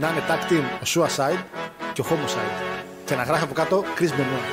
[0.00, 1.42] να είναι tag team ο Suicide
[1.92, 2.62] και ο Homicide.
[3.04, 4.46] Και να γράφει από κάτω Chris Benoit.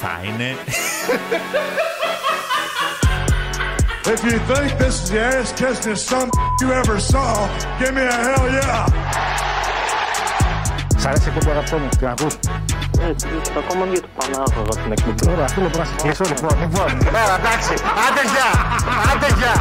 [0.00, 0.56] Θα είναι.
[4.12, 7.30] If you think this is the ass kissing some you ever saw,
[7.78, 8.84] give me a hell yeah.
[10.96, 12.34] Σ' αρέσει η εκπομπή αγαπητό μου, την ακούς;
[13.08, 13.26] Έτσι,
[13.58, 15.30] ακόμα για το Πανάγωγα την εκπομπή.
[15.30, 16.58] Ωραία, αυτό λοιπόν να σε κλείσω λοιπόν.
[16.60, 17.74] Λοιπόν, ωραία, εντάξει.
[18.06, 18.50] Άντε γεια,
[19.10, 19.54] άντε γεια,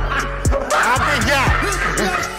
[0.94, 2.39] άντε γεια.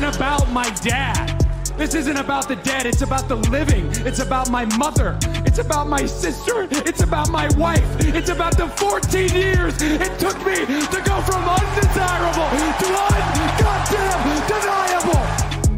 [0.00, 1.44] isn't about my dad.
[1.76, 2.86] This isn't about the dead.
[2.86, 3.84] It's about the living.
[4.08, 5.18] It's about my mother.
[5.44, 6.66] It's about my sister.
[6.70, 7.86] It's about my wife.
[8.00, 12.48] It's about the 14 years it took me to go from undesirable
[12.80, 15.22] to ungoddamn deniable.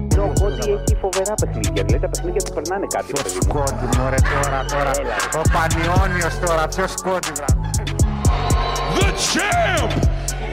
[0.08, 1.82] Ξέρω ότι έχει φοβερά παιχνίδια.
[1.84, 3.12] Δηλαδή τα παιχνίδια του περνάνε κάτι.
[3.16, 3.42] ρε παιδί μου.
[3.42, 4.90] Σκόντι μου ρε τώρα, τώρα.
[5.34, 7.46] Ο Πανιόνιος τώρα, ποιος σκόντι βρά.
[8.98, 9.92] The champ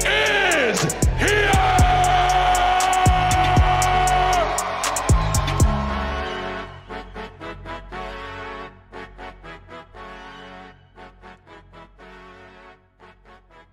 [0.04, 0.80] is
[1.20, 1.79] here!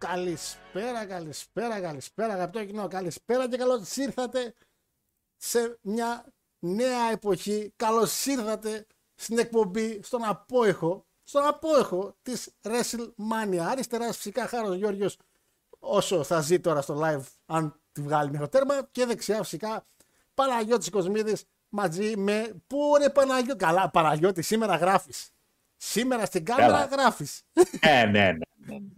[0.07, 2.87] Καλησπέρα, καλησπέρα, καλησπέρα αγαπητό κοινό.
[2.87, 4.53] Καλησπέρα και καλώς ήρθατε
[5.37, 6.25] σε μια
[6.59, 7.73] νέα εποχή.
[7.75, 8.85] Καλώς ήρθατε
[9.15, 13.57] στην εκπομπή, στον απόεχο, στον απόεχο της WrestleMania.
[13.57, 15.17] Αριστεράς φυσικά Χάρος Γιώργος
[15.79, 19.85] όσο θα ζει τώρα στο live αν τη βγάλει μέχρι το τέρμα και δεξιά φυσικά
[20.33, 22.55] Παναγιώτης Κοσμίδης μαζί με...
[22.67, 25.31] Πού είναι Παναγιώτη, καλά Παναγιώτη σήμερα γράφεις.
[25.75, 26.85] Σήμερα στην κάμερα Καλά.
[26.85, 27.41] γράφεις.
[27.79, 28.45] Ε, ναι, ναι.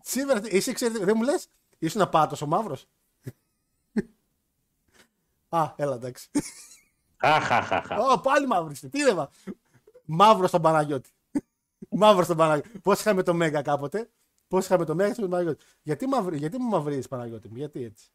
[0.01, 1.05] Σήμερα είσαι εξαιρετικό.
[1.05, 1.47] Δεν μου λες,
[1.77, 2.87] ήσουν πάτο ο μαύρος.
[5.49, 6.29] Α, έλα εντάξει.
[7.17, 7.97] Χαχαχαχα.
[7.99, 8.89] Ω, πάλι μαύρος είστε.
[8.89, 9.27] Τι είναι
[10.05, 11.09] μαύρος στον Παναγιώτη.
[11.89, 12.79] μαύρος στον Παναγιώτη.
[12.79, 14.09] Πώς είχαμε το Μέγα κάποτε;
[14.47, 18.11] Πώς είχαμε το Μέγα στον Παναγιώτη; Γιατί, μαυρι, γιατί μου μαυρίζεις Παναγιώτη μου, γιατί έτσι;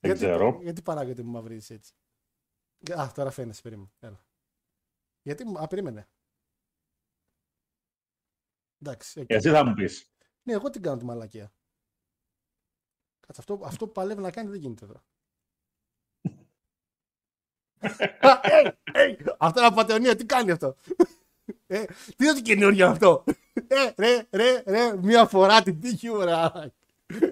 [0.00, 0.58] Δεν γιατί, ξέρω.
[0.62, 1.94] Γιατί Παναγιώτη μου μαυρίζεις έτσι;
[2.96, 3.90] Α, τώρα φαίνεσαι, περίμενε.
[4.00, 4.24] Έλα.
[5.22, 5.58] Γιατί μου.
[5.58, 6.08] Α, περίμενε.
[8.82, 9.20] Εντάξει.
[9.20, 9.26] οκ.
[9.28, 10.10] Εσύ θα μου πεις.
[10.50, 11.52] Ναι, εγώ την κάνω τη μαλακία.
[13.20, 15.02] Κάτσε, αυτό, αυτό που παλεύει να κάνει δεν γίνεται εδώ.
[18.92, 20.76] Ε, ε, Αυτό είναι απαταιωνία, τι κάνει αυτό;
[21.66, 23.24] Ε, τι είναι το καινούργιο αυτό;
[23.68, 26.34] Ε, ρε, ρε, ρε, μία φορά την τύχη μου, ρε.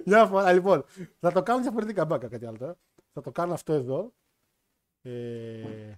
[0.05, 0.85] Μια φορά, λοιπόν.
[1.19, 2.77] Θα το κάνω διαφορετικά μπάκα κάτι άλλο τώρα.
[3.13, 4.13] Θα το κάνω αυτό εδώ.
[5.01, 5.93] Ε,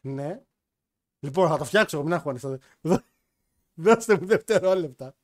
[0.00, 0.44] ναι.
[1.20, 2.58] Λοιπόν, θα το φτιάξω, μην αγχώνεσαι.
[3.74, 5.14] Δώ- Δώστε μου δευτερόλεπτα.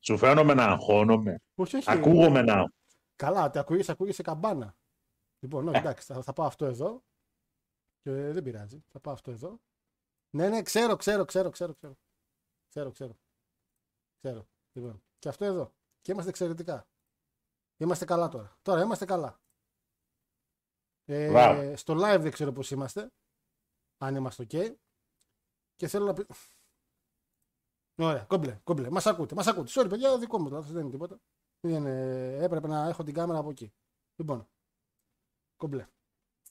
[0.00, 1.40] Σου φαίνομαι να αγχώνομαι.
[1.54, 1.90] Όχι, όχι.
[1.90, 2.72] Ακούγομαι να.
[3.16, 4.76] Καλά, ότι ακούγεσαι, ακούγεσαι καμπάνα.
[5.40, 7.02] Λοιπόν, όχι, εντάξει, θα, θα πάω αυτό εδώ.
[8.02, 8.84] Και δεν πειράζει.
[8.88, 9.60] Θα πάω αυτό εδώ.
[10.30, 11.96] Ναι, ναι, ξέρω, ξέρω, ξέρω, ξέρω, ξέρω.
[12.68, 13.18] Ξέρω, ξέρω.
[14.22, 14.46] Ξέρω.
[14.72, 15.72] Λοιπόν, και αυτό εδώ.
[16.00, 16.86] Και είμαστε εξαιρετικά.
[17.76, 18.56] Είμαστε καλά τώρα.
[18.62, 19.40] Τώρα είμαστε καλά.
[21.04, 21.76] Ε, Μπράβο.
[21.76, 23.10] στο live δεν ξέρω πώς είμαστε.
[23.98, 24.74] Αν είμαστε ok.
[25.76, 26.26] Και θέλω να πει...
[28.00, 28.90] Ωραία, κόμπλε, κόμπλε.
[28.90, 29.70] Μας ακούτε, μας ακούτε.
[29.74, 31.20] Sorry, παιδιά, δικό μου λάθος, δεν είναι τίποτα.
[31.60, 32.36] Δεν είναι...
[32.40, 33.72] Έπρεπε να έχω την κάμερα από εκεί.
[34.16, 34.48] Λοιπόν,
[35.56, 35.86] κόμπλε.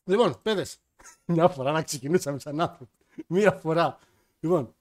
[0.03, 0.79] Λοιπόν, παιδες,
[1.25, 2.91] μια φορά να ξεκινούσαμε σαν άνθρωποι.
[3.27, 3.99] Μια φορά.
[4.39, 4.75] Λοιπόν,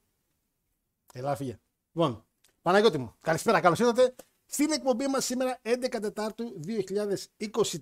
[1.13, 1.59] ελά φύγε.
[1.91, 2.25] Λοιπόν,
[2.61, 4.15] Παναγιώτη μου, καλησπέρα, καλώς ήρθατε
[4.45, 6.59] στην εκπομπή μας σήμερα 11 Τετάρτου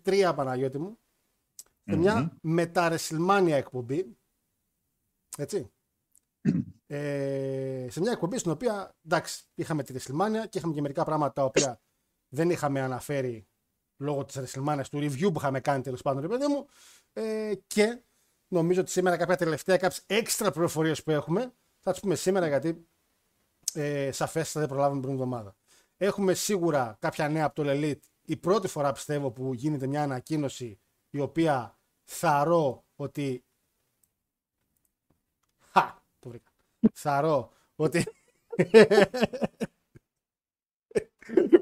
[0.03, 0.97] 2023, Παναγιώτη μου.
[1.85, 4.17] Σε μια μετα WrestleMania εκπομπή.
[5.38, 5.71] Έτσι.
[6.88, 11.34] Ε, σε μια εκπομπή στην οποία, εντάξει, είχαμε τη WrestleMania και είχαμε και μερικά πράγματα
[11.34, 11.81] τα οποία
[12.30, 13.48] δεν είχαμε αναφέρει
[13.98, 16.68] λόγω της WrestleMania του review που είχαμε κάνει τέλος πάντων, ρε παιδί μου.
[17.13, 18.01] Ε, και
[18.48, 22.88] νομίζω ότι σήμερα κάποια τελευταία, κάποιες έξτρα πληροφορίες που έχουμε, θα τις πούμε σήμερα γιατί
[23.74, 25.56] ε, σαφέστατα δεν προλάβουμε πριν εβδομάδα.
[25.98, 28.00] Έχουμε σίγουρα κάποια νέα από το Elite.
[28.22, 30.80] Η πρώτη φορά πιστεύω που γίνεται μια ανακοίνωση
[31.10, 33.42] η οποία θαρώ ότι.
[36.79, 37.00] Το βρήκα.
[37.00, 38.06] θαρώ ότι.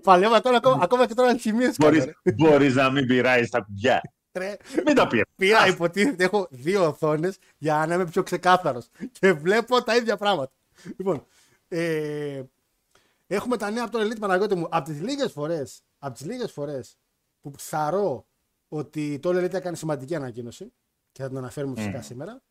[0.04, 2.32] Παλεύω ακόμα, ακόμα, ακόμα και τώρα αλχημίες κάνω, Μπορείς, ρε.
[2.32, 4.02] μπορείς να μην πειράζεις τα κουμπιά.
[4.38, 5.22] Ρε, Μην τα πει.
[5.36, 8.88] πήρα υποτίθεται έχω δύο οθόνες για να είμαι πιο ξεκάθαρος.
[9.12, 10.52] Και βλέπω τα ίδια πράγματα.
[10.98, 11.26] Λοιπόν,
[11.68, 12.44] ε,
[13.28, 14.68] έχουμε τα νέα από τον Elite Παναγιώτη μου.
[14.70, 16.98] Από τις λίγες φορές από τις λίγες φορές
[17.42, 18.26] που θαρώ
[18.68, 20.74] ότι το Elite έκανε σημαντική ανακοίνωση
[21.12, 22.42] και θα την αναφέρουμε φυσικά σήμερα.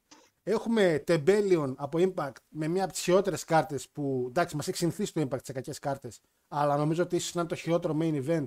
[0.46, 5.12] Έχουμε Tebellion από Impact με μία από τις χειρότερες κάρτες που εντάξει, μας έχει συνηθίσει
[5.12, 8.46] το Impact σε κακές κάρτες, αλλά νομίζω ότι ίσως να είναι το χειρότερο main event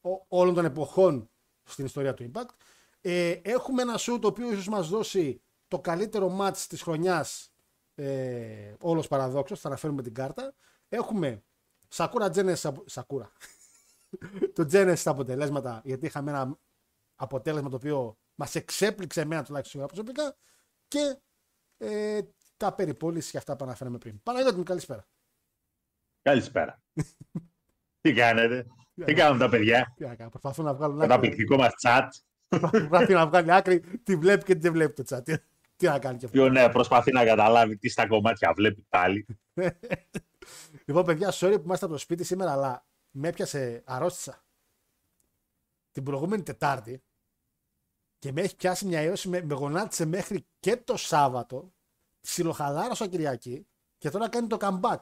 [0.00, 1.30] ο- όλων των εποχών
[1.64, 2.48] στην ιστορία του Impact.
[3.00, 7.52] Ε, έχουμε ένα show το οποίο ίσως μας δώσει το καλύτερο match της χρονιάς
[7.94, 9.60] ε, όλος παραδόξως.
[9.60, 10.54] Θα αναφέρουμε την κάρτα.
[10.88, 11.42] Έχουμε
[11.94, 12.60] Sakura Genesis.
[12.62, 13.26] απο- Sakura.
[14.54, 16.58] το Genesis στα αποτελέσματα, γιατί είχαμε ένα
[17.14, 20.36] αποτέλεσμα το οποίο μας εξέπληξε εμένα τουλάχιστον εγώ προσωπικά.
[20.88, 21.18] Και
[21.78, 22.20] ε,
[22.56, 24.22] τα περιπόληση και αυτά που αναφέραμε πριν.
[24.22, 25.06] Παναγιώτη μου, καλησπέρα.
[26.22, 26.82] Καλησπέρα.
[28.00, 28.66] Τι κάνετε,
[29.04, 31.14] τι κάνουν τα παιδιά, Τι να κάνω, προσπαθούν να βγάλουν το άκρη.
[31.14, 32.08] καταπληκτικό μας chat.
[32.70, 35.24] Προσπαθεί να βγάλει άκρη, τι βλέπει και τι δεν βλέπει το chat.
[35.24, 35.34] Τι,
[35.76, 36.38] τι να κάνει και αυτό.
[36.38, 39.26] Ποιο ναι, προσπαθεί να καταλάβει τι στα κομμάτια βλέπει πάλι.
[40.84, 44.44] Λοιπόν, παιδιά, sorry που είμαστε από το σπίτι σήμερα, αλλά με έπιασε αρρώστησα
[45.92, 47.02] την προηγούμενη Τετάρτη
[48.24, 51.72] και με έχει πιάσει μια αίωση, με, με γονάτισε μέχρι και το Σάββατο.
[52.20, 53.66] Ψιλοχαλάρωσα Κυριακή
[53.98, 54.98] και τώρα κάνει το comeback.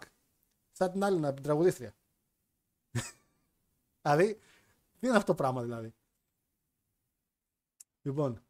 [0.72, 1.96] Σαν την άλλη, να- την τραγουδίστρια.
[4.02, 4.38] δηλαδή,
[4.98, 5.94] τι είναι αυτό το πράγμα δηλαδή;
[8.02, 8.44] Λοιπόν,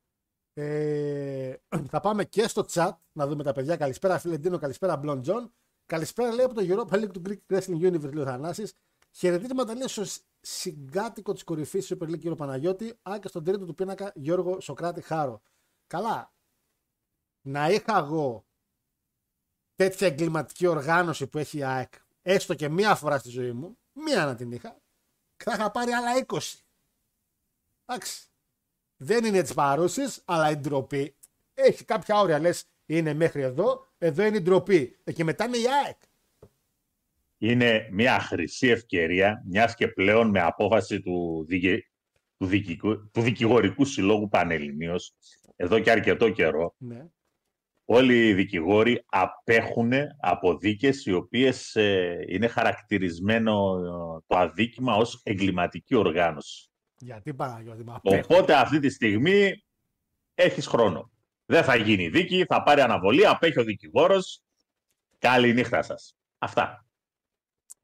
[0.53, 1.57] ε,
[1.89, 3.77] θα πάμε και στο chat να δούμε τα παιδιά.
[3.77, 5.53] Καλησπέρα, φίλε Ντίνο, καλησπέρα, Μπλον Τζον.
[5.87, 8.75] Καλησπέρα, λέει από το Europa League του Greek Wrestling Universe, λέει ο Θανάσης.
[9.11, 10.05] Χαιρετίσματα λέει στο
[10.43, 14.61] συγκάτοικο της κορυφής τη Super League κύριο Παναγιώτη, α και στον τρίτο του πίνακα Γιώργο
[14.61, 15.43] Σωκράτη Χάρο.
[15.87, 16.33] Καλά.
[17.43, 18.47] Να είχα εγώ
[19.75, 21.93] τέτοια εγκληματική οργάνωση που έχει η ΑΕΚ,
[22.23, 24.77] έστω και μία φορά στη ζωή μου, μία να την είχα,
[25.37, 26.39] θα είχα πάρει άλλα 20.
[27.85, 28.27] Εντάξει.
[28.97, 31.17] Δεν είναι της παρούσης, αλλά η ντροπή
[31.55, 32.39] έχει κάποια όρια.
[32.39, 34.99] Λες, είναι μέχρι εδώ, εδώ είναι η ντροπή.
[35.05, 36.03] Ε, και μετά είναι η ΑΕΚ.
[37.45, 41.91] Είναι μια χρυσή ευκαιρία, μιας και πλέον με απόφαση του, δικαι...
[42.39, 45.15] του, δικηγο- του δικηγορικού συλλόγου Πανελληνίως,
[45.57, 47.07] εδώ και αρκετό καιρό, Ναι.
[47.85, 55.21] όλοι οι δικηγόροι απέχουν από δίκες οι οποίες ε, είναι χαρακτηρισμένο ε, το αδίκημα ως
[55.23, 56.69] εγκληματική οργάνωση.
[56.97, 58.27] Γιατί Παναγιώτη, μα απέχω.
[58.35, 59.65] Οπότε αυτή τη στιγμή
[60.35, 61.11] έχεις χρόνο.
[61.45, 64.43] Δεν θα γίνει δίκη, θα πάρει αναβολή, απέχει ο δικηγόρος.
[65.19, 66.17] Καλή νύχτα σας.
[66.39, 66.87] Αυτά.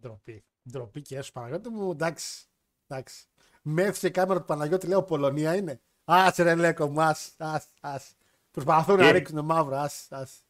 [0.02, 0.44] Ντροπή.
[0.70, 2.44] Ντροπή και έσου Παναγιώτη μου, εντάξει.
[2.86, 3.24] εντάξει.
[3.62, 5.80] Με έφυγε η κάμερα του Παναγιώτη, λέω Πολωνία είναι.
[6.04, 8.14] Άσε ρε λέκο μου, ας, ας, ας.
[8.50, 10.42] Προσπαθούν να Τι; ρίξουν μαύρο, ας, ας.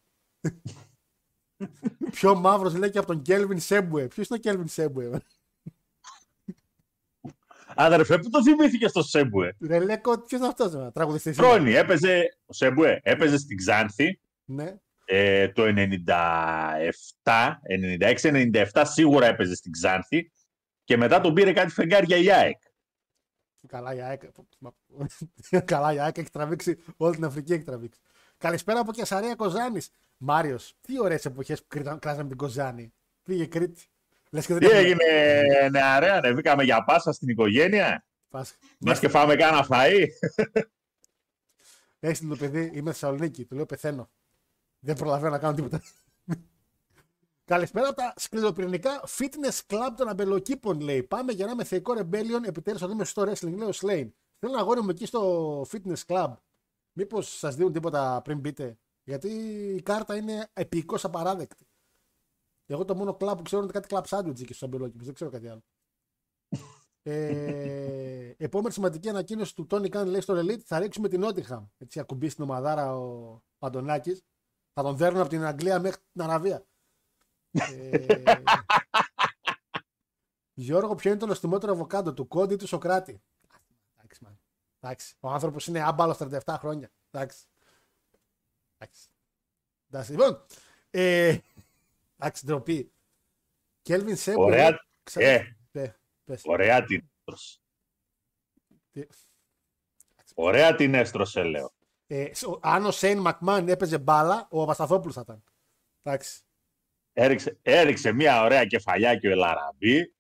[2.11, 4.07] Πιο μαύρος λέει και από τον Κέλβιν Σέμπουε.
[4.09, 5.21] Ποιος είναι ο Κέλβιν Σέμπουε.
[7.75, 11.37] Αδερφέ, πού το θυμήθηκε στο Σέμπουε; Ρε λέκο, ποιος είναι αυτός, ρε, τραγουδιστής.
[11.37, 11.47] είναι.
[11.47, 14.77] Χρόνι, έπαιζε, ο Σέμπουε έπαιζε στην Ξάνθη Ναι.
[15.11, 17.53] Ε, το 97,
[18.01, 20.31] 96-97 σίγουρα έπαιζε στην Ξάνθη
[20.85, 22.59] και μετά τον πήρε κάτι φεγγάρια η ΑΕΚ.
[23.69, 24.23] Καλά η ΑΕΚ.
[25.65, 28.01] Καλά η ΑΕΚ έχει τραβήξει όλη την Αφρική έχει τραβήξει.
[28.39, 29.91] Καλησπέρα από Κεσαρία Κοζάνης.
[30.17, 32.93] Μάριος, τι ωραίες εποχές που κρίτα- κράζαμε την Κοζάνη.
[33.23, 33.87] Πήγε Κρήτη.
[34.31, 38.57] Λες και δεν Τι έχουμε έγινε, νεαρέ, ανεβήκαμε για πάσα στην οικογένεια; Πάσχα.
[38.79, 40.07] Μας και φάμε κάνα φαΐ;
[42.01, 43.45] Έχεις το παιδί, είμαι Θεσσαλονίκη.
[43.45, 44.11] Του λέω πεθαίνω.
[44.81, 45.83] Δεν προλαβαίνω να κάνω τίποτα.
[47.45, 51.03] Καλησπέρα από τα σκληροπυρηνικά fitness club των αμπελοκήπων, λέει.
[51.03, 52.45] Πάμε για να είμαι θεϊκό rebellion.
[52.45, 54.09] Επιτέλους θα δούμε στο wrestling, λέει ο Slane.
[54.39, 56.33] Θέλω να αγόρι μου εκεί στο fitness club.
[56.93, 59.29] Μήπως σας δίνουν τίποτα πριν μπείτε; Γιατί
[59.77, 61.67] η κάρτα είναι επικώ απαράδεκτη.
[62.67, 65.05] Εγώ το μόνο κλαμπ που ξέρω είναι κάτι κλαμπ σάντουιτς εκεί στου αμπελοκήπου.
[65.05, 65.63] Δεν ξέρω κάτι άλλο.
[67.03, 71.67] ε, επόμενη σημαντική ανακοίνωση του Τόνι Καν λέει στο Elite θα ρίξουμε την Νότιχαμ.
[71.79, 74.23] Έτσι ακουμπήσει στην ομαδάρα ο Αντωνάκη.
[74.79, 76.67] Θα τον δέρνουν από την Αγγλία μέχρι την Αραβία.
[77.51, 78.43] ε,
[80.55, 83.23] Γιώργο, ποιο είναι το νοστιμότερο αβοκάντο του Κόντι ή του Σοκράτη;
[83.97, 84.37] Εντάξει, man.
[84.81, 85.15] Εντάξει.
[85.21, 86.91] Ο άνθρωπος είναι άμπαλος 37 χρόνια.
[87.11, 87.45] Εντάξει.
[88.79, 89.09] Εντάξει.
[89.91, 90.11] Εντάξει.
[90.11, 90.45] Λοιπόν.
[90.91, 91.39] Ε,
[92.17, 92.93] εντάξει, ντροπή.
[93.83, 94.43] Κέλβιν Σέμπου.
[94.43, 95.21] Ωραία, Ξα...
[95.21, 95.93] ε, Ε,
[96.25, 96.41] πες.
[96.45, 97.59] ωραία την έστρωσε.
[98.91, 99.07] Τι-
[100.35, 101.73] Ωραία την έστρωσε, λέω.
[102.11, 105.43] Ε, σ- αν ο Σέιν Μακμάν έπαιζε μπάλα, ο Απασταθόπουλο θα ήταν.
[106.03, 106.41] Εντάξει.
[107.13, 110.15] Έριξε, έριξε μια ωραία κεφαλιά και ο Ελαραμπή.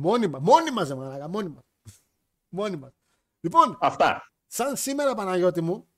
[0.00, 0.38] Μόνιμα.
[0.38, 1.28] Μόνιμα, ζε μαλάκα.
[1.28, 1.60] Μόνιμα.
[2.48, 2.92] Μόνιμα.
[3.40, 4.32] Λοιπόν, Αυτά.
[4.46, 5.88] σαν σήμερα Παναγιώτη μου,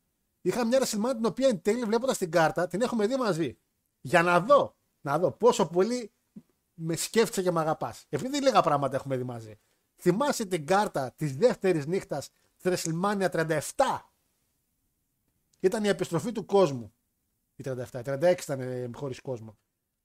[0.41, 3.59] είχα μια WrestleMania την οποία εν τέλει βλέποντας την κάρτα την έχουμε δει μαζί.
[4.01, 6.13] Για να δω, να δω πόσο πολύ
[6.75, 8.07] με σκέφτεσαι και με αγαπάς.
[8.09, 9.59] Επειδή λίγα πράγματα έχουμε δει μαζί.
[9.97, 13.61] Θυμάσαι την κάρτα της δεύτερης νύχτας στη WrestleMania 37.
[15.63, 16.95] Ήταν η επιστροφή του κόσμου.
[17.57, 17.77] Η 37.
[17.93, 19.59] Η 36 ήταν χωρίς κόσμο.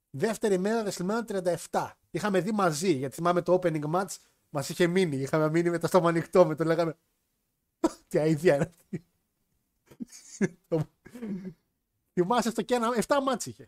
[0.09, 1.91] Δεύτερη μέρα WrestleMania 37.
[2.11, 4.15] Είχαμε δει μαζί, γιατί θυμάμαι το opening match
[4.49, 5.15] μας είχε μείνει.
[5.15, 6.97] Είχαμε μείνει με το στόμα ανοιχτό, με το λέγαμε.
[8.07, 9.05] Τι αηδία είναι αυτή.
[12.13, 13.67] Θυμάσαι στο και ένα, 7 μάτς είχε.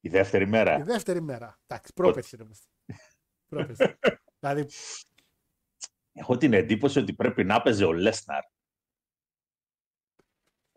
[0.00, 0.78] Η δεύτερη μέρα.
[0.78, 1.60] Η δεύτερη μέρα.
[1.66, 2.68] Εντάξει, πρόπερση ρε μες.
[3.48, 3.98] Πρόπερση.
[4.40, 4.66] δηλαδή,
[6.12, 8.42] Έχω την εντύπωση ότι πρέπει να παίζει ο Λέσναρ.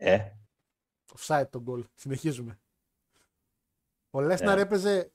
[0.07, 0.31] Ε,
[1.17, 1.83] offside τον goal.
[1.95, 2.59] Συνεχίζουμε.
[4.09, 4.61] Ο Λέσναρ Ναι.
[4.61, 5.13] έπαιζε.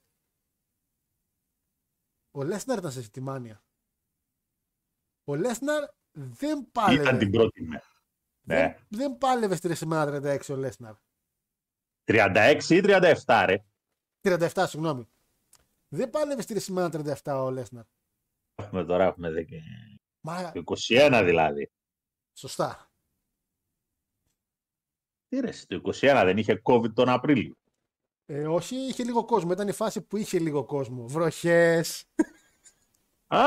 [2.31, 3.63] Ο Λέσναρ ήταν σε Σιτιμάνια.
[5.25, 7.03] Ο Λέσναρ δεν πάλευε.
[7.03, 7.85] ήταν την πρώτη μέρα.
[8.41, 8.77] δεν, Ναι.
[8.89, 10.95] δεν πάλευε στη WrestleMania 36 ο Λέσναρ.
[12.05, 13.65] 36 ή 37, ρε.
[14.23, 15.09] 37, συγγνώμη.
[15.89, 16.91] Δεν πάλευε στη WrestleMania
[17.23, 17.85] 37 ο Λέσναρ.
[18.55, 19.61] Έχουμε τώρα, έχουμε δε και...
[20.21, 20.53] Μα
[20.89, 21.71] 21 δηλαδή.
[22.33, 22.90] σωστά.
[25.31, 27.55] Τι ρε, το 21 δεν είχε COVID τον Απρίλιο.
[28.27, 29.53] Ε, όχι, είχε λίγο κόσμο.
[29.53, 31.05] Ήταν η φάση που είχε λίγο κόσμο.
[31.07, 32.05] Βροχές.
[33.27, 33.39] Α,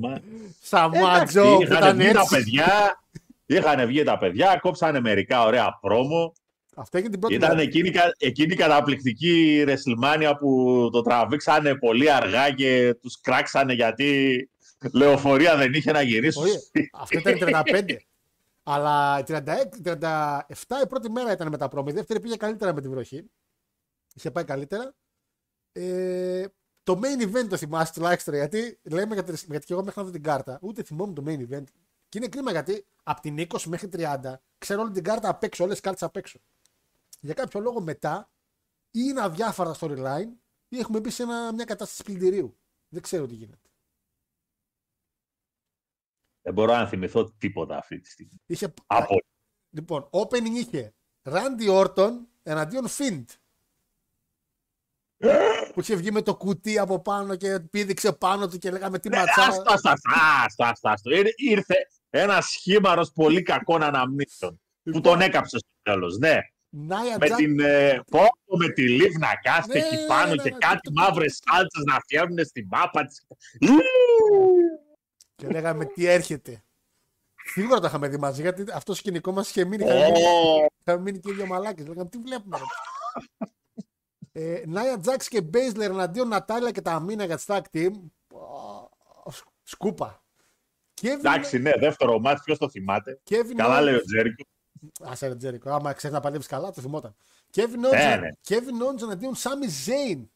[0.00, 0.20] μα.
[0.62, 2.34] Σαμάτζο Εντάξει, που είχαν ήταν βγει τα έτσι.
[2.34, 3.00] παιδιά,
[3.46, 6.32] είχαν βγει τα παιδιά, κόψανε μερικά ωραία πρόμο.
[6.76, 7.62] Αυτό έγινε την πρώτη Ήταν μέρα.
[7.62, 13.72] εκείνη, η κα- εκείνη η καταπληκτική WrestleMania που το τραβήξανε πολύ αργά και τους κράξανε
[13.72, 14.48] γιατί
[14.92, 16.42] λεωφορεία δεν είχε να γυρίσουν.
[16.42, 16.90] Όχι, σπίτι.
[16.92, 17.40] αυτό ήταν η
[17.72, 17.96] 35.
[18.62, 20.46] Αλλά η 36, 37
[20.82, 21.86] η πρώτη μέρα ήταν με τα πρόμο.
[21.90, 23.30] Η δεύτερη πήγε καλύτερα με τη βροχή.
[24.14, 24.94] Είχε πάει καλύτερα.
[25.72, 26.46] Ε,
[26.82, 30.06] το main event το θυμάσαι τουλάχιστον γιατί λέμε για, τη- γιατί και εγώ μέχρι να
[30.06, 30.58] δω την κάρτα.
[30.62, 31.64] Ούτε θυμόμουν το main event.
[32.08, 35.62] Και είναι κρίμα γιατί από την 20 μέχρι 30 ξέρω όλη την κάρτα απ' έξω,
[35.64, 36.38] όλες τις κάρτες απ' έξω.
[37.20, 38.30] Για κάποιο λόγο μετά
[38.90, 40.28] ή είναι αδιάφορα storyline
[40.68, 42.58] ή έχουμε μπει σε ένα, μια κατάσταση πλυντηρίου.
[42.88, 43.69] Δεν ξέρω τι γίνεται.
[46.52, 48.40] Δεν μπορώ να θυμηθώ τίποτα αυτή τη στιγμή.
[48.46, 49.16] Είχε, Από
[49.70, 52.10] Λοιπόν, opening είχε Randy Orton
[52.42, 53.24] εναντίον Fiend.
[55.74, 59.08] που είχε βγει με το κουτί από πάνω και πήδηξε πάνω του και λέγαμε τι
[59.08, 59.42] ματσά.
[59.46, 61.10] Άστο, άστο, άστο, άστο, άστο.
[61.10, 61.74] Ήρ- Ήρθε
[62.10, 66.18] ένας σχήμαρο πολύ κακών αναμνήσεων που τον έκαψε στο τέλος.
[66.18, 66.36] Ναι.
[66.68, 70.34] Νάια Με Τζακ- την ε, πόπο, με τη Λίβ να κάθεται Ναι, εκεί ναι, πάνω
[70.34, 71.02] ναι, και ναι, κάτι ναι.
[71.02, 73.26] μαύρες σάλτσε να φτιάχνουν στην μάπα της.
[75.40, 76.64] Και λέγαμε τι έρχεται.
[77.44, 79.84] Σίγουρα το είχαμε δει μαζί γιατί αυτό το σκηνικό μας είχε μείνει.
[79.84, 80.20] Είχαμε μείνει,
[80.80, 81.86] είχαμε μείνει και οι δύο μαλάκες.
[81.86, 82.58] Λέγαμε τι βλέπουμε.
[82.58, 82.64] ρε.
[84.32, 87.90] ε, Νάια Τζάξ και Μπέιζλερ εναντίον Νατάλια και τα Αμίνα για τη tag team.
[88.26, 88.90] Πω,
[89.62, 90.22] Σκούπα.
[91.02, 93.20] Kevin, Εντάξει, ναι, δεύτερο μάτι, ποιος το θυμάται.
[93.30, 94.42] Kevin Καλά Owens- λέει ο Τζέρικο.
[95.00, 97.14] Άσε ρε Τζέρικο, άμα ξέρεις να παλεύεις καλά, το θυμόταν.
[97.54, 98.28] Kevin Ναι, Owens, ναι.
[98.48, 100.30] Kevin Owens εναντίον Σάμι Ζέιν.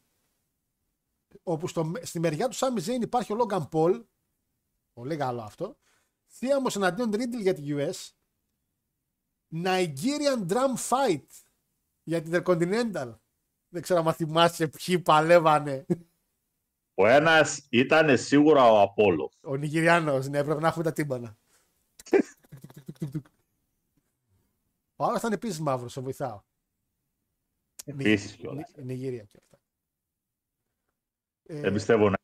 [1.43, 4.03] Όπου στο, στη μεριά του Σάμι Ζέιν υπάρχει ο Logan Paul.
[4.95, 5.77] Πολύ καλό αυτό.
[6.27, 8.09] Θίαμο εναντίον Riddle για τη US.
[9.51, 11.25] Nigerian Drum Fight
[12.03, 13.15] για την Intercontinental.
[13.69, 15.85] Δεν ξέρω αν θυμάσαι ποιοι παλεύανε.
[16.93, 19.31] Ο ένα ήταν σίγουρα ο Απόλο.
[19.41, 21.37] Ο Νιγηριάνος, ναι, πρέπει να έχουμε τα τύμπανα.
[24.95, 26.41] Ο άλλος ήταν επίσης μαύρος, σε βοηθάω.
[27.85, 28.71] Επίσης Νι- κιόλας.
[28.75, 29.57] Νι- Νιγηρία και αυτά.
[31.43, 32.17] Ε, Δεν πιστεύω να.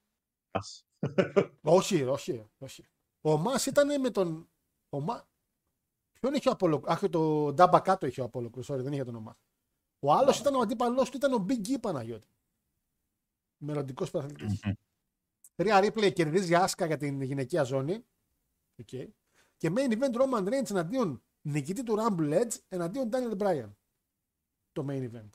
[1.61, 2.85] Όχι, όχι, όχι.
[3.21, 4.49] Ο Μας ήταν με τον...
[4.89, 5.29] Ο Μα...
[6.19, 6.83] Ποιον είχε ο Απόλο...
[6.85, 9.43] Αχ, το Ντάμπα κάτω είχε ο Απόλο Κρούς, sorry, δεν είχε τον Ομάς.
[9.99, 12.35] Ο άλλος ήταν ο αντίπαλός του, ήταν ο Big E Παναγιώτης.
[13.57, 14.59] Μελλοντικός πρωταθλητής.
[15.55, 18.05] Ρία Ρίπλεϊ κερδίζει άσκα για την γυναικεία ζώνη.
[18.83, 19.07] Okay.
[19.57, 23.69] Και main event Roman Reigns εναντίον νικητή του Rumble Edge εναντίον Daniel Bryan.
[24.71, 25.29] Το main event.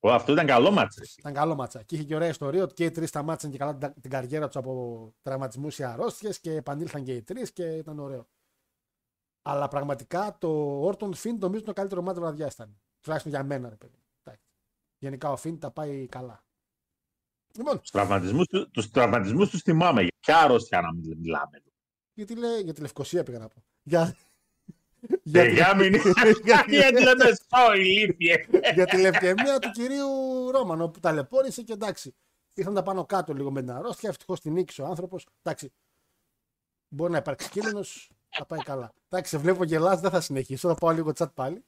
[0.00, 1.02] Ω, αυτό ήταν καλό μάτσο.
[1.18, 1.82] Ήταν καλό μάτσα.
[1.82, 4.46] Και είχε και ωραία ιστορία ότι και οι τρεις σταμάτησαν και καλά την, την καριέρα
[4.46, 8.28] τους από τραυματισμούς ή αρρώστιες και επανήλθαν και οι τρεις και ήταν ωραίο.
[9.42, 12.80] Αλλά πραγματικά το Orton Finn νομίζω είναι το καλύτερο μάτι βραδιάς ήταν.
[13.00, 13.98] Τουλάχιστον για μένα, ρε παιδί.
[14.22, 14.46] Εντάξει.
[14.98, 16.44] Γενικά ο Finn τα πάει καλά.
[17.56, 20.00] Λοιπόν, Τους τραυματισμούς τους τραυματισμούς τους θυμάμαι.
[20.02, 21.62] Για ποια αρρώστια να μην μιλάμε.
[22.12, 23.64] γιατί λέει για τη Λευκοσία πήγα να πω.
[23.82, 24.16] Για,
[25.22, 25.94] Για, για μην
[26.68, 28.46] Γιατί λέμε στο ηλίθιε.
[28.74, 32.14] για τη λευκαιμία του κυρίου Ρόμανο που ταλαιπώρησε και εντάξει.
[32.54, 34.08] Ήρθαν τα πάνω κάτω λίγο με την αρρώστια.
[34.08, 35.26] Ευτυχώς την νίκησε ο άνθρωπος.
[35.42, 35.72] Εντάξει.
[36.88, 38.10] Μπορεί να υπάρξει κίνδυνος.
[38.28, 38.92] Θα πάει καλά.
[39.08, 40.68] Εντάξει, σε βλέπω γελάς, δεν θα συνεχίσω.
[40.68, 41.64] Θα πάω λίγο chat πάλι.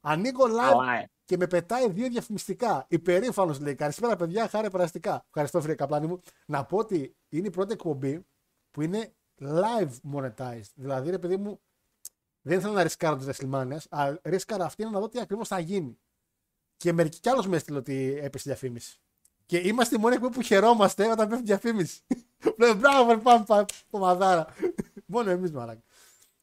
[0.00, 2.86] Ανοίγω live και με πετάει δύο διαφημιστικά.
[2.88, 3.74] Υπερήφανος λέει.
[3.74, 5.24] Καλησπέρα, παιδιά, χάρη περαστικά.
[5.26, 6.20] Ευχαριστώ, φίλε Καπλάνη μου.
[6.46, 8.26] Να πω ότι είναι η πρώτη εκπομπή
[8.70, 10.70] που είναι live monetized.
[10.74, 11.60] Δηλαδή, ρε παιδί μου,
[12.46, 15.98] δεν ήθελα να ρισκάρω τις WrestleMania, αλλά ρίσκαρα αυτή να δω τι ακριβώς θα γίνει.
[16.76, 18.98] Και μερικοί κι άλλος με έστειλε ότι έπεσε διαφήμιση.
[19.46, 22.00] Και είμαστε οι μόνοι εκπομπή που χαιρόμαστε όταν πέφτει διαφήμιση.
[22.58, 24.46] Λέμε μπράβο, πάμε, πάμε, πομαδάρα.
[25.06, 25.82] Μόνο εμείς μαλάκα.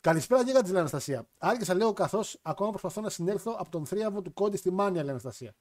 [0.02, 1.28] Καλησπέρα Γίγαντη, λέει Αναστασία.
[1.38, 5.12] Άρχισα λέω καθώς ακόμα προσπαθώ να συνέλθω από τον θρίαβο του κόντι στη Μάνια, λέει
[5.12, 5.54] Αναστασία.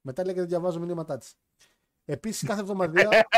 [0.00, 1.34] Μετά λέει και δεν διαβάζω μηνύματά της.
[2.04, 3.08] Επίσης κάθε εβδομαδιαία.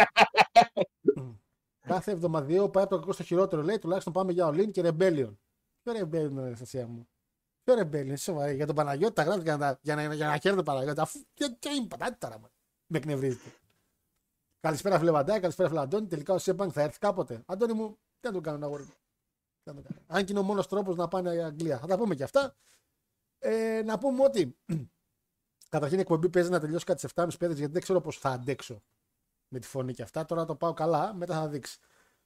[1.92, 5.34] κάθε εβδομαδιαίο πάει από το κακό στο χειρότερο, λέει τουλάχιστον πάμε για Ολύν και Rebellion.
[5.82, 7.08] Ποιο Rebellion, λέει Αναστασία μου;
[7.62, 8.54] Ποιο Rebellion, είσαι σοβαρή.
[8.54, 11.02] Για τον Παναγιώτη τα γράφει για να, για να, για να χαίρεται τον Παναγιώτης.
[11.02, 12.50] Αφού και, και είναι πατάτη τώρα, μα.
[12.86, 13.54] Με εκνευρίζετε.
[14.60, 16.06] Καλησπέρα, φίλε Βαντάκη, καλησπέρα, φίλε Αντώνη.
[16.06, 17.42] Τελικά ο Σέμπανκ θα έρθει κάποτε.
[17.46, 18.82] Αντώνη μου, τι να τον κάνω να αγόρι.
[18.82, 18.94] μου.
[19.62, 20.00] Τι να τον κάνω.
[20.06, 21.78] Αν και είναι ο μόνος τρόπος να πάνε η Αγγλία.
[21.78, 22.56] Θα τα πούμε και αυτά.
[23.38, 24.56] Ε, να πούμε ότι
[25.74, 28.82] καταρχήν η εκπομπή παίζει να τελειώσει κάτι στις 7.30 γιατί δεν ξέρω πώς θα αντέξω
[29.48, 30.24] με τη φωνή και αυτά.
[30.24, 31.78] Τώρα το πάω καλά, μετά θα δείξει.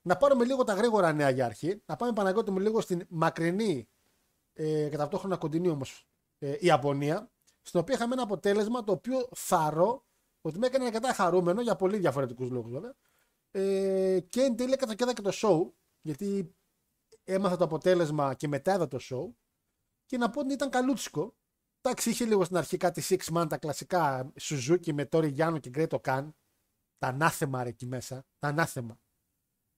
[0.07, 1.83] Να πάρουμε λίγο τα γρήγορα νέα για αρχή.
[1.87, 3.89] Να πάμε Παναγιώτη μου λίγο στην μακρινή
[4.53, 6.07] ε, και ταυτόχρονα κοντινή όμως
[6.39, 7.31] ε, Ιαπωνία.
[7.63, 10.07] Στην οποία είχαμε ένα αποτέλεσμα το οποίο θαρώ
[10.41, 12.95] ότι με έκανε αρκετά χαρούμενο για πολύ διαφορετικούς λόγους βέβαια.
[13.51, 16.55] Ε, και εν τέλει κατακέδα και το show, γιατί
[17.25, 19.35] έμαθα το αποτέλεσμα και μετά είδα το show.
[20.07, 21.37] Και να πω ότι ήταν καλούτσικο.
[21.81, 25.69] Εντάξει, είχε λίγο στην αρχή κάτι six man, τα κλασικά Suzuki με Tori Γιάννου και
[25.69, 26.35] Γκρέτο Καν.
[26.99, 28.27] Τα ανάθεμα ρε εκεί μέσα.
[28.39, 28.99] Τα ανάθεμα.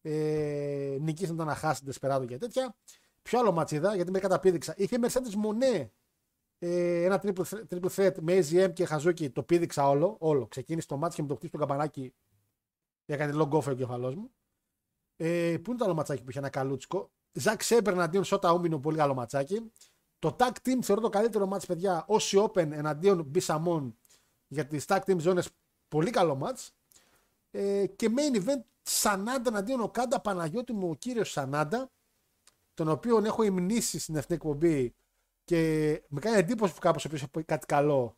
[0.09, 2.77] Ε, νικήσαν να χάσει Desperado και τέτοια.
[3.23, 4.75] Ποιο άλλο ματσίδα, γιατί με καταπίδειξα.
[4.77, 5.89] Είχε Mercedes Monet
[6.59, 9.31] ε, ένα triple, thre- triple threat με AZM και Χαζούκι.
[9.31, 10.17] Το πήδηξα όλο.
[10.21, 10.47] όλο.
[10.47, 12.15] Ξεκίνησε το μάτι και με το χτύπησε το καμπανάκι.
[13.07, 14.31] Έκανε long off ο κεφαλό μου.
[15.17, 18.79] Ε, πού είναι το άλλο ματσάκι που είχε ένα καλούτσικο; Ζακ Σέμπερ εναντίον Σότα Ούμινο,
[18.79, 19.73] πολύ καλό ματσάκι.
[20.19, 22.05] Το tag team θεωρώ το καλύτερο μάτς παιδιά.
[22.09, 23.99] Όσοι Open εναντίον Μπισαμών
[24.47, 25.51] για τις tag team ζώνες.
[25.89, 26.75] Πολύ καλό μάτς.
[27.59, 31.91] Ε, και main event Σανάντα εναντίον ο Κάντα Παναγιώτη μου, ο κύριος Σανάντα,
[32.75, 34.95] τον οποίο έχω υμνήσει στην εθνική εκπομπή
[35.45, 35.59] και
[36.09, 38.17] με κάνει εντύπωση που κάπως ο οποίος έχει πει κάτι καλό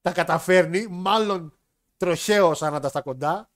[0.00, 1.58] τα καταφέρνει, μάλλον
[1.96, 3.50] τροχαίο ο Σανάντα στα κοντά,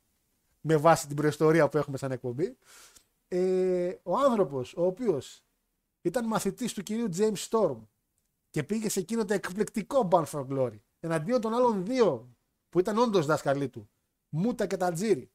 [0.60, 2.56] με βάση την προϊστορία που έχουμε σαν εκπομπή.
[3.28, 5.42] Ε, ο άνθρωπος ο οποίος
[6.02, 7.76] ήταν μαθητής του κυρίου James Storm
[8.50, 12.36] και πήγε σε εκείνο το εκπληκτικό Bound for Glory εναντίον των άλλων δύο
[12.68, 13.90] που ήταν όντως δάσκαλοι του,
[14.28, 15.30] Μούτα και Τατζήρι.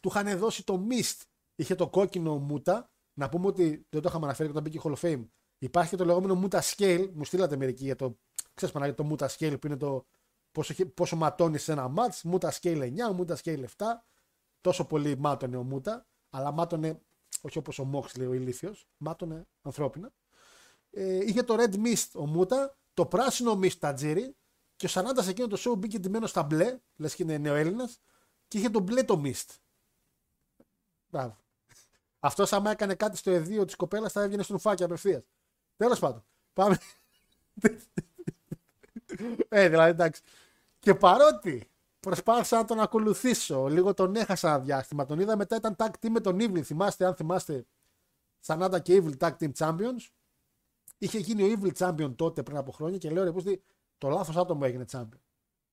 [0.00, 1.20] Του είχαν δώσει το Mist,
[1.54, 2.90] είχε το κόκκινο Μούτα.
[3.14, 5.26] Να πούμε ότι δεν το είχαμε αναφέρει όταν μπήκε η Hall of Fame.
[5.58, 8.18] Υπάρχει και το λεγόμενο Muta Scale, μου στείλατε μερικοί για το,
[8.54, 10.06] ξέρεις Παναγία, το Muta Scale που είναι το
[10.52, 12.24] πόσο, χε- πόσο ματώνει σε ένα μάτς.
[12.32, 13.86] Muta Scale 9, Muta Scale 7.
[14.60, 17.00] Τόσο πολύ μάτωνε ο Μούτα, αλλά μάτωνε
[17.40, 20.12] όχι όπως ο Moxley ο ηλίθιος, μάτωνε ανθρώπινα.
[20.90, 24.36] Ε, είχε το Red Mist ο Μούτα, το πράσινο Mist Τατζήρι
[24.76, 28.00] και ο Σανάντα σε εκείνο το show μπήκε ντυμένος στα μπλε, λες και είναι νεοέλληνας,
[28.52, 29.56] και είχε το μπλε το Mist.
[31.08, 31.36] Μπράβο.
[32.18, 35.22] Αυτός άμα έκανε κάτι στο εδίο της κοπέλας θα έβγαινε στον φάκι απευθείας.
[35.76, 36.24] Τέλος πάντων.
[36.52, 36.78] Πάμε.
[39.48, 40.22] ε, δηλαδή εντάξει.
[40.78, 45.06] Και παρότι προσπάθησα να τον ακολουθήσω, λίγο τον έχασα ένα διάστημα.
[45.06, 46.62] Τον είδα μετά ήταν tag team με τον Evil.
[46.62, 47.66] Θυμάστε, αν θυμάστε,
[48.40, 50.08] Σανάντα και Evil tag team champions.
[50.98, 53.62] Είχε γίνει ο Evil champion τότε πριν από χρόνια και λέω ρε πούστη,
[53.98, 55.20] το λάθος άτομο έγινε champion.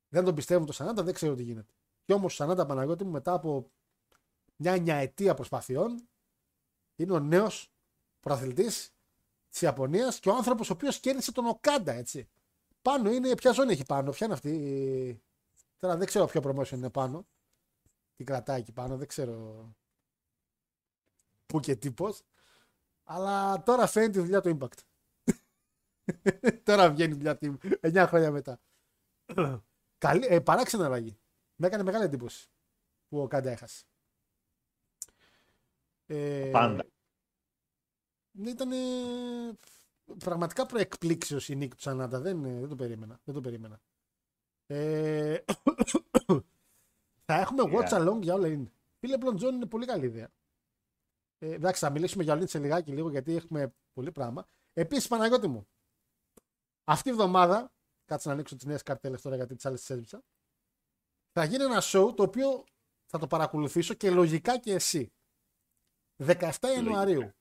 [0.09, 1.73] Δεν τον πιστεύουν το Σανάντα, δεν ξέρω τι γίνεται.
[2.09, 3.71] Και όμως ο Σανάντα Παναγιώτη μου μετά από
[4.55, 6.07] μια νιαετία προσπαθειών
[6.95, 7.71] είναι ο νέος
[8.19, 8.93] προαθλητής
[9.49, 12.29] της Ιαπωνίας και ο άνθρωπος ο οποίος κέρδισε τον Οκάντα, έτσι.
[12.81, 14.49] Πάνω είναι, ποια ζώνη έχει πάνω, ποια είναι αυτή.
[14.49, 15.23] η-
[15.77, 17.27] Τώρα δεν ξέρω ποιο promotion είναι πάνω.
[18.15, 19.69] Τι κρατάει εκεί πάνω, δεν ξέρω
[21.45, 22.21] πού και τι πώς.
[23.03, 24.79] Αλλά τώρα φαίνεται τη δουλειά του Impact.
[26.63, 28.59] τώρα βγαίνει η δουλειά του 9 χρόνια μετά.
[29.97, 31.19] Καλή, ε, παράξενη αλλαγή.
[31.61, 32.49] Με έκανε μεγάλη εντύπωση
[33.07, 33.83] που ο Κάντα έχασε.
[36.05, 36.85] Ε, Πάντα.
[38.45, 38.71] Ήταν
[40.17, 42.19] πραγματικά προ εκπλήξεως η νίκη του Sanada.
[42.19, 43.19] Δεν, ε, δεν το περίμενα.
[43.23, 43.81] Δεν το περίμενα.
[44.65, 45.37] Ε,
[47.25, 47.73] θα έχουμε Yeah.
[47.73, 48.71] watch along για All In.
[48.99, 50.29] Φίλε Μπλον Τζον είναι πολύ καλή ιδέα.
[51.37, 54.45] Ε, εντάξει, θα μιλήσουμε για All In σε λιγάκι λίγο γιατί έχουμε πολύ πράγμα.
[54.73, 55.67] Επίσης, Παναγιώτη μου,
[56.83, 57.71] αυτή η εβδομάδα,
[58.05, 60.23] κάτσε να ανοίξω τις νέες καρτέλες τώρα γιατί τις άλλες τις έσβησα,
[61.39, 62.63] θα γίνει ένα show το οποίο
[63.05, 65.13] θα το παρακολουθήσω και λογικά και εσύ.
[66.25, 67.31] 17 Ιανουαρίου.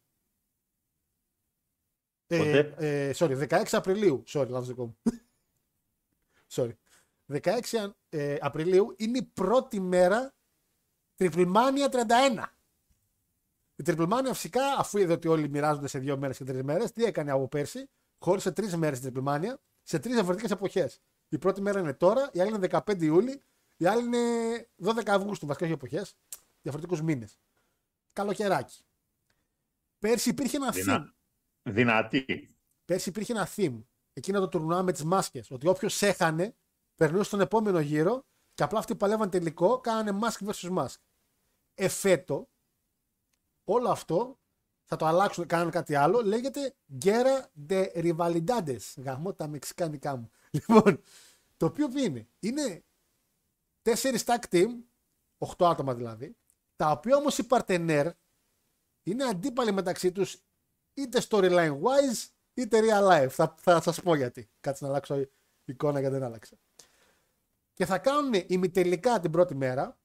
[2.27, 4.23] Ε, Πότε; ε, sorry, 16 Απριλίου.
[4.27, 4.99] Sorry, λάθος δικό μου.
[6.55, 6.73] sorry.
[7.43, 10.35] 16 Ιαν- ε, Απριλίου είναι η πρώτη μέρα
[11.15, 12.45] Τριπλμάνια 31.
[13.77, 17.05] Η Τριπλμάνια φυσικά, αφού είδε ότι όλοι μοιράζονται σε δύο μέρες και τρεις μέρες, τι
[17.05, 21.01] έκανε από πέρσι, χώρισε τρεις μέρες την Τριπλμάνια σε τρεις διαφορετικές εποχές.
[21.29, 23.43] Η πρώτη μέρα είναι τώρα, η άλλη είναι 15 Ιούλη,
[23.81, 26.17] η άλλη είναι 12 Αυγούστου, βασικά όχι εποχές,
[26.63, 27.39] διαφορετικούς μήνες.
[28.13, 28.83] Καλοκαιράκι.
[29.99, 30.75] Πέρσι υπήρχε ένα theme.
[30.75, 31.15] Δυνα...
[31.63, 32.57] Δυνατή.
[32.85, 33.83] Πέρσι υπήρχε ένα theme.
[34.13, 35.51] Εκείνο το τουρνουά με τις μάσκες.
[35.51, 36.57] Ότι όποιος έχανε,
[36.95, 40.97] περνούσε στον επόμενο γύρο και απλά αυτοί που παλεύαν τελικό κάνανε mask vs mask.
[41.75, 42.49] Εφέτο,
[43.65, 44.39] όλο αυτό
[44.85, 46.23] θα το αλλάξουν, κάνουν κάτι άλλο.
[46.23, 48.81] Λέγεται Guerra de Rivalidades.
[48.97, 50.31] Γαμώ τα μεξικάνικά μου.
[50.51, 51.01] Λοιπόν,
[51.57, 52.85] το οποίο ποιο είναι; Είναι
[53.89, 54.69] τέσσερις tag team,
[55.39, 56.37] 8 άτομα δηλαδή,
[56.77, 58.13] τα οποία όμως οι παρτενέρ
[59.03, 60.43] είναι αντίπαλοι μεταξύ τους
[60.95, 63.29] είτε storyline wise είτε real life.
[63.31, 64.51] Θα, θα σας πω γιατί.
[64.61, 65.27] Κάτσε να αλλάξω
[65.65, 66.59] εικόνα γιατί δεν άλλαξα.
[67.73, 70.01] Και θα κάνουν ημιτελικά την πρώτη μέρα,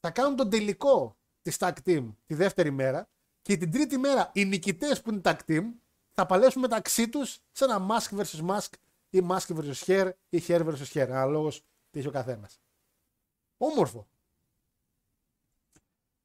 [0.00, 3.10] θα κάνουν τον τελικό της tag team τη δεύτερη μέρα
[3.42, 5.64] και την τρίτη μέρα οι νικητές που είναι tag team
[6.10, 8.72] θα παλέψουν μεταξύ τους σε ένα mask vs mask
[9.10, 11.08] ή mask vs hair ή hair vs hair.
[11.10, 12.60] Αναλόγως τι έχει ο καθένας.
[13.62, 14.08] Όμορφο.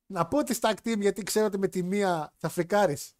[0.05, 3.17] Να πω τη tag team γιατί ξέρω ότι με τη μία θα φρικάρεις.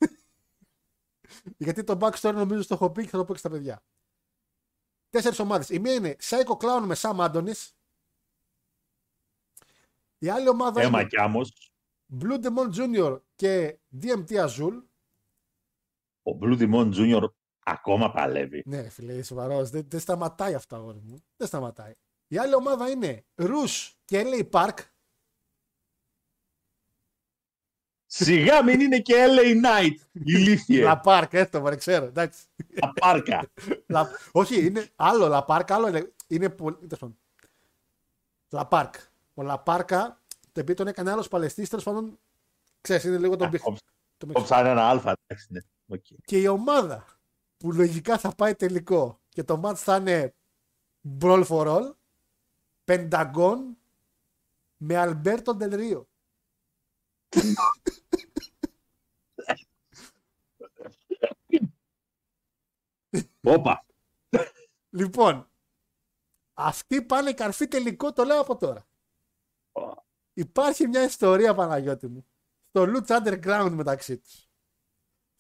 [1.66, 3.84] γιατί το backstory νομίζω το έχω πει και θα το πω και στα παιδιά.
[5.10, 5.70] Τέσσερις ομάδες.
[5.70, 7.70] Η μία είναι Psycho Clown με Sam Adonis.
[10.18, 11.74] Η άλλη ομάδα Έμα είναι κι άμμος.
[12.22, 13.22] Blue Demon Jr.
[13.36, 14.84] και DMT Azul.
[16.24, 17.30] Ο Blue Demon Jr.
[17.60, 18.64] ακόμα παλεύει.
[18.66, 19.70] Ναι, φίλε, είσαι σοβαρός.
[19.70, 21.24] Δεν, δεν σταματάει αυτά, αγόρι μου.
[21.38, 21.94] Δεν σταματάει.
[22.28, 24.74] Η άλλη ομάδα είναι Rush και LA Park.
[28.06, 29.96] Σιγά μην είναι και LA Knight.
[30.12, 30.84] Ηλίθιε.
[30.88, 32.06] La Park, έστω, μωρέ, ξέρω.
[32.06, 32.44] Εντάξει.
[32.80, 33.48] Τα πάρκα.
[33.94, 36.14] La- Όχι, είναι άλλο La Park, άλλο είναι.
[36.28, 36.76] είναι πολύ.
[36.76, 37.18] τέλος πάντων.
[38.50, 38.92] La Park.
[39.34, 40.08] Ο La Parka,
[40.52, 42.20] το επειδή τον έκανε άλλος Παλαιστή, τέλος πάντων.
[42.82, 43.64] Ξέρεις, είναι λίγο τον πηχ-
[44.18, 45.16] το μεξ- Κόψανε ένα αλφα.
[45.28, 45.60] εντάξει, ναι.
[45.88, 46.06] Οκ.
[46.26, 47.06] Και η ομάδα
[47.58, 50.34] που λογικά θα πάει τελικό και το match θα είναι
[51.22, 51.92] Brawl for All,
[52.86, 53.58] Pentagon
[54.78, 56.08] με Αλμπέρτο Ντελρίο.
[63.44, 63.86] Όπα.
[64.90, 65.50] Λοιπόν,
[66.54, 68.88] αυτοί πάνε καρφί τελικό, το λέω από τώρα.
[70.34, 72.28] Υπάρχει μια ιστορία, Παναγιώτη μου,
[72.70, 74.50] στο Lucha Underground μεταξύ τους.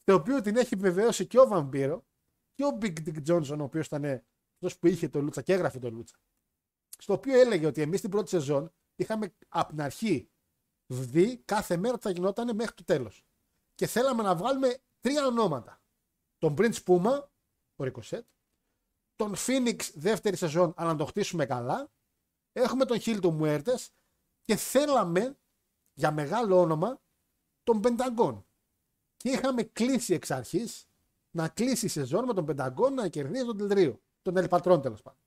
[0.03, 2.05] Το οποίο την έχει επιβεβαιώσει και ο Βαμπύρο
[2.53, 5.79] και ο Big Dick Johnson, ο οποίος ήταν αυτός που είχε το Lucha και έγραφε
[5.79, 6.17] το Lucha.
[6.97, 10.29] Στο οποίο έλεγε ότι εμείς την πρώτη σεζόν είχαμε από την αρχή
[10.87, 13.25] δει κάθε μέρα τι θα γινόταν μέχρι το τέλος.
[13.75, 15.81] Και θέλαμε να βγάλουμε τρία ονόματα.
[16.37, 17.23] Τον Prince Puma,
[17.75, 18.21] ο Ricochet,
[19.15, 21.91] τον Phoenix δεύτερη σεζόν, αλλά να το χτίσουμε καλά.
[22.51, 23.87] Έχουμε τον Hill του Muertes
[24.41, 25.37] και θέλαμε
[25.93, 27.01] για μεγάλο όνομα
[27.63, 28.43] τον Pentagon.
[29.17, 30.87] Και είχαμε κλείσει εξ αρχής
[31.31, 34.01] να κλείσει η σεζόν με τον Pentagon να κερδίζει τον Τελρίο.
[34.21, 35.24] Τον Ελπατρόν τέλος πάντων.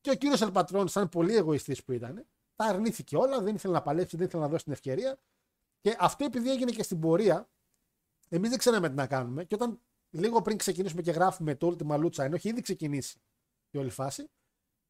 [0.00, 3.82] Και ο κύριος Ελπατρόν, σαν πολύ εγωιστής που ήταν, τα αρνήθηκε όλα, δεν ήθελε να
[3.82, 5.18] παλέψει, δεν ήθελε να δώσει την ευκαιρία.
[5.80, 7.48] Και αυτό επειδή έγινε και στην πορεία,
[8.28, 9.44] εμείς δεν ξέραμε τι να κάνουμε.
[9.44, 9.80] Και όταν
[10.10, 13.20] λίγο πριν ξεκινήσουμε και γράφουμε το Ultima Lucha, ενώ έχει ήδη ξεκινήσει
[13.70, 14.30] η όλη φάση,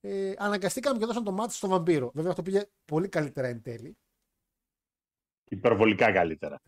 [0.01, 2.11] ε, αναγκαστήκαμε και δώσαμε το μάτι στο βαμπύρο.
[2.15, 3.97] Βέβαια αυτό πήγε πολύ καλύτερα εν τέλει.
[5.45, 6.61] Υπερβολικά καλύτερα.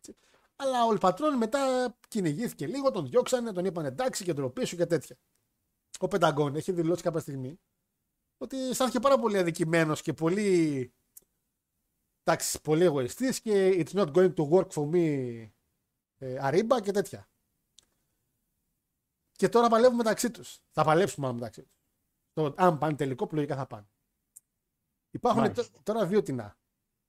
[0.57, 4.87] Αλλά ο Ελπατρόν μετά κυνηγήθηκε λίγο, τον διώξανε, τον είπαν εντάξει και ντροπή σου και
[4.87, 5.17] τέτοια.
[5.99, 7.61] Ο Πενταγκόν έχει δηλώσει κάποια στιγμή
[8.43, 10.93] ότι αισθάνθηκε πάρα πολύ αδικημένος και πολύ.
[12.25, 15.49] Εντάξει, πολύ εγωιστής και it's not going to work for me
[16.19, 17.29] ε, αρίμπα και τέτοια.
[19.33, 20.59] Και τώρα παλεύουν μεταξύ τους.
[20.71, 21.73] Θα παλέψουν μάλλον μεταξύ τους.
[22.33, 23.87] Το, αν πάνε τελικό, που λογικά θα πάνε.
[25.11, 25.63] Υπάρχουν Μάλιστα.
[25.63, 26.57] τ- τώρα δύο τεινά.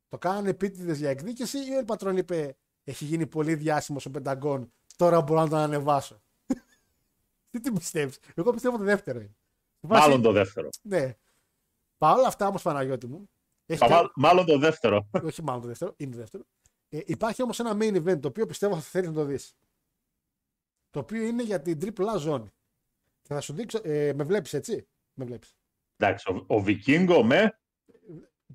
[0.09, 4.73] Το κάνανε επίτηδες για εκδίκηση ή ο Ελπατρόν είπε Έχει γίνει πολύ διάσημο ο Πενταγκόν.
[4.95, 6.21] Τώρα μπορώ να τον ανεβάσω.
[7.51, 9.35] Τι τι πιστεύεις; Εγώ πιστεύω το δεύτερο είναι.
[9.83, 10.69] Στη βάση- Μάλλον το δεύτερο.
[10.81, 11.15] Ναι.
[11.97, 13.29] Παρ' όλα αυτά όμως, Παναγιώτη μου.
[13.65, 15.09] Έχει Μα- κα- Μάλλον το δεύτερο.
[15.23, 16.43] όχι μάλλον το δεύτερο, είναι το δεύτερο.
[16.89, 19.53] Ε, υπάρχει όμως ένα main event το οποίο πιστεύω θα θέλεις να το δεις.
[20.89, 22.49] Το οποίο είναι για την τριπλά ζώνη.
[23.21, 23.79] Και θα σου δείξω.
[23.83, 25.55] Ε, με βλέπεις έτσι; Με βλέπεις.
[25.95, 27.59] Εντάξει, ο, ο Βικίνγκο με.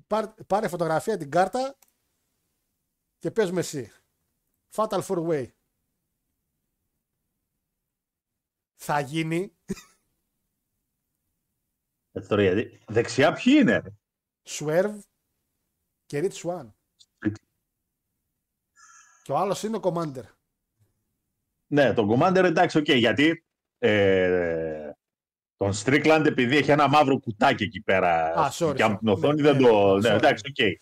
[0.07, 1.77] Πάρ- πάρε φωτογραφία την κάρτα
[3.17, 3.91] και πες με εσύ.
[4.75, 5.47] Fatal four way.
[8.75, 9.56] Θα γίνει
[12.17, 13.77] Δεύτερο, γιατί- Δεξιά ποιοι είναι.
[13.77, 13.89] ρε;
[14.49, 14.99] Swerve
[16.05, 16.71] και Rich Swan.
[19.23, 20.23] Και ο άλλος είναι ο Commander.
[21.67, 23.45] Ναι, τον Commander εντάξει, οκ, γιατί
[23.77, 24.91] ε,
[25.57, 28.99] τον Strickland επειδή έχει ένα μαύρο κουτάκι εκεί πέρα Α, sorry, και από sorry.
[28.99, 29.93] την οθόνη Ναι, δεν ναι, το...
[29.95, 30.01] sorry.
[30.01, 30.79] Ναι, εντάξει, οκ.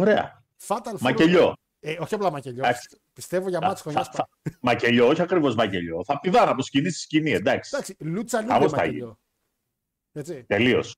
[0.00, 0.44] Ωραία.
[0.66, 1.54] Fatal four Μακελιό.
[1.80, 2.64] Ε, όχι απλά μακελιό.
[2.64, 3.00] Εντάξει.
[3.12, 4.06] Πιστεύω για Θα- ματς χρονιάς.
[4.08, 6.04] θα- θα- Μακελιό, όχι ακριβώς μακελιό.
[6.04, 7.70] Θα πηδάνε από σκηνή στη σκηνή, εντάξει.
[7.74, 9.18] Εντάξει, Lucha Lucha Χαμός θα μακελιό.
[10.16, 10.44] Έτσι.
[10.44, 10.96] Τελείως.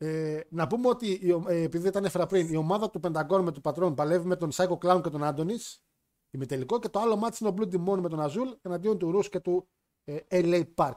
[0.00, 3.00] Ε, να πούμε ότι, η ο- ε, επειδή δεν τα έφερα πριν, η ομάδα του
[3.00, 5.82] Πενταγκόν με τον Πατρόν παλεύει με τον Psycho Clown και τον Άντωνης.
[6.30, 9.28] Ημιτελικό και το άλλο μάτι είναι ο Blue Demon με τον Αζούλ εναντίον του Ρούς
[9.28, 9.68] και του
[10.04, 10.96] ε, LA Park.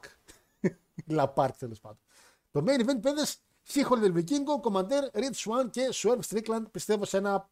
[1.17, 1.99] La Park τέλος πάντων.
[2.51, 3.41] Το main event παιδες
[3.73, 7.49] He-Holder Vikingo, Commander, Rich Swan και Swerve Strickland πιστεύω σε ένα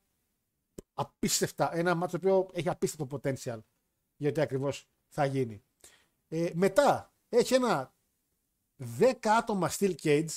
[0.93, 1.75] απίστευτα.
[1.75, 3.59] Ένα μάτσο το οποίο έχει απίστευτο potential
[4.15, 5.63] γιατί ακριβώς θα γίνει.
[6.27, 7.93] Ε, μετά έχει ένα
[8.99, 10.29] 10 άτομα steel cage.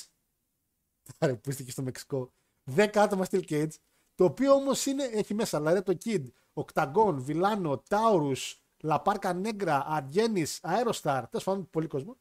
[1.19, 2.33] Άρα που είστε και στο Μεξικό.
[2.75, 3.71] 10 άτομα steel cage.
[4.15, 8.31] Το οποίο όμως έχει μέσα Laredo Kid, Οκταγκόν, Βιλάνο, Τάουρου,
[8.79, 11.27] Λαπάρκα Νέγκρα, Argenis, Αέροσταρ.
[11.27, 12.17] Τέλος πάντων, πολύ κόσμο.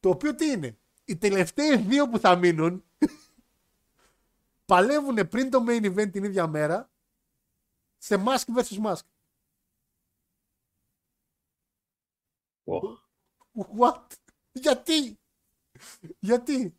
[0.00, 2.84] Το οποίο τι είναι; Οι τελευταίοι δύο που θα μείνουν
[4.66, 6.90] παλεύουν πριν το main event την ίδια μέρα
[7.98, 9.00] σε mask vs mask.
[12.64, 13.02] Οχ.
[13.78, 14.06] What?
[14.52, 15.18] Γιατί;
[16.18, 16.76] Γιατί;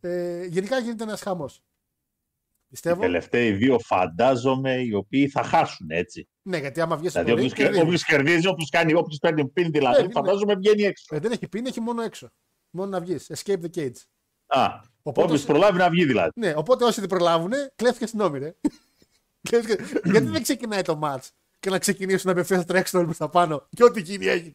[0.00, 1.56] Ε, γενικά γίνεται ένας χαμός.
[1.56, 3.00] Οι Πιστεύω.
[3.00, 6.28] τελευταίοι δύο φαντάζομαι οι οποίοι θα χάσουν έτσι.
[6.42, 7.80] Ναι, γιατί άμα βγει Δηλαδή όποιος, κερδίζει.
[7.80, 10.12] όποιος κερδίζει, όποιος, κάνει, όποιος παίρνει πιν δηλαδή, Ναι, ναι.
[10.12, 11.16] φαντάζομαι βγαίνει έξω.
[11.16, 12.30] Ε, δεν έχει πει, έχει μόνο έξω.
[12.70, 13.30] Μόνο να βγεις.
[13.34, 13.96] Escape the cage.
[14.46, 16.30] Α, Οπότε- όποιος προλάβει να βγει δηλαδή.
[16.34, 18.54] Ναι, οπότε όσοι δεν προλάβουν, κλέφτηκε στην όμη, ρε.
[19.50, 21.28] Κλέφτηκε- γιατί δεν ξεκινάει το match
[21.60, 24.54] και να ξεκινήσουν απευθεία να τρέξουν όλοι προς τα πάνω και ό,τι γίνει έγινε.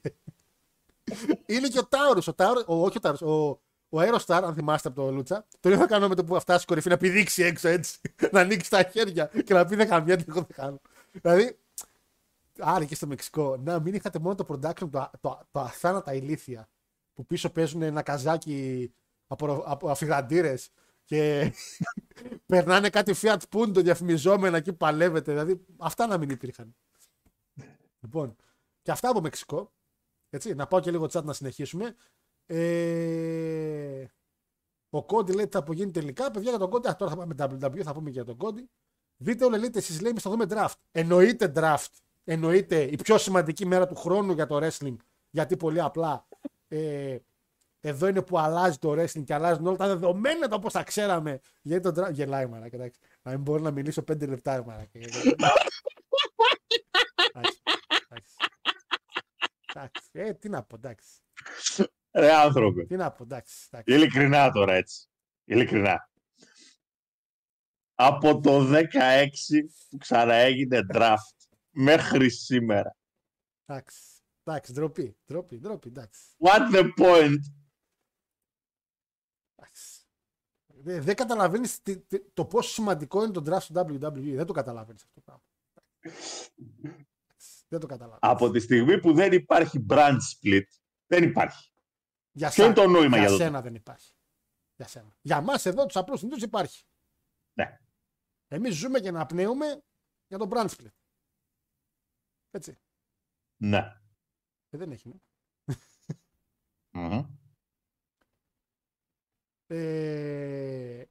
[1.45, 2.27] Είναι και ο Τάουρος.
[2.27, 5.71] Ο Τάουρος, ο, όχι ο Τάουρος, ο, ο Aerostar, αν θυμάστε από το Λούτσα, τον
[5.71, 7.99] είχα κάνει με το που θα φτάσει κορυφή να πηδήξει έξω έτσι.
[8.31, 10.81] να ανοίξει τα χέρια και να πει δεν καμιά, εγώ δεν κάνω.
[11.11, 11.57] Δηλαδή,
[12.59, 16.69] άρα και στο Μεξικό, να μην είχατε μόνο το production, το, το, το αθάνατα ηλίθια
[17.13, 18.91] που πίσω παίζουν ένα καζάκι
[19.27, 20.69] από, από αφιγαντήρες
[21.05, 21.51] και
[22.45, 25.31] περνάνε κάτι Fiat Punto διαφημιζόμενα εκεί παλεύεται.
[25.31, 26.75] Δηλαδή, αυτά να μην υπήρχαν.
[27.99, 28.35] Λοιπόν,
[28.81, 29.71] και αυτά από Μεξικό.
[30.33, 31.95] Έτσι, να πάω και λίγο chat να συνεχίσουμε.
[32.45, 34.05] Ε,
[34.89, 36.31] ο Κόντι λέει ότι θα απογίνει τελικά.
[36.31, 38.37] Παιδιά για τον Κόντι, α, τώρα θα πάμε με WWE, θα πούμε και για τον
[38.37, 38.69] Κόντι.
[39.17, 40.73] Δείτε όλα, λέτε εσείς λέει, εμείς θα δούμε draft.
[40.91, 41.91] Εννοείται draft.
[42.23, 44.95] Εννοείται η πιο σημαντική μέρα του χρόνου για το wrestling.
[45.29, 46.27] Γιατί πολύ απλά
[46.67, 47.17] ε,
[47.79, 51.39] εδώ είναι που αλλάζει το wrestling και αλλάζουν όλα τα δεδομένα τα όπως τα ξέραμε.
[51.61, 52.13] Γιατί το draft.
[52.13, 52.99] Γελάει μαλάκα, εντάξει.
[53.21, 54.99] Να μην μπορώ να μιλήσω πέντε λεπτά, ρε μαλάκα.
[57.33, 57.61] Εντάξει,
[58.09, 58.35] εντάξει.
[59.75, 60.09] Εντάξει.
[60.11, 61.21] Ε, τι να πω, εντάξει.
[62.11, 62.85] Ρε άνθρωπε.
[62.85, 63.67] Τι να πω, εντάξει.
[63.71, 63.93] εντάξει.
[63.93, 65.07] Ειλικρινά τώρα έτσι.
[65.43, 66.09] Ειλικρινά.
[67.93, 69.27] Από το 16
[69.89, 72.95] που ξαναέγινε draft μέχρι σήμερα.
[73.65, 74.01] Εντάξει.
[74.43, 76.21] Εντάξει, ντροπή, ντροπή, ντροπή, εντάξει.
[76.37, 77.39] What the point;
[79.55, 80.05] εντάξει.
[80.67, 81.81] Δεν, δεν καταλαβαίνεις
[82.33, 84.35] το πόσο σημαντικό είναι το draft στο WWE.
[84.35, 85.43] Δεν το καταλαβαίνεις αυτό το πράγμα.
[87.67, 88.19] Δεν το καταλαβαίνεις.
[88.21, 90.65] Από τη στιγμή που δεν υπάρχει brand split,
[91.07, 91.71] δεν υπάρχει.
[92.31, 94.13] Για, Ποιο είναι το νόημα για για το σένα δεν υπάρχει.
[94.75, 95.17] Για σένα.
[95.21, 96.83] Για μας εδώ τους απλούς συνήθως υπάρχει.
[97.53, 97.79] Ναι.
[98.47, 99.83] Εμείς ζούμε και να πνέουμε
[100.27, 100.93] για τον brand split.
[102.51, 102.77] Έτσι.
[103.57, 104.01] Ναι.
[104.69, 105.09] Ε, δεν έχει.
[105.09, 105.75] Ναι.
[106.91, 107.25] Μμμ.
[109.67, 111.03] Ε,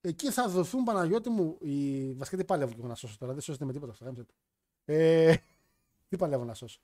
[0.00, 1.58] εκεί θα δοθούν Παναγιώτη μου.
[1.60, 2.12] Οι...
[2.14, 3.32] Βασικά τι παλεύω και εγώ να σώσω τώρα.
[3.32, 4.04] Δεν σώσετε με τίποτα αυτό.
[4.04, 4.34] γάμισε το.
[4.84, 5.36] Ε,
[6.10, 6.80] τι παλεύω να σώσω;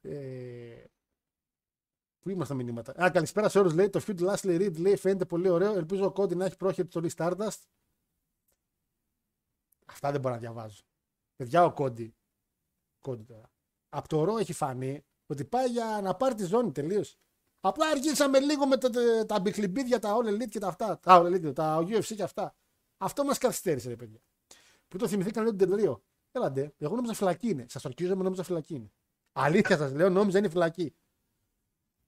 [0.00, 0.84] Ε,
[2.20, 3.74] πού είμαστε τα μηνύματα; Α, καλησπέρα σε όλους.
[3.74, 5.72] Λέει το feud Lastly Reed λέει φαίνεται πολύ ωραίο.
[5.72, 7.58] Ελπίζω ο Κόντι να έχει πρόχειρο το Lee Stardust.
[9.86, 10.82] Αυτά δεν μπορώ να διαβάζω.
[11.36, 12.14] Παιδιά, ο Κόντι.
[13.00, 13.50] Κόντι τώρα.
[13.88, 17.18] Από το ρο έχει φανεί ότι πάει για να πάρει τη ζώνη τελείως.
[17.60, 20.98] Απλά αργήσαμε λίγο με τα, τα, τα μπιχλιμπίδια, τα All Elite και τα αυτά.
[20.98, 22.54] Τα All Elite, τα UFC και αυτά.
[22.96, 24.20] Αυτό μας καθυστέρησε, ρε παιδιά.
[24.88, 26.02] Που το θυμηθήκαν λέει τον τελείο.
[26.32, 27.66] Έλαντε, εγώ νόμιζα φυλακή είναι.
[27.68, 28.90] Σας ορκίζομαι, νόμιζα φυλακή είναι.
[29.32, 30.94] Αλήθεια σας λέω, νόμιζα είναι φυλακή.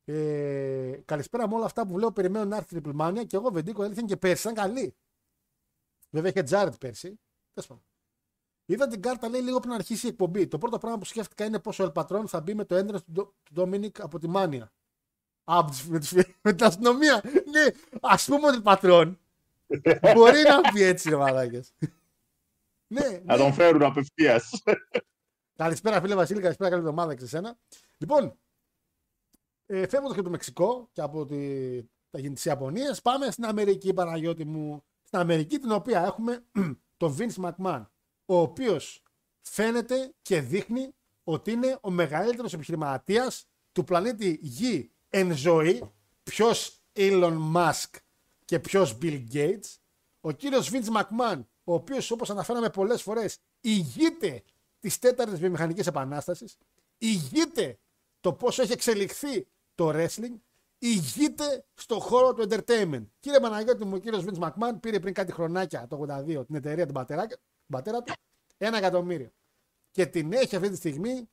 [0.04, 2.12] Ε, καλησπέρα με όλα αυτά που βλέπω.
[2.12, 4.94] Περιμένω να έρθει η Triple Mania και εγώ Βεντίκο αλήθεια είναι και πέρσι ήταν καλή.
[6.11, 7.20] Βέβαια είχε Τζάρετ πέρσι.
[7.52, 7.85] Τέλος πάντων.
[8.66, 10.46] Είδα την κάρτα λέει λίγο πριν αρχίσει η εκπομπή.
[10.48, 13.12] Το πρώτο πράγμα που σκέφτηκα είναι πόσο ο Ελπατρόν θα μπει με το έντρε του,
[13.12, 14.72] Ντο- του Ντόμινικ από τη Μάνια.
[15.44, 15.58] Α,
[15.88, 17.20] με, τις- με την αστυνομία.
[17.24, 17.66] ναι,
[18.00, 19.18] ας πούμε ότι ο Ελπατρόν
[20.14, 21.72] μπορεί να πει έτσι, ρε μαλάκες.
[22.92, 23.42] Ναι, Να ναι.
[23.42, 24.62] τον φέρουν απευθείας.
[25.57, 27.59] Καλησπέρα, φίλε Βασίλη, καλησπέρα, καλή εβδομάδα και σε σένα.
[27.98, 28.38] Λοιπόν,
[29.66, 31.37] ε, φεύγοντα και από το Μεξικό και από τη,
[32.11, 34.85] τα γη- τις Ιαπωνίες, πάμε στην Αμερική, Παναγιώτη μου.
[35.02, 36.44] Στην Αμερική, την οποία έχουμε
[36.96, 37.87] τον Vince McMahon,
[38.26, 39.02] ο οποίος
[39.40, 45.92] φαίνεται και δείχνει ότι είναι ο μεγαλύτερος επιχειρηματίας του πλανήτη Γη εν ζωή.
[46.22, 47.90] Ποιος Elon Musk
[48.44, 49.76] και ποιος Bill Gates.
[50.20, 54.42] Ο κύριος Vince McMahon, ο οποίος όπως αναφέραμε πολλές φορές ηγείται
[54.79, 56.57] της τέταρτης βιομηχανικής επανάστασης,
[56.98, 57.79] ηγείται
[58.20, 60.35] το πόσο έχει εξελιχθεί το wrestling,
[60.79, 63.07] ηγείται στο χώρο του entertainment.
[63.20, 66.87] Κύριε Παναγιώτη μου, ο κύριος Vince McMahon πήρε πριν κάτι χρονάκια το 82 την εταιρεία
[66.87, 68.12] του πατέρα, του πατέρα του,
[68.57, 69.31] ένα εκατομμύριο.
[69.90, 71.31] Και την έχει αυτή τη στιγμή,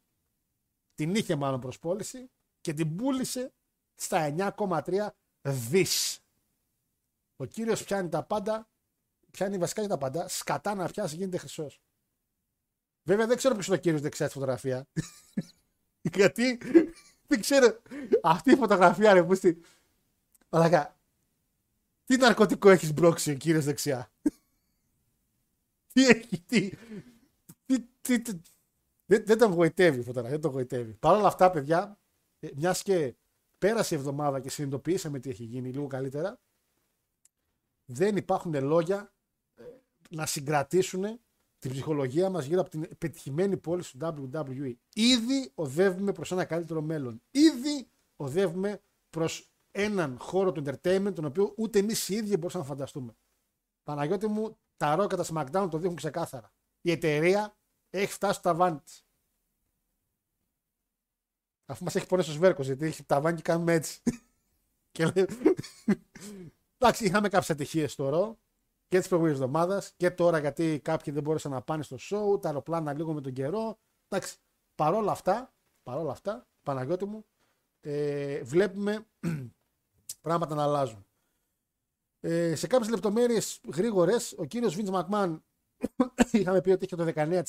[0.96, 2.30] την είχε μάλλον προς πώληση
[2.62, 3.54] και την πούλησε
[3.96, 5.08] στα 9,3
[5.42, 6.20] δις.
[7.36, 8.68] Ο κύριος πιάνει τα πάντα
[9.32, 10.28] πιάνει βασικά για τα πάντα.
[10.28, 11.82] Σκατά να πιάσει, γίνεται χρυσός.
[13.04, 14.88] Βέβαια δεν ξέρω ποιος είναι ο κύριος δεξιά στη φωτογραφία.
[16.14, 16.58] Γιατί;
[17.28, 17.80] Δεν ξέρω.
[18.24, 19.62] Αυτή η φωτογραφία ρε πούστη.
[20.50, 20.96] Αλλά
[22.06, 24.12] τι ναρκωτικό έχεις μπλόξει ο κύριο δεξιά;
[25.94, 26.70] τι έχει, τι.
[27.66, 28.42] τι, τι, τι-
[29.06, 30.94] δεν, δεν τον γοητεύει η φωτογραφία, δεν τον γοητεύει.
[30.94, 32.00] Παρ' όλα αυτά, παιδιά,
[32.56, 33.16] μιας και
[33.58, 36.40] πέρασε η εβδομάδα και συνειδητοποιήσαμε τι έχει γίνει λίγο καλύτερα,
[37.86, 39.19] δεν υπάρχουν λόγια ε,
[40.10, 41.20] να συγκρατήσουν
[41.60, 44.74] την ψυχολογία μας γύρω από την πετυχημένη πώληση του WWE.
[44.94, 47.22] Ήδη οδεύουμε προς ένα καλύτερο μέλλον.
[47.32, 52.70] Ήδη οδεύουμε προς έναν χώρο του entertainment τον οποίο ούτε εμείς οι ίδιοι μπορούσαμε να
[52.70, 53.16] φανταστούμε.
[53.84, 56.52] Παναγιώτη μου, τα Raw και τα SmackDown το δείχνουν ξεκάθαρα.
[56.82, 57.58] Η εταιρεία
[57.90, 59.06] έχει φτάσει στο ταβάνι της.
[61.66, 64.02] Αφού μας έχει πονέσει ο Σβέρκος, γιατί έχει ταβάνι και κάνουμε έτσι.
[64.92, 65.26] και λέει...
[66.78, 68.36] Εντάξει, είχαμε κάποιες ατυχίες στο Raw
[68.90, 72.48] και τη προηγούμενη εβδομάδα και τώρα γιατί κάποιοι δεν μπόρεσαν να πάνε στο show, τα
[72.48, 73.80] αεροπλάνα λίγο με τον καιρό.
[74.08, 74.38] Εντάξει,
[74.76, 77.26] παρόλα αυτά, παρόλα αυτά, Παναγιώτη μου,
[77.80, 79.08] ε, βλέπουμε
[80.22, 81.06] πράγματα να αλλάζουν.
[82.20, 85.44] Ε, σε κάποιες λεπτομέρειες γρήγορες, ο κύριος Βίντ Μακμάν
[86.32, 87.42] είχαμε πει ότι είχε το 19%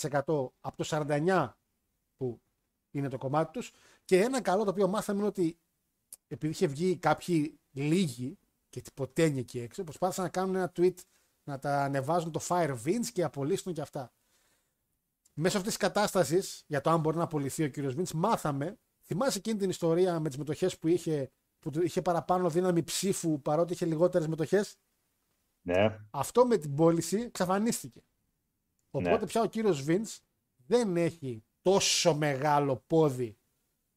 [0.61, 1.53] από το 49%
[2.17, 2.41] που
[2.91, 3.73] είναι το κομμάτι τους
[4.05, 5.59] και ένα καλό το οποίο μάθαμε είναι ότι
[6.27, 10.95] επειδή είχε βγει κάποιοι λίγοι και τυποτένιοι εκεί έξω, προσπάθησαν να κάνουν ένα tweet
[11.51, 14.13] να τα ανεβάζουν το Fire Vince και απολύσουν και αυτά.
[15.35, 19.39] Μέσω αυτής της κατάστασης, για το αν μπορεί να απολυθεί ο κύριος Vince, μάθαμε, θυμάσαι
[19.39, 23.73] εκείνη την ιστορία με τις μετοχές που είχε, που του είχε παραπάνω δύναμη ψήφου παρότι
[23.73, 24.79] είχε λιγότερες μετοχές;
[25.63, 25.99] Ναι.
[26.11, 28.03] Αυτό με την πώληση εξαφανίστηκε.
[28.91, 29.27] Οπότε Ναι.
[29.27, 30.19] πια ο κύριος Vince
[30.67, 33.39] δεν έχει τόσο μεγάλο πόδι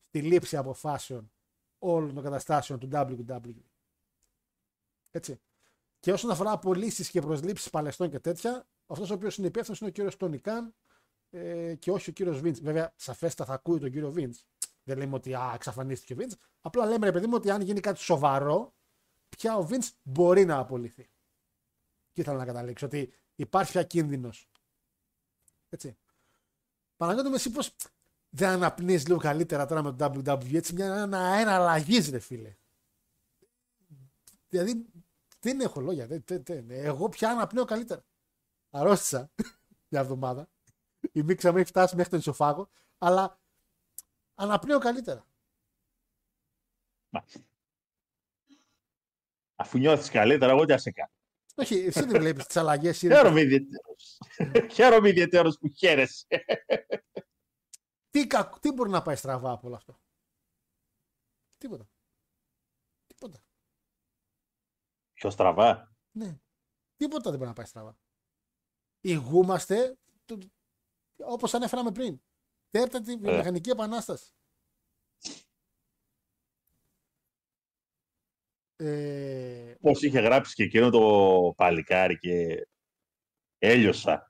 [0.08, 1.32] στη λήψη αποφάσεων
[1.80, 3.64] όλων των καταστάσεων του WWE.
[5.12, 5.42] Έτσι.
[6.04, 9.90] Και όσον αφορά απολύσεις και προσλήψεις παλαιστών και τέτοια, αυτός ο οποίος είναι υπεύθυνος είναι
[9.90, 10.76] ο κύριος Τόνι Καν
[11.30, 12.60] ε, και όχι ο κύριος Βίντς.
[12.62, 14.46] Βέβαια, σαφέστα θα ακούει τον κύριο Βίντς.
[14.84, 16.36] Δεν λέμε ότι α, εξαφανίστηκε ο Βίντς.
[16.62, 18.74] Απλά λέμε, ρε παιδί μου, ότι αν γίνει κάτι σοβαρό,
[19.30, 21.10] πια ο Βίντς μπορεί να απολυθεί.
[22.12, 24.30] Και ήθελα να καταλήξω ότι υπάρχει πια κίνδυνο.
[25.70, 25.98] Έτσι.
[26.98, 27.76] Παναγιώτη μου, εσύ πώς
[28.30, 32.58] δεν αναπνέεις λίγο καλύτερα τώρα με το WWE, έτσι μια, ένα αέρα αλλαγή, ρε φίλε.
[34.50, 34.86] Δηλαδή,
[35.44, 36.08] δεν έχω λόγια.
[36.08, 36.70] Δεν, δεν, δεν.
[36.72, 38.06] Εγώ πια αναπνέω καλύτερα.
[38.70, 39.32] Αρρώστησα
[39.90, 40.50] μια εβδομάδα.
[41.12, 43.40] Η μίξα μου έχει φτάσει μέχρι τον ισοφάγο, αλλά
[44.36, 45.26] αναπνέω καλύτερα.
[47.10, 47.40] Μάλιστα.
[49.56, 51.12] Αφού νιώθεις καλύτερα, εγώ τι να σε κάνω.
[51.56, 52.98] Όχι, εσύ δεν βλέπεις τις αλλαγές.
[52.98, 54.20] Χαίρομαι ιδιαίτερος.
[54.76, 56.26] Χαίρομαι ιδιαίτερος που χαίρεσαι.
[58.10, 60.00] Τι, κακ- τι μπορεί να πάει στραβά από όλο αυτό;
[61.58, 61.84] Τίποτα.
[61.84, 61.93] Τίποτα.
[65.24, 65.96] Πιο στραβά.
[66.12, 66.40] Ναι.
[66.96, 67.98] Τίποτα δεν μπορεί να πάει στραβά.
[69.02, 69.98] Υγούμαστε
[71.26, 72.22] όπως ανέφεραμε πριν.
[72.70, 74.32] Τέταρτη βιομηχανική επανάσταση.
[78.76, 82.68] Ε, Πώς είχε γράψει και εκείνο το παλικάρι και
[83.58, 84.30] έλειωσα.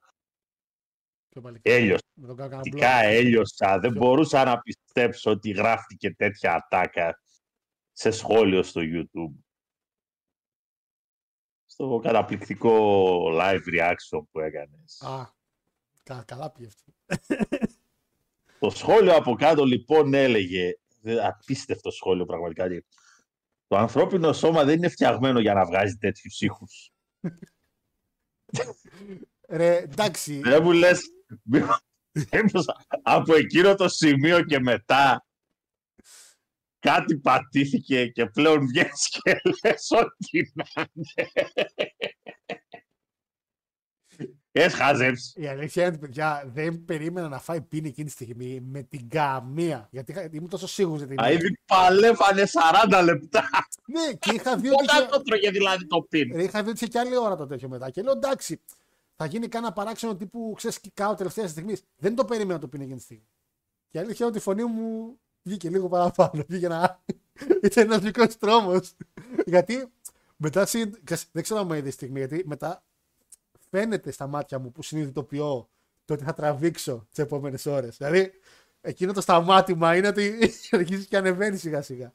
[1.29, 1.75] πιο παλικάρι.
[1.75, 2.05] Έλειωσα.
[2.13, 3.79] Με τον κάκα Πραγματικά έλειωσα.
[3.79, 7.21] Δεν μπορούσα να πιστέψω ότι γράφτηκε τέτοια ατάκα
[7.91, 9.43] σε σχόλιο στο YouTube.
[11.73, 15.01] Στο καταπληκτικό live reaction που έκανες.
[15.01, 15.33] Α,
[16.03, 16.93] κα, καλά πήγε αυτό.
[18.59, 22.85] Το σχόλιο από κάτω λοιπόν έλεγε, δε- απίστευτο σχόλιο πραγματικά, λέει,
[23.67, 26.91] το ανθρώπινο σώμα δεν είναι φτιαγμένο για να βγάζει τέτοιους ήχους.
[29.49, 30.39] Ρε, εντάξει.
[30.39, 31.01] Δεν μου λες,
[31.43, 31.81] μήπως-
[32.31, 32.65] μήπως
[33.01, 35.25] από εκείνο το σημείο και μετά
[36.83, 41.31] κάτι πατήθηκε και πλέον βγαίνεις και λες ό,τι να είναι.
[44.55, 45.41] Έχεις χαζέψει.
[45.41, 49.09] Η αλήθεια είναι ότι παιδιά δεν περίμενα να φάει πίνη εκείνη τη στιγμή με την
[49.09, 49.87] καμία.
[49.91, 52.43] Γιατί είχα- ήμουν τόσο σίγουρος για την Α, Ήδη παλεύανε
[52.89, 53.49] 40 λεπτά.
[53.85, 54.83] Ναι, και είχα δει ότι.
[54.83, 56.31] Όταν είχε- το τρώγε δηλαδή το πιν.
[56.35, 57.89] Ρε, Είχα δει ότι είχε και άλλη ώρα το τέτοιο μετά.
[57.89, 58.61] Και λέω εντάξει,
[59.15, 61.75] θα γίνει κάνα παράξενο τύπου ξέρεις κικάω τελευταία στιγμή.
[61.95, 63.27] Δεν το περίμενα το πίνει εκείνη τη στιγμή.
[63.89, 66.43] Και η αλήθεια είναι ότι η φωνή μου βγήκε λίγο παραπάνω.
[66.47, 67.03] Βγήκε ένα.
[67.63, 68.95] Ήταν ένας μικρός τρόμος.
[69.45, 69.91] γιατί
[70.37, 70.65] μετά.
[70.65, 72.83] συν- ξέρεις, Δεν ξέρω αν μου είδες τη στιγμή, γιατί μετά
[73.69, 75.69] φαίνεται στα μάτια μου που συνειδητοποιώ
[76.05, 77.97] το ότι θα τραβήξω τις επόμενες ώρες.
[77.97, 78.31] Δηλαδή,
[78.81, 82.13] εκείνο το σταμάτημα είναι ότι αρχίζεις και ανεβαίνεις σιγά σιγά.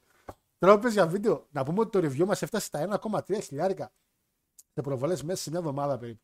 [0.58, 3.92] Τώρα πες για βίντεο, να πούμε ότι το review μας έφτασε στα 1,3 χιλιάρικα
[4.74, 6.22] σε προβολές μέσα σε μια εβδομάδα περίπου.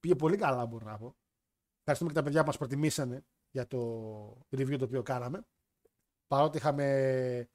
[0.00, 1.16] Πήγε πολύ καλά, μπορώ να πω.
[1.78, 3.78] Ευχαριστούμε και τα παιδιά που μας προτιμήσανε για το
[4.56, 5.46] review το οποίο κάναμε.
[6.28, 7.48] Παρότι είχαμε.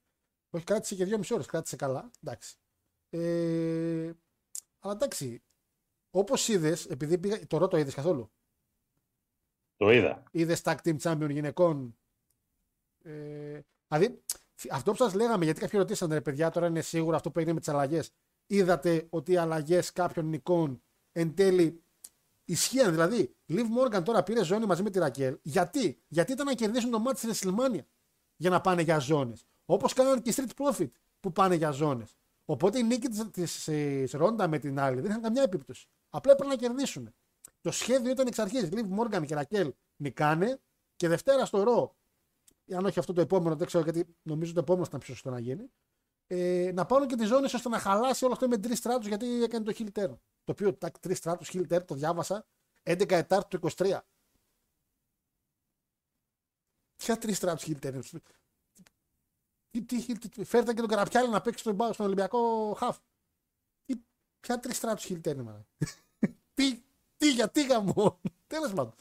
[0.49, 2.11] Όχι, κράτησε και 2,5 ώρες, κράτησε καλά.
[2.23, 2.55] Εντάξει.
[3.09, 4.11] Ε...
[4.79, 5.43] Αλλά εντάξει.
[6.09, 7.47] Όπως είδες, επειδή πήγα.
[7.47, 8.31] Το ρωτό είδες καθόλου;
[9.75, 10.23] Το είδα.
[10.31, 11.97] Είδες tag team champion γυναικών;
[13.03, 14.23] Ε, δηλαδή,
[14.69, 17.53] αυτό που σας λέγαμε, γιατί κάποιοι ρωτήσανε, ρε παιδιά, τώρα είναι σίγουρο αυτό που έγινε
[17.53, 18.11] με τις αλλαγές.
[18.45, 21.83] Είδατε ότι οι αλλαγές κάποιων νικών εν τέλει
[22.45, 22.91] ισχύαν.
[22.91, 25.39] Δηλαδή, Liv Morgan τώρα πήρε ζώνη μαζί με τη Ρακέλ.
[25.41, 27.85] Γιατί, γιατί ήταν να κερδίσουν το μάτι στη WrestleMania
[28.43, 29.45] για να πάνε για ζώνες.
[29.65, 30.89] Όπως κάνανε και οι Street Profit
[31.19, 32.17] που πάνε για ζώνες.
[32.45, 35.87] Οπότε η νίκη της Ρόντα με την άλλη δεν είχαν καμιά επίπτωση.
[36.09, 37.13] Απλά έπρεπε να κερδίσουν.
[37.61, 38.69] Το σχέδιο ήταν εξ αρχής.
[38.71, 40.59] Liv Morgan και Ρακέλ νικάνε
[40.95, 41.95] και Δευτέρα στο ρο.
[42.71, 45.39] Αν όχι αυτό το επόμενο, δεν ξέρω γιατί νομίζω το επόμενο ήταν πιο σωστό να
[45.39, 45.71] γίνει.
[46.27, 49.43] Ε, να πάρουν και τις ζώνες ώστε να χαλάσει όλο αυτό με τρεις στράτους γιατί
[49.43, 50.17] έκανε το Hill Turn.
[50.43, 52.45] Το οποίο τα τρεις στράτους Hill Turn το διάβασα
[52.83, 53.97] 11 Ετάρτου του 23.
[57.03, 57.99] Ποια τρεις στράτου Hill Turn.
[59.71, 62.97] Τι, τι, τι, φέρτε και τον Καραπιάλη να παίξει στον, στον Ολυμπιακό Χαφ.
[63.85, 63.95] Τι,
[64.39, 65.65] ποια τρεις στράτου Hill Turn, μάνα.
[66.53, 66.81] τι,
[67.17, 68.21] τι, γιατί γαμό.
[68.47, 68.93] Τέλος πάντων.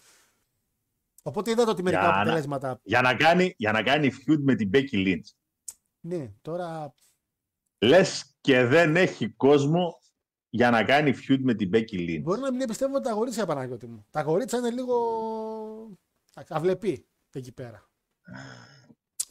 [1.23, 2.81] Οπότε είδατε ότι μερικά Για να- αποτελέσματα.
[2.83, 5.31] Για να κάνει, για να κάνει feud με την Becky Lynch.
[6.01, 6.95] Ναι, τώρα
[7.79, 10.01] Λες και δεν έχει κόσμο
[10.49, 12.23] για να κάνει feud με την Becky Lynch.
[12.23, 14.07] Μπορεί να μην πιστεύω τα αγορίτσα Παναγιώτη μου.
[14.11, 14.97] Τα αγορίτσα είναι λίγο
[16.35, 17.91] εντάξει, αυλεπή εκεί πέρα.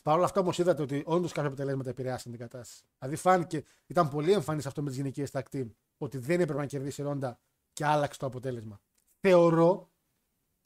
[0.04, 2.84] Παρ' όλα αυτά όμως είδατε ότι όντως κάποια αποτελέσματα επηρεάσαν την κατάσταση.
[2.98, 6.66] Δηλαδή φάνηκε, ήταν πολύ εμφανής αυτό με τις γυναικείες tag team, ότι δεν έπρεπε να
[6.66, 7.40] κερδίσει η Ρόντα
[7.74, 8.82] και άλλαξε το αποτέλεσμα.
[9.20, 9.92] Θεωρώ,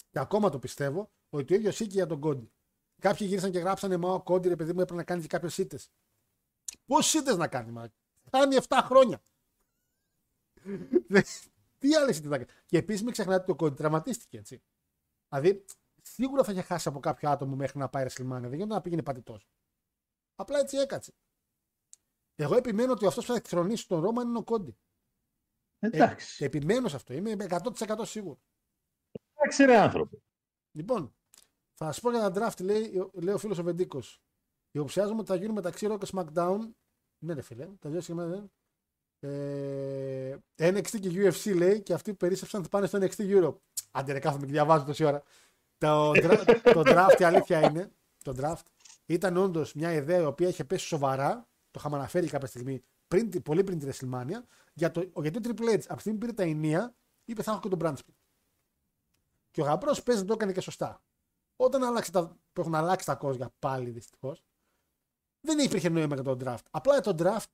[0.10, 2.52] και ακόμα το πιστεύω, ότι το ίδιος ισχύει και για τον Κόντι.
[3.00, 5.54] Κάποιοι γύρισαν και γράψανε Μα ο Κόντι, ρε παιδί μου, έπρεπε να κάνει και κάποιες
[5.54, 5.92] σίτες.
[6.86, 7.90] Πόσες σίτες να κάνει, μα;
[8.30, 9.22] Κάνει 7 χρόνια.
[11.80, 12.50] Τι άλλες σίτες να κάνει.
[12.66, 14.62] Και επίσης μην ξεχνάτε ότι ο Κόντι τραυματίστηκε, έτσι.
[15.30, 15.66] Δηλαδή,
[16.06, 18.42] σίγουρα θα είχε χάσει από κάποιο άτομο μέχρι να πάει WrestleMania.
[18.42, 19.40] Δεν γίνεται να πήγαινε πατητό.
[20.36, 21.14] Απλά έτσι έκατσε.
[22.36, 24.78] Εγώ επιμένω ότι αυτός που θα εκθρονήσει τον Ρώμα είναι ο Κόντι.
[25.80, 26.44] Εντάξει.
[26.44, 27.14] Ε, επιμένω σε αυτό.
[27.14, 28.40] Είμαι 100% σίγουρο.
[29.34, 30.22] Εντάξει ρε άνθρωπο.
[30.72, 31.16] Λοιπόν,
[31.74, 34.22] θα σας πω για τα draft, λέει, λέει ο φίλος ο Βεντίκος.
[34.72, 36.60] Υποψιάζομαι ότι θα γίνουν μεταξύ Raw και SmackDown.
[37.24, 38.50] Ναι, ρε φίλε, τα δυο συγκεκριμένα.
[39.20, 43.58] Ε, NXT και UFC λέει και αυτοί που περίσσεψαν θα πάνε στο NXT Europe.
[43.92, 45.24] Άντε ρε, κάθομαι και διαβάζω τόση ώρα.
[45.86, 47.92] Το, dra- το draft, η αλήθεια είναι,
[48.24, 48.64] το draft
[49.06, 51.48] ήταν όντως μια ιδέα η οποία είχε πέσει σοβαρά.
[51.72, 54.42] Το είχαμε αναφέρει κάποια στιγμή, πριν, πολύ πριν τη WrestleMania.
[54.74, 57.52] Για το, γιατί ο Triple H από τη στιγμή που πήρε τα ενία, είπε θα
[57.52, 58.16] έχω και τον brand split.
[59.52, 61.02] Και ο γαμπρός παίζει να το έκανε και σωστά.
[61.56, 64.44] Όταν άλλαξε τα, που έχουν αλλάξει τα κόζια πάλι δυστυχώς,
[65.42, 66.64] δεν υπήρχε νόημα για τον draft.
[66.72, 67.52] Απλά το draft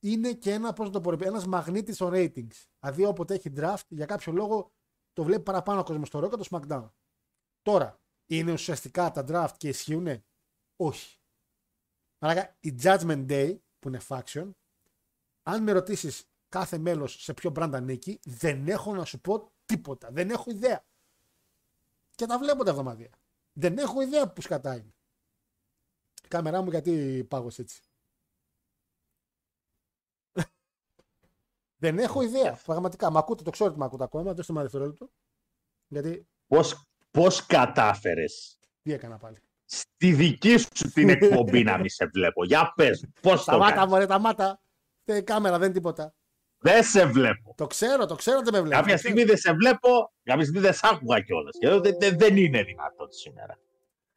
[0.00, 2.66] είναι και ένα, πώς να το πω, ένας μαγνήτης των ratings.
[2.80, 4.70] Δηλαδή όποτε έχει draft, για κάποιο λόγο
[5.12, 6.88] το βλέπει παραπάνω ο κόσμος στο Raw και το SmackDown.
[7.62, 10.24] Τώρα, είναι ουσιαστικά τα draft και ισχύουν.
[10.76, 11.18] Όχι.
[12.18, 14.50] Μαλάκα, η Judgment Day, που είναι faction,
[15.42, 20.10] αν με ρωτήσεις κάθε μέλος σε ποιο brand ανήκει, δεν έχω να σου πω τίποτα.
[20.10, 20.84] Δεν έχω ιδέα.
[22.14, 23.10] Και τα βλέπω τα εβδομαδία.
[23.52, 24.94] Δεν έχω ιδέα που σκατά είναι.
[26.24, 27.82] Η κάμερά μου γιατί πάγωσε έτσι.
[31.82, 32.60] δεν έχω ιδέα.
[32.64, 33.10] Πραγματικά.
[33.10, 34.34] Μ' ακούτε, το ξέρω ότι μ' ακούτε ακόμα.
[34.34, 35.10] Δώστε μου ένα δευτερόλεπτο.
[35.88, 39.36] Γιατί Πώς, πώς κατάφερες; Τι έκανα πάλι.
[39.64, 42.44] στη δική σου την εκπομπή να μην σε βλέπω.
[42.44, 44.60] Για πες μου, πώς το Σταμάτα, κάνεις; μωρέ, σταμάτα.
[45.04, 46.14] Ε, κάμερα, δεν είναι τίποτα.
[46.58, 47.54] Δεν σε βλέπω.
[47.56, 48.74] Το ξέρω, το ξέρω ότι με βλέπει.
[48.76, 51.56] Κάποια στιγμή δεν σε βλέπω, κάποια στιγμή δεν σ' άκουγα κιόλας.
[51.58, 53.58] Και δεν, δεν, δεν είναι δυνατόν σήμερα.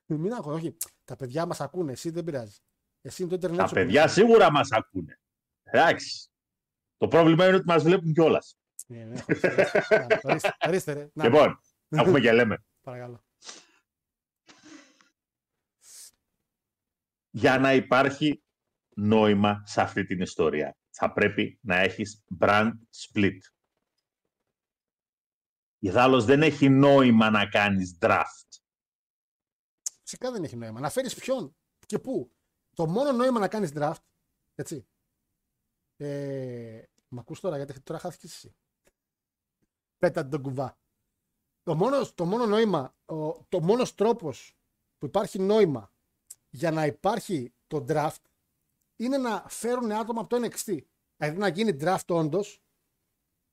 [0.05, 0.77] Μην άγχω, όχι.
[1.05, 2.57] Τα παιδιά μας ακούνε, εσύ δεν πειράζει.
[3.01, 5.19] Εσύ είναι το Ιντερνετ Τα σου παιδιά που- σίγουρα μας ακούνε.
[5.63, 6.29] Εντάξει.
[6.97, 8.57] Το πρόβλημα είναι ότι μας βλέπουν κιόλας.
[8.87, 9.47] Ναι, ναι, ορίστε,
[9.91, 10.19] ορίστε.
[10.23, 11.09] Ορίστε, ορίστε, ρε.
[11.13, 12.63] Να, Λοιπόν, έχουμε και λέμε.
[12.85, 13.23] Παρακαλώ.
[17.35, 18.43] για να υπάρχει
[18.95, 20.77] νόημα σε αυτή την ιστορία.
[20.89, 23.37] Θα πρέπει να έχεις brand split.
[25.79, 28.59] Ιδάλλως δεν έχει νόημα να κάνεις draft.
[30.01, 30.79] Φυσικά δεν έχει νόημα.
[30.79, 31.55] Να φέρεις ποιον
[31.85, 32.35] και πού.
[32.75, 34.03] Το μόνο νόημα να κάνεις draft.
[34.55, 34.87] Έτσι.
[35.97, 38.55] Ε, μ' ακούς τώρα γιατί τώρα χάθηκε εσύ.
[39.97, 40.79] Πέτα τον κουβά.
[41.65, 44.57] Το μόνο, το μόνο νόημα, ο, το μόνος τρόπος
[44.97, 45.93] που υπάρχει νόημα
[46.49, 48.21] για να υπάρχει το draft
[48.95, 50.77] είναι να φέρουν άτομα από το NXT.
[51.17, 52.63] Δηλαδή να γίνει draft όντως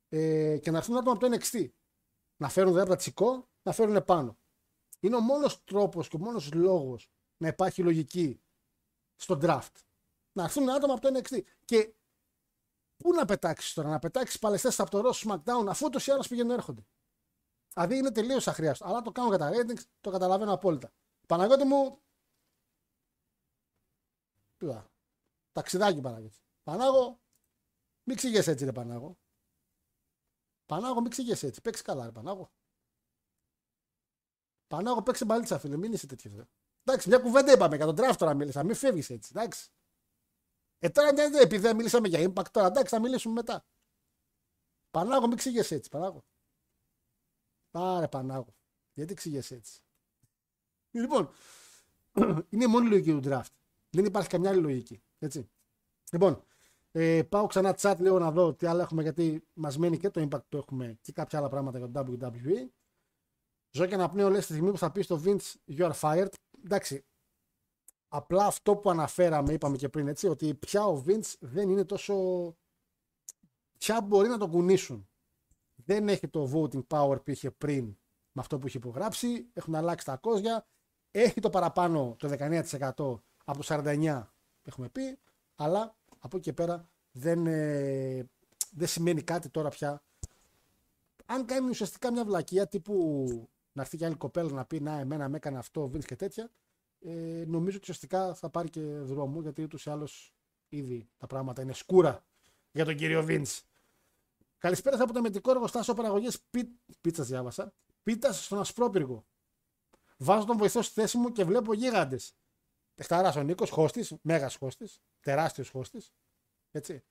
[0.09, 1.69] ε, και να έρθουν άτομα από το NXT.
[2.37, 4.37] Να φέρουν δηλαδή από τα τσικό, να φέρουν πάνω.
[4.99, 8.41] Είναι ο μόνος τρόπος και ο μόνος λόγος να υπάρχει λογική
[9.15, 9.75] στο draft.
[10.31, 11.41] Να έρθουν άτομα από το NXT.
[11.65, 11.93] Και
[12.97, 16.27] πού να πετάξεις τώρα, να πετάξεις παλαιστές από το Raw SmackDown, αφού ούτως ή άλλως
[16.27, 16.85] πηγαίνουν έρχονται.
[17.73, 18.85] Δηλαδή είναι τελείως αχρίαστο.
[18.85, 20.93] Αλλά το κάνω για τα ratings, το καταλαβαίνω απόλυτα.
[21.27, 22.01] Παναγιώτη μου.
[24.57, 24.91] Τούτα.
[25.51, 26.37] Ταξιδάκι Παναγιώτη.
[26.63, 27.21] Πανάγο,
[28.03, 29.17] μην ξηγέσαι έτσι, ρε Πανάγο.
[30.65, 31.61] Πανάγο, μην ξηγέσαι έτσι.
[31.61, 32.51] Παίξει καλά, ρε Πανάγο.
[34.67, 35.77] Πανάγο, παίξει μπαλίτσα, φίλε.
[35.77, 36.35] Μην είσαι τέτοιος.
[36.35, 36.43] Ρε.
[36.83, 38.63] Εντάξει, μια κουβέντα είπαμε για τον draft τώρα μίλησα.
[38.63, 39.31] Μην φεύγεις έτσι.
[39.35, 39.69] Εντάξει.
[40.79, 43.65] Ε, τώρα ναι, ναι, επειδή δεν μιλήσαμε για impact τώρα, εντάξει, θα μιλήσουμε μετά.
[44.91, 45.89] Πανάγο, μην ξηγέσαι έτσι.
[45.89, 46.23] Πανάγο.
[47.73, 48.55] Πάρε Πανάγο.
[48.93, 49.81] Γιατί ξηγέσαι έτσι.
[50.91, 51.29] Λοιπόν,
[52.49, 53.51] είναι η μόνη λογική του draft.
[53.89, 55.03] Δεν υπάρχει καμιά άλλη λογική.
[55.19, 55.49] Έτσι.
[56.11, 56.43] Λοιπόν,
[56.91, 60.27] ε, πάω ξανά chat λίγο να δω τι άλλα έχουμε γιατί μας μένει και το
[60.29, 62.67] impact που έχουμε και κάποια άλλα πράγματα για το WWE.
[63.71, 66.33] Ζω και αναπνέω λέει στη στιγμή που θα πεις στο Vince You are fired.
[66.65, 67.05] Εντάξει.
[68.07, 72.15] Απλά αυτό που αναφέραμε, είπαμε και πριν έτσι, ότι πια ο Vince δεν είναι τόσο.
[73.77, 75.07] πια μπορεί να το κουνήσουν.
[75.75, 77.85] Δεν έχει το voting power που είχε πριν
[78.31, 79.49] με αυτό που είχε υπογράψει.
[79.53, 80.67] Έχουν αλλάξει τα κόζια.
[81.11, 82.61] Έχει το παραπάνω το 19%
[83.45, 84.23] από το 49%
[84.63, 85.19] έχουμε πει.
[85.55, 88.29] Αλλά από εκεί και πέρα δεν, ε,
[88.71, 90.03] δεν σημαίνει κάτι τώρα πια.
[91.25, 93.25] Αν κάνει ουσιαστικά μια βλακεία τύπου
[93.71, 96.51] να έρθει και άλλη κοπέλα να πει Να, εμένα με έκανε αυτό, Vince και τέτοια,
[96.99, 100.33] ε, νομίζω ότι ουσιαστικά θα πάρει και δρόμο γιατί ούτως ή άλλως
[100.69, 102.25] ήδη τα πράγματα είναι σκούρα
[102.71, 103.61] για τον κύριο Vince.
[104.63, 106.41] Καλησπέρα από το μετικό εργοστάσιο παραγωγής
[107.01, 107.73] πίτσας, διάβασα.
[108.03, 109.25] Πίτα στον Ασπρόπυργο.
[110.17, 112.35] Βάζω τον βοηθό στη θέση μου και βλέπω γίγαντες.
[112.93, 116.13] Τεχταρά ο Νίκος, χώστης, μέγας χώστης, τεράστιος χώστης.
[116.71, 117.03] Έτσι.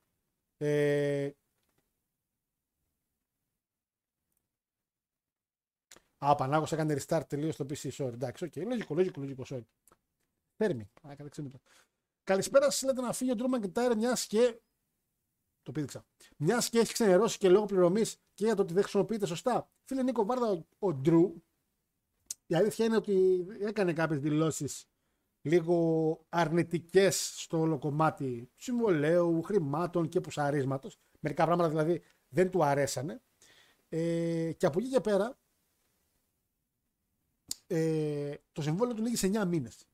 [0.56, 1.30] Ε...
[6.18, 8.12] Α, ο Πανάγος έκανε restart τελείως το PC, sorry.
[8.12, 8.64] Εντάξει, οκ, okay.
[8.66, 9.64] λογικό, λογικό, λογικό, sorry.
[10.56, 10.90] Θέρμη.
[12.22, 14.60] Καλησπέρα σας, λέτε να φύγει ο Ντρούμαν Κιτάρ, μιας και.
[15.62, 16.04] Το πήδηξα.
[16.36, 19.70] Μια και έχει ξενερώσει και λόγω πληρωμής και για το ότι δεν χρησιμοποιείται σωστά.
[19.84, 21.42] Φίλε Νίκο Βάρδα, ο Ντρού,
[22.46, 24.86] η αλήθεια είναι ότι έκανε κάποιες δηλώσεις
[25.42, 30.98] λίγο αρνητικές στο όλο κομμάτι συμβολέου, χρημάτων και πουσαρίσματος.
[31.20, 33.22] Μερικά πράγματα δηλαδή δεν του αρέσανε.
[33.88, 35.38] Ε, και από εκεί και πέρα
[37.66, 39.86] ε, το συμβόλαιο του λήγει σε 9 μήνες.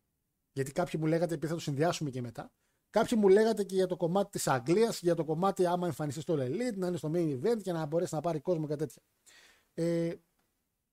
[0.53, 2.53] Γιατί κάποιοι μου λέγατε, επειδή θα το συνδυάσουμε και μετά,
[2.91, 6.35] κάποιοι μου λέγατε και για το κομμάτι της Αγγλίας, για το κομμάτι άμα εμφανιστείς στο
[6.35, 9.03] Elite, να είναι στο main event και να μπορέσεις να πάρει κόσμο και τέτοια.
[9.75, 10.15] Ε,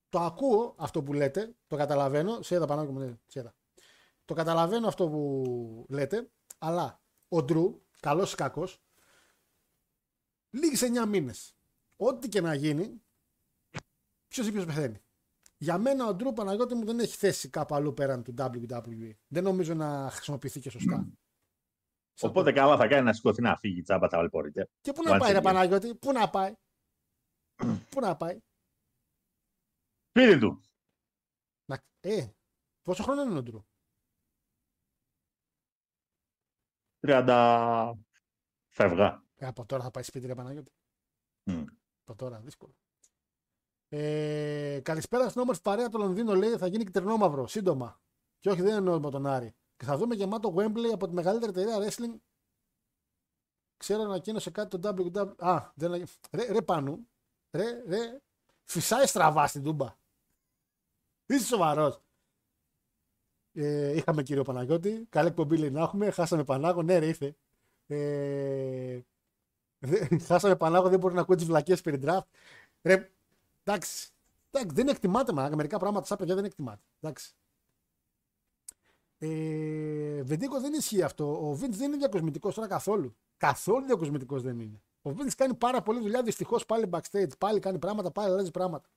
[0.08, 2.42] το ακούω αυτό που λέτε, το καταλαβαίνω.
[2.42, 3.54] Σε είδα πάνω μου, σε είδα.
[4.24, 8.82] Το καταλαβαίνω αυτό που λέτε, αλλά ο Ντρου, καλός ή κακός,
[10.50, 11.56] λύγει σε 9 μήνες.
[11.96, 13.02] Ό,τι και να γίνει,
[14.28, 15.00] ποιος ή ποιος πεθαίνει.
[15.58, 19.10] Για μένα ο Ντρου Παναγιώτη μου δεν έχει θέση κάπου αλλού πέραν του WWE.
[19.26, 21.08] Δεν νομίζω να χρησιμοποιηθεί και σωστά.
[22.20, 24.68] Οπότε καλά θα κάνει να σηκωθεί να φύγει τσάμπα τα μπορείτε.
[24.80, 26.54] Και πού να πάει, ρε Παναγιώτη, πού να πάει;
[27.90, 28.38] πού να πάει;
[30.08, 30.60] Σπίτι του.
[32.00, 32.26] Ε,
[32.82, 33.64] πόσο χρόνο είναι ο Ντρου;
[37.00, 37.92] 30
[38.68, 39.24] φεύγα.
[39.36, 40.72] Ε, από τώρα θα πάει σπίτι, ρε Παναγιώτη.
[41.50, 41.64] Mm.
[42.04, 42.74] Από τώρα, δύσκολο.
[43.88, 48.00] Ε, καλησπέρα στην όμορφη παρέα του Λονδίνο, λέει θα γίνει κυτρινόμαυρο σύντομα.
[48.38, 49.54] Και όχι, δεν εννοώ με τον Άρη.
[49.76, 52.20] Και θα δούμε γεμάτο Wembley από τη μεγαλύτερη εταιρεία wrestling.
[53.76, 55.34] Ξέρω να ανακοίνωσε κάτι το WW.
[55.38, 56.98] Α, δεν ρε, ρε πάνω.
[57.50, 58.20] Ρε, ρε.
[58.64, 59.96] Φυσάει στραβά στην τούμπα.
[61.26, 62.00] Είσαι σοβαρός.
[63.52, 65.06] Ε, είχαμε κύριο Παναγιώτη.
[65.08, 66.10] Καλή εκπομπή λέει να έχουμε.
[66.10, 66.82] Χάσαμε Πανάγο.
[66.82, 67.36] Ναι, ρε, ήρθε.
[67.86, 69.00] Ε,
[70.28, 70.88] χάσαμε Πανάγο.
[70.88, 72.26] Δεν μπορεί να ακούει τις βλακίες περί draft.
[72.82, 73.10] Ρε,
[73.64, 74.10] εντάξει.
[74.50, 74.74] εντάξει.
[74.74, 75.50] Δεν εκτιμάται, μα.
[75.54, 76.82] Μερικά πράγματα σαν παιδιά δεν εκτιμάται.
[77.00, 77.34] Εντάξει.
[79.18, 81.48] Ε, Βεντίκος δεν ισχύει αυτό.
[81.48, 83.16] Ο Βίντς δεν είναι διακοσμητικός τώρα καθόλου.
[83.36, 84.82] Καθόλου διακοσμητικός δεν είναι.
[85.02, 86.22] Ο Βίντς κάνει πάρα πολλή δουλειά.
[86.22, 87.38] Δυστυχώς πάλι backstage.
[87.38, 88.88] Πάλι κάνει πράγματα, πάλι αλλάζει πράγματα.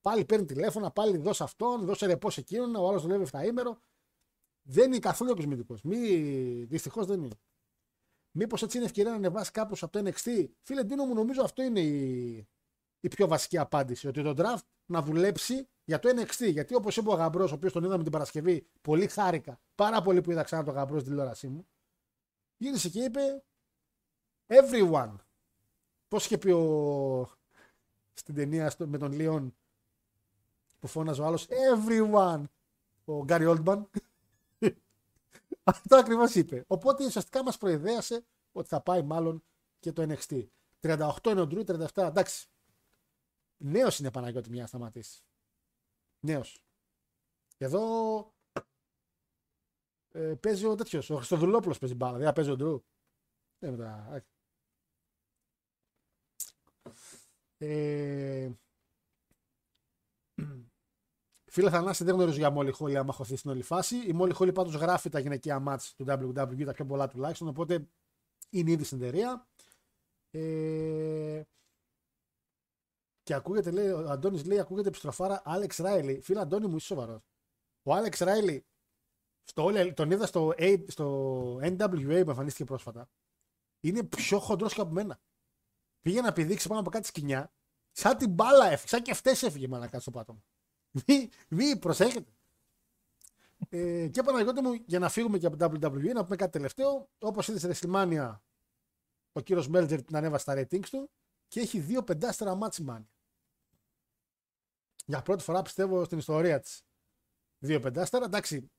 [0.00, 2.74] Πάλι παίρνει τηλέφωνα, πάλι δώσε αυτόν, δώσε ρεπό εκείνον.
[2.74, 3.78] Ο άλλος δουλεύει 7 ημέρο.
[4.62, 5.76] Δεν είναι καθόλου κοσμητικό.
[5.82, 5.98] Μη...
[6.64, 7.36] Δυστυχώς δεν είναι.
[8.30, 10.46] Μήπως έτσι είναι ευκαιρία να ανεβάσει κάπως από το NXT.
[10.62, 12.48] Φίλε Ντίνο μου, νομίζω αυτό είναι η...
[13.00, 14.08] η πιο βασική απάντηση.
[14.08, 16.52] Ότι το draft να δουλέψει για το NXT.
[16.52, 19.60] Γιατί όπως είπε ο Γαμπρός, ο οποίος τον είδαμε την Παρασκευή, πολύ χάρηκα.
[19.74, 21.66] Πάρα πολύ που είδα ξανά τον Γαμπρός στην τηλεόρασή μου.
[22.56, 23.42] Γύρισε και είπε
[24.46, 25.14] Everyone.
[26.08, 27.30] Πώς είχε πει ο...
[28.12, 29.56] στην ταινία με τον Λίον
[30.78, 32.42] που φώναζε ο άλλος Everyone.
[33.04, 33.90] Ο Γκάρι Όλτμαν.
[35.62, 36.64] Αυτό ακριβώς είπε.
[36.66, 39.42] Οπότε ουσιαστικά μας προειδέασε ότι θα πάει μάλλον
[39.80, 40.46] και το NXT.
[40.80, 41.86] 38 είναι ο Ντρού, 37.
[41.94, 42.46] Εντάξει.
[43.56, 45.22] Νέος είναι Παναγιώτη μια να σταματήσεις.
[46.20, 46.62] Νέος.
[47.58, 48.34] Εδώ
[50.12, 51.10] ε, παίζει ο τέτοιος.
[51.10, 52.18] Ο Χριστοδουλόπουλος παίζει μπάλα.
[52.18, 52.82] Δεν παίζει ο Ντρού.
[53.58, 54.22] Δεν μετά.
[57.58, 58.50] Ε,
[61.50, 63.96] Φίλε Θανάση, δεν γνωρίζω για Μόλι Χόλι άμα χωθεί στην όλη φάση.
[63.96, 67.88] Η Μόλι Χόλι πάντως γράφει τα γυναικεία μάτς του WWE, τα πιο πολλά τουλάχιστον, οπότε
[68.50, 69.46] είναι ήδη στην εταιρεία.
[70.30, 71.42] Ε...
[73.28, 76.20] Και ακούγεται, λέει, ο Αντώνης λέει, ακούγεται επιστροφάρα Άλεξ Ράιλι.
[76.20, 77.20] Φίλε Αντώνη μου, είσαι σοβαρός.
[77.82, 78.66] Ο Άλεξ Ράιλι,
[79.44, 83.08] στο, All- τον είδα στο, A- στο NWA που εμφανίστηκε πρόσφατα.
[83.80, 85.20] Είναι πιο χοντρός και από μένα.
[86.00, 87.52] Πήγε να πηδήξει πάνω από κάτι σκηνιά.
[87.92, 90.42] Σαν την μπάλα έφυγε, σαν και αυτές έφυγε μαλακά στο πάτωμα.
[91.06, 92.30] Μη, μη, προσέχετε.
[93.68, 97.08] Ε, και Παναγιώτη μου, για να φύγουμε και από το WWE, να πούμε κάτι τελευταίο.
[97.18, 98.36] Όπως είδες στη WrestleMania,
[99.32, 101.10] ο κύριος Μέλτζερ την ανέβασε στα ratings του
[101.48, 103.10] και έχει δύο πεντάστερα ματς μάνια.
[105.08, 106.82] Για πρώτη φορά πιστεύω στην ιστορία της.
[107.58, 108.24] Δύο πεντάστερα.
[108.24, 108.70] Εντάξει,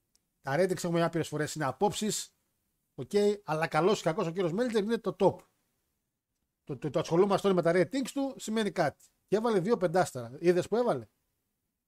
[0.41, 2.33] τα ratings έχουμε άπειρες φορές είναι απόψεις.
[2.95, 3.11] Οκ,
[3.43, 5.35] αλλά καλός ή κακός ο κύριος Μέλτζερ είναι το top.
[6.63, 9.05] Το, το, το ασχολούμαστε όλοι με τα ratings του σημαίνει κάτι.
[9.27, 10.37] Και έβαλε δύο πεντάστερα.
[10.39, 11.07] Είδες που έβαλε;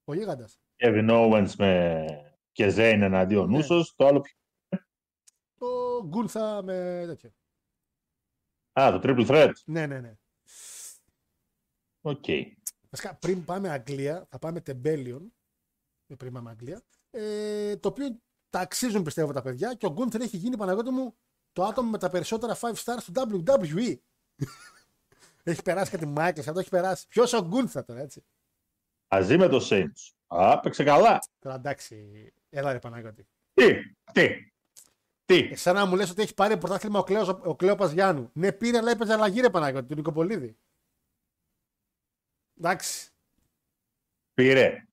[0.04, 0.60] Ο γίγαντας.
[0.78, 2.06] Kevin Owens με
[2.52, 3.58] Sami Zayn εναντίον Ναι.
[3.58, 3.96] Usos.
[3.96, 4.38] Το άλλο ποιο.
[5.58, 7.32] Το Γκούνθα με τέτοιο.
[8.80, 9.52] Α, το Triple Threat.
[9.66, 10.16] Ναι, ναι, ναι.
[12.02, 12.26] Οκ.
[12.92, 15.34] Βασικά, πριν πάμε Αγγλία, θα πάμε Rebellion.
[16.08, 16.82] ε, Πριν πάμε Αγγλία.
[17.12, 18.20] Ε, το οποίο
[18.50, 21.16] τα αξίζουν πιστεύω τα παιδιά και ο Γκούνθερ έχει γίνει Παναγιώτη μου
[21.52, 23.96] το άτομο με τα περισσότερα 5 stars του WWE.
[25.44, 27.08] έχει περάσει κάτι Μάικλς, αυτό έχει περάσει.
[27.08, 28.26] Ποιος ο Γκούνθερ τώρα, έτσι.
[29.12, 30.12] Μαζί με το Saints.
[30.28, 31.20] Α, παίξε καλά.
[31.39, 33.28] Τώρα εντάξει, έλα ρε Παναγιώτη.
[33.54, 33.74] Τι,
[34.14, 34.52] τι,
[35.26, 35.38] τι.
[35.52, 38.30] Εσένα να μου λες ότι έχει πάρει πρωτάθλημα ο, Κλέος, ο Κλέοπας Γιάννου.
[38.34, 40.58] Ναι, πήρε, αλλά έπαιζε αλλαγή ρε Παναγιώτη, του Νικοπολίδη.
[42.64, 43.09] Εντάξει.
[44.34, 44.86] Πήρε.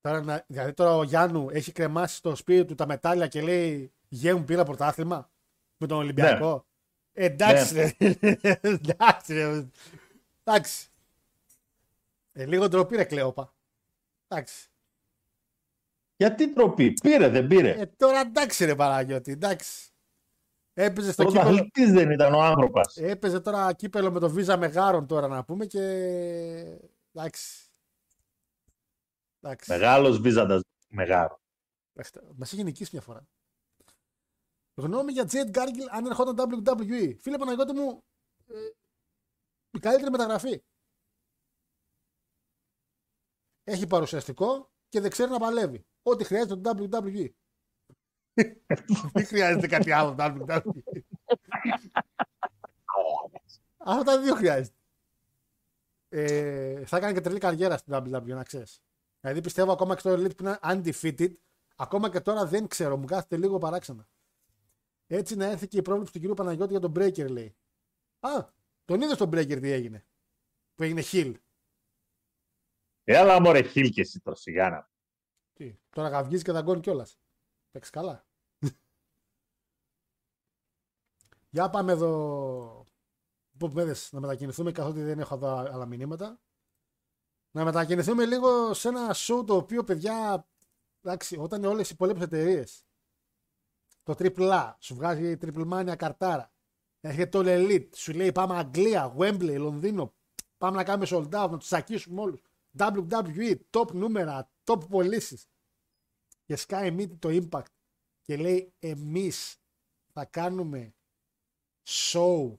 [0.00, 3.92] Τώρα, να- δηλαδή τώρα ο Γιάννου έχει κρεμάσει στο σπίτι του τα μετάλλια και λέει
[4.08, 5.30] Γε μου πήρα πρωτάθλημα
[5.76, 6.66] με τον Ολυμπιακό.
[7.12, 7.92] Ε, εντάξει Ναι.
[7.98, 8.58] ρε.
[8.60, 9.66] εντάξει ρε.
[10.44, 10.88] Εντάξει.
[12.32, 13.54] Ε, λίγο ντροπή ρε Κλέοπα.
[14.28, 14.68] Εντάξει.
[16.16, 16.92] Γιατί τροπή.
[16.92, 17.70] Πήρε, δεν πήρε.
[17.70, 19.32] Ε, τώρα εντάξει ρε Παναγιώτη.
[19.32, 19.88] Εντάξει.
[20.78, 21.42] Έπαιζε στο κύπελο.
[21.42, 22.96] Πρωταθλητής δεν ήταν ο άνθρωπος.
[22.96, 25.80] Έπαιζε τώρα κύπελο με το Βίζα Μεγάρων τώρα να πούμε και.
[27.12, 27.70] Εντάξει.
[29.40, 29.70] Εντάξει.
[29.70, 30.60] Μεγάλος βίζαντας.
[30.88, 31.40] Μεγάλο.
[32.36, 33.26] Μας έχει νικήσει μια φορά.
[34.74, 37.16] Γνώμη για Jade Gargill αν ερχόταν WWE.
[37.20, 38.04] Φίλε Παναγιώτη μου,
[38.46, 38.54] ε,
[39.70, 40.62] η καλύτερη μεταγραφή.
[43.64, 45.86] Έχει παρουσιαστικό και δεν ξέρει να παλεύει.
[46.02, 47.30] Ό,τι χρειάζεται το WWE.
[49.12, 50.60] Δεν χρειάζεται κάτι άλλο το WWE.
[53.76, 54.76] Αυτά τα δύο χρειάζεται.
[56.08, 58.82] Ε, θα έκανε και τρελή καριέρα στην WWE, να ξέρεις.
[59.20, 61.32] Δηλαδή πιστεύω ακόμα και στο Elite που είναι undefeated,
[61.76, 64.08] ακόμα και τώρα δεν ξέρω, μου κάθεται λίγο παράξενα.
[65.06, 67.56] Έτσι να έρθει και η πρόβλεψη του κυρίου Παναγιώτη για τον Breaker, λέει.
[68.20, 68.48] Α,
[68.84, 70.06] τον είδες τον Breaker τι έγινε.
[70.74, 71.34] Που έγινε Hill.
[73.04, 74.90] Έλα μωρέ χίλ και εσύ τώρα σιγά να.
[75.52, 77.18] Τι, τώρα γαυγίζει και δαγκώνει κιόλας.
[77.76, 78.26] Παίξεις καλά.
[81.50, 82.86] Για πάμε εδώ.
[83.58, 86.40] Που παιδες, να μετακινηθούμε καθότι δεν έχω εδώ άλλα μηνύματα.
[87.50, 90.48] Να μετακινηθούμε λίγο σε ένα show το οποίο παιδιά.
[91.00, 92.86] Εντάξει, όταν όλες οι υπόλοιπε εταιρείες.
[94.02, 96.52] Το AAA σου βγάζει η Triple Mania καρτάρα.
[97.00, 100.14] Έρχεται το All Elite, σου λέει πάμε Αγγλία, Wembley, Λονδίνο.
[100.56, 102.42] Πάμε να κάνουμε sold out, να τους τσακίσουμε όλους.
[102.78, 105.48] WWE, top νούμερα, top πωλήσεις.
[106.46, 107.72] Και σκάει μύτη το impact
[108.22, 109.56] και λέει εμείς
[110.12, 110.94] θα κάνουμε
[111.88, 112.54] show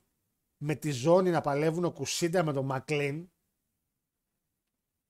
[0.57, 3.31] με τη ζώνη να παλεύουν ο Κουσίντα με τον Μακλίν.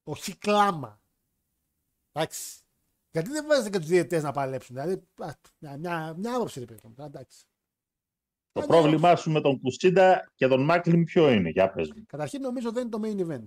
[0.04, 1.02] Όχι κλάμα.
[2.12, 2.62] Εντάξει.
[3.12, 4.76] Γιατί δεν βάζετε και τους διαιτητές να παλέψουν.
[4.76, 6.96] Δηλαδή, α, μια, μια, μια άποψη ρε παιδί μου.
[7.06, 7.46] Εντάξει.
[8.52, 12.06] Το Ε, πρόβλημά σου με τον Κουσίντα και τον Μάκλιν ποιο είναι, για πες μου.
[12.06, 13.46] Καταρχήν νομίζω δεν είναι το main event.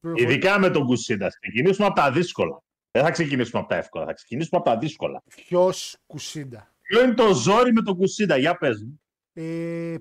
[0.00, 1.28] Πληροφορεί- Ειδικά με τον Κουσίντα.
[1.28, 2.62] Ξεκινήσουμε από τα δύσκολα.
[2.96, 5.22] Δεν θα ξεκινήσουμε από τα εύκολα, θα ξεκινήσουμε από τα δύσκολα.
[5.34, 9.00] Ποιος Κουσίντα; Ποιο είναι το ζόρι με τον Κουσίντα, για πες μου.
[9.32, 9.96] Ε,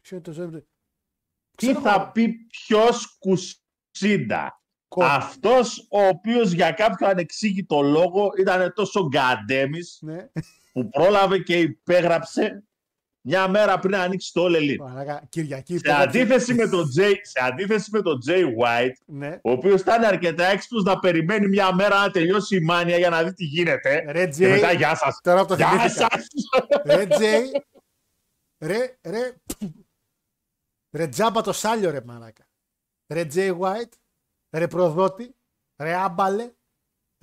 [0.00, 0.48] ποιο είναι το ζώο.
[0.50, 0.62] Τι
[1.56, 2.10] Ξέρω θα εγώ.
[2.12, 10.28] πει ποιος Κουσίντα; Κο- Αυτός ο οποίος για κάποιο ανεξήγητο λόγο ήταν τόσο γκαντέμις Ναι.
[10.72, 12.64] που πρόλαβε και υπέγραψε
[13.24, 14.76] μια μέρα πριν ανοίξει το All Elite.
[14.78, 15.72] Μαλάκα, Κυριακή.
[15.72, 19.38] Σε υπέγραψε- αντίθεση, με τον Jay, σε αντίθεση με τον Jay White, Ναι.
[19.42, 23.22] ο οποίος ήταν αρκετά έξυπνος να περιμένει μια μέρα να τελειώσει η μάνια για να
[23.22, 24.04] δει τι γίνεται.
[24.12, 25.18] Ρε Και μετά, Τζέι, γεια σας.
[25.22, 26.08] τώρα που το Γεια θυμήθηκα.
[26.10, 26.26] σας.
[26.84, 27.50] Ρε Τζέι,
[28.64, 29.34] ρε, ρε,
[30.96, 32.46] ρε τζάμπα το σάλιο ρε μαλάκα.
[33.12, 33.92] Ρε Τζέι White,
[34.56, 35.34] ρε προδότη,
[35.82, 36.52] ρε άμπαλε,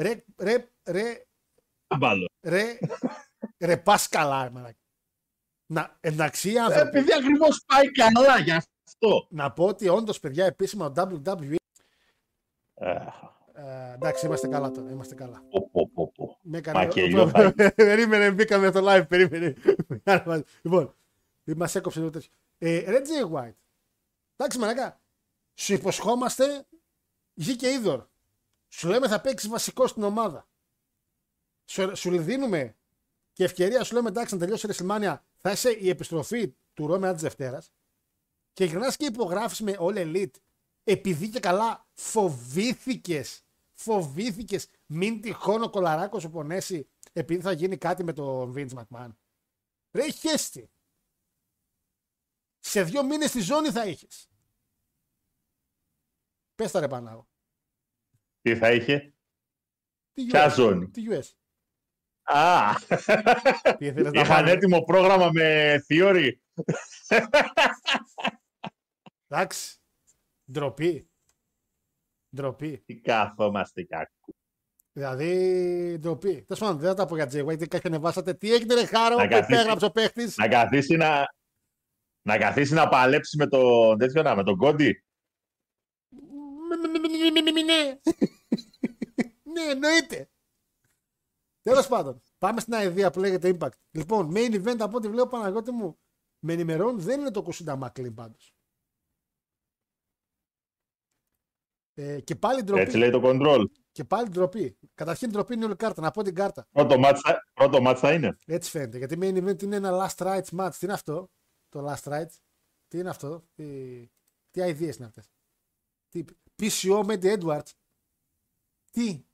[0.01, 1.23] ρε, ρε, ρε,
[1.97, 2.29] Μπάλο.
[2.47, 2.77] ρε,
[3.57, 4.77] ρε πας καλά ρε μαλάκα.
[5.71, 9.27] Να, εντάξει οι άνθρωποι, Επειδή ακριβώς πάει καλά γι' αυτό.
[9.29, 11.55] να πω ότι όντως παιδιά επίσημα το WWE,
[12.73, 12.91] Ε,
[13.53, 15.43] ε, εντάξει είμαστε καλά τώρα, είμαστε καλά.
[15.49, 16.37] πω, πω, πω, πω.
[16.41, 16.79] Με έκανε...
[16.79, 17.31] Μακελιό,
[17.75, 19.55] περίμενε, μπήκαμε στο live, περίμενε.
[20.61, 20.95] λοιπόν,
[21.55, 22.29] μας έκοψε λίγο τέτοιο.
[22.57, 23.31] Ε, Red J.
[23.33, 23.55] White.
[24.35, 25.01] Εντάξει, μαλακά.
[25.53, 26.65] Σου υποσχόμαστε
[27.33, 28.05] γη και είδωρ.
[28.67, 30.47] Σου λέμε θα παίξεις βασικό στην ομάδα.
[31.65, 32.75] Σου, σου δίνουμε
[33.39, 37.13] και ευκαιρία, σου λέμε εντάξει να τελειώσει η WrestleMania, θα είσαι η επιστροφή του Ρόμεα
[37.13, 37.73] τη Δευτέρας.
[38.53, 40.35] Και γυρνάς και υπογράφεις με All Elite
[40.83, 43.43] επειδή και καλά φοβήθηκες.
[43.73, 49.09] Φοβήθηκες μην τυχόν ο κολαράκος σου πονέσει επειδή θα γίνει κάτι με τον Vince McMahon.
[49.91, 50.69] Ρε χέστη.
[52.59, 54.29] Σε δύο μήνες στη ζώνη θα είχες.
[56.55, 57.27] Πες τα ρε Πανάγο.
[58.41, 59.13] Τι θα είχε;
[60.13, 60.55] Τι Ποια US.
[60.55, 61.38] ζώνη; Τι US.
[62.31, 62.73] Α,
[63.77, 64.51] Τι ήθελες να είχαν πάνε.
[64.51, 66.29] έτοιμο πρόγραμμα με theory.
[69.27, 69.77] Εντάξει.
[70.51, 71.09] Ντροπή.
[72.35, 72.77] Ντροπή.
[72.85, 74.33] Τι καθόμαστε κι άκου.
[74.91, 76.43] Δηλαδή, ντροπή.
[76.43, 78.33] Τέλο πάντων, δεν θα τα πω για Τζέι γιατί κάτι ανεβάσατε.
[78.33, 79.53] Τι έγινε, ρε Χάρο, Να που καθίσει.
[79.53, 80.31] υπέγραψε ο παίχτη.
[80.35, 81.25] Να καθίσει να,
[82.27, 85.03] να καθίσει να παλέψει με τον, τέτοιο, να, με τον Κόντι.
[87.65, 87.99] Ναι.
[89.43, 90.29] Ναι, εννοείται.
[91.61, 93.71] Τέλος πάντων, πάμε στην αηδία που λέγεται Impact.
[93.91, 95.99] Λοιπόν, main event από ό,τι βλέπω Παναγιώτη μου,
[96.39, 98.53] με ενημερώνουν δεν είναι το Κουσίντα Μακλίν πάντως.
[101.93, 102.81] Ε, και πάλι ντροπή.
[102.81, 103.63] Έτσι λέει το control.
[103.91, 104.77] Και πάλι ντροπή.
[104.93, 106.01] Καταρχήν ντροπή είναι όλη η κάρτα.
[106.01, 106.67] Να πω την κάρτα.
[106.71, 108.37] Πρώτο μάτς, θα- πρώτο μάτς θα είναι.
[108.45, 108.97] Έτσι φαίνεται.
[108.97, 110.71] Γιατί main event είναι ένα last rights match.
[110.79, 111.31] Τι είναι αυτό,
[111.69, 112.37] το last rights;
[112.87, 113.65] Τι είναι αυτό, τι,
[114.49, 115.31] τι ideas είναι αυτές;
[116.09, 116.23] Τι,
[116.61, 117.71] PCO με Edwards.
[118.91, 119.25] Τι,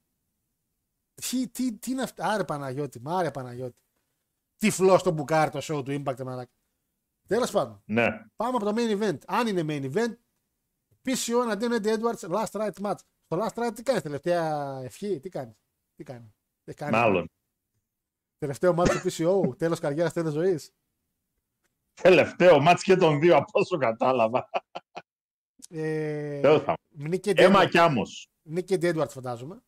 [1.16, 2.24] τι, τι, τι είναι αυτό.
[2.24, 3.78] Άρε Παναγιώτη, μ' άρε Παναγιώτη.
[4.58, 6.52] Τυφλός στο μπουκάρι το show του Impact μαλάκα.
[7.28, 8.08] Τέλος πάντων, Ναι.
[8.36, 9.18] πάμε από το main event.
[9.28, 10.14] Αν είναι main event,
[11.06, 13.00] PCO εναντίον Eddie Edwards, last rights match.
[13.26, 15.56] Στο last rights τι κάνεις, τελευταία ευχή, τι κάνεις.
[15.96, 16.30] Τι κάνεις.
[16.64, 17.30] Δεν κάνει; Μάλλον.
[18.38, 20.72] Τελευταίο μάτι του PCO, τέλος καριέρας, τέλος ζωής.
[21.94, 24.50] Τελευταίο μάτς και των δύο από όσο κατάλαβα.
[25.70, 28.30] Ε, Θεός θα Νίκη Έμα κι άμμος.
[28.42, 29.62] Νίκη Edwards φαντάζομαι.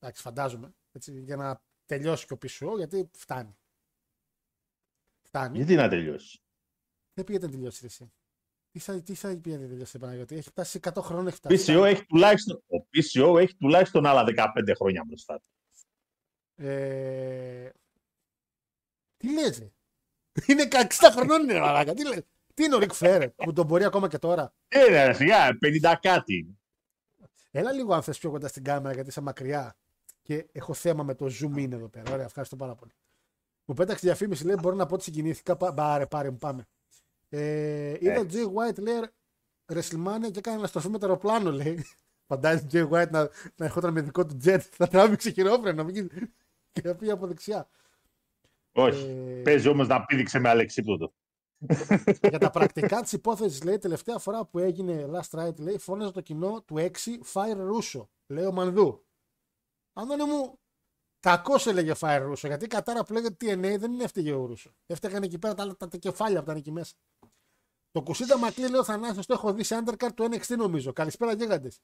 [0.00, 0.74] Εντάξει, φαντάζομαι.
[0.92, 3.56] Έτσι, για να τελειώσει και ο PCO, γιατί φτάνει.
[5.22, 5.56] Φτάνει.
[5.56, 6.40] Γιατί να τελειώσει;
[7.14, 8.12] Δεν πήγαινε να τελειώσει εσύ.
[8.70, 11.28] Τι θα, τι θα πήγαινε να τελειώσει η Παναγιώτη; Έχει φτάσει 100 χρόνια.
[11.28, 11.74] Έχει φτάσει.
[11.74, 15.48] PCO έχει τουλάχιστον, ο PCO έχει τουλάχιστον άλλα 15 χρόνια μπροστά του.
[16.64, 17.70] Ε...
[19.16, 19.72] Τι λες, ρε;
[20.46, 21.94] Είναι 60 χρονών είναι μαλάκα.
[21.94, 22.22] Τι λες;
[22.54, 25.94] Τι είναι ο Ρικ Φέρε που τον μπορεί ακόμα και τώρα; Ε, ρε, σιγά, 50
[26.00, 26.34] κάτι.
[26.36, 26.52] είναι.
[27.50, 29.76] Έλα λίγο αν θες πιο κοντά στην κάμερα γιατί είσαι μακριά
[30.28, 32.12] και έχω θέμα με το zoom in εδώ πέρα.
[32.12, 32.92] Ωραία, ευχαριστώ πάρα πολύ.
[33.64, 35.56] Μου πέταξε διαφήμιση, λέει: Μπορώ να πω ότι συγκινήθηκα.
[35.56, 36.66] Πα- Πάρε, πάρε μου, πάμε.
[37.28, 38.94] Ε, είδα Jay White, λέει,
[39.72, 41.84] WrestleMania και έκανε να στροφή με το αεροπλάνο, λέει.
[42.26, 43.22] Φαντάζει Jay White να,
[43.56, 44.58] να ερχόταν με δικό του jet.
[44.70, 46.06] Θα τράβηξε χειρόφρενο να βγει
[46.72, 47.68] και να πήγε από δεξιά.
[48.72, 49.06] Όχι.
[49.06, 51.12] Ε, Παίζει όμως να πήδηξε με αλεξίπτωτο.
[52.28, 56.20] Για τα πρακτικά της υπόθεσης, λέει, τελευταία φορά που έγινε Last Ride, λέει, φώναζε το
[56.20, 56.88] κοινό του 6
[57.32, 58.06] Fire Russo.
[58.26, 59.02] Λέει ο Μανδού.
[60.00, 60.58] Ανώνε μου,
[61.20, 64.70] κακός έλεγε Fire Russo, γιατί η κατάρα που λέγεται TNA δεν είναι έφταιγε ο Ρούσο.
[64.86, 66.94] Έφταιγαν εκεί πέρα τα, τα, τα κεφάλια που ήταν εκεί μέσα.
[67.90, 70.92] Το Κουσίντα Μακλή, λέει ο Θανάσιος, το έχω δει σε undercard του NXT νομίζω.
[70.92, 71.80] Καλησπέρα γίγαντες.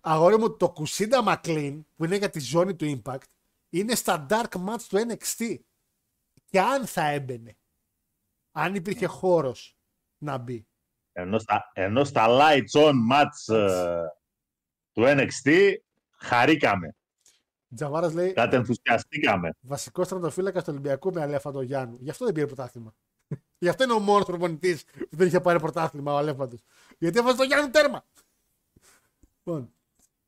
[0.00, 3.26] Αγόρι μου, το Κουσίντα Μακλίν, που είναι για τη ζώνη του Impact,
[3.68, 5.56] είναι στα dark match του NXT.
[6.44, 7.56] Και αν θα έμπαινε
[8.52, 9.76] αν υπήρχε χώρος
[10.18, 10.66] να μπει.
[11.12, 14.02] Ενώ στα, ενώ στα lights on match ε,
[14.92, 15.74] του NXT
[16.16, 16.94] χαρήκαμε.
[17.74, 19.50] Τζαβάρα λέει Κάτι ενθουσιαστήκαμε.
[19.60, 21.96] βασικός στρατοφύλακας του Ολυμπιακού με Αλέφαντο Γιάννου.
[22.00, 22.94] Γι' αυτό δεν πήρε πρωτάθλημα.
[23.58, 26.60] Γι' αυτό είναι ο μόνος προπονητής που δεν είχε πάρει πρωτάθλημα ο Αλέφαντος.
[26.98, 28.06] Γιατί έβαζε το Γιάννου τέρμα.
[29.44, 29.72] Λοιπόν.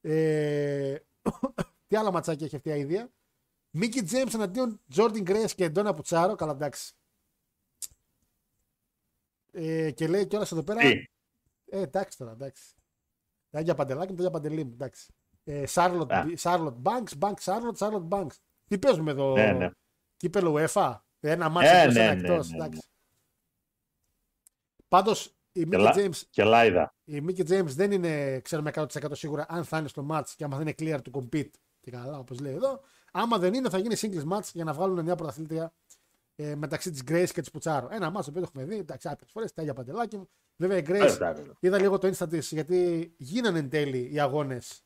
[0.01, 0.97] Ε,
[1.87, 3.09] τι άλλα ματσάκια έχει αυτή η ιδέα.
[3.71, 6.35] Μίκη Τζέιμς εναντίον Τζόρντιν Γκρέι και Ντόνα Πουτσάρο.
[6.35, 6.93] Καλά, εντάξει.
[9.53, 10.81] Ε, και λέει κιόλας εδώ πέρα.
[10.81, 11.05] Τι,
[11.71, 12.75] Ε, εντάξει τώρα, εντάξει.
[13.51, 15.13] Τα για παντελάκι με τα για παντελή μου, εντάξει.
[15.51, 16.25] Ε, Charlotte, Α.
[16.39, 18.35] Charlotte Banks, Banks Charlotte, Charlotte Banks.
[18.69, 19.71] Τι παίζουμε εδώ, Ναι, ναι.
[20.17, 22.81] κύπελο UEFA, ένα μάτσο Ε, εκτός, ναι, ένα ναι, εκτός, ναι, εντάξει.
[24.89, 26.95] Πάντως, η Mickey Κελά- James, Και λάιδα.
[27.05, 30.57] η Mickey James δεν είναι, ξέρουμε 100% σίγουρα αν θα είναι στο match και άμα
[30.57, 32.81] δεν είναι clear to compete και καλά όπως λέει εδώ.
[33.13, 35.73] Άμα δεν είναι θα γίνει singles match για να βγάλουν μια πρωταθλήτρια
[36.37, 37.87] ε, μεταξύ της Grace και της Πουτσάρου.
[37.91, 40.29] Ένα match το οποίο το έχουμε δει, εντάξει, άπειρες φορές, τα ίδια παντελάκι μου.
[40.57, 41.43] Βέβαια η Grace Εντάξει.
[41.61, 44.83] Είδα λίγο το insta της, γιατί γίνανε εν τέλει οι αγώνες.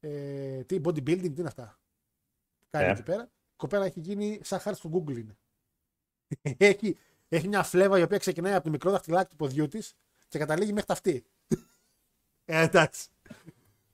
[0.00, 1.78] Ε, τι bodybuilding, τι είναι αυτά;
[2.70, 2.90] Κάνει Ε.
[2.90, 3.22] εκεί πέρα.
[3.22, 5.38] Η κοπέλα έχει γίνει σαν χάρη στο Google είναι.
[6.58, 6.96] έχει,
[7.28, 9.94] έχει μια φλέβα η οποία ξεκινάει από το μικρό δαχτυλάκι του ποδιού της
[10.28, 11.24] και καταλήγει μέχρι τα αυτή.
[12.44, 13.08] ε, εντάξει.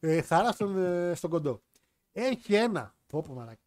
[0.01, 1.63] Ε, χαρά στον, ε, στον κοντό.
[2.13, 2.95] Έχει ένα.
[3.07, 3.61] Πω πω μαλάκα.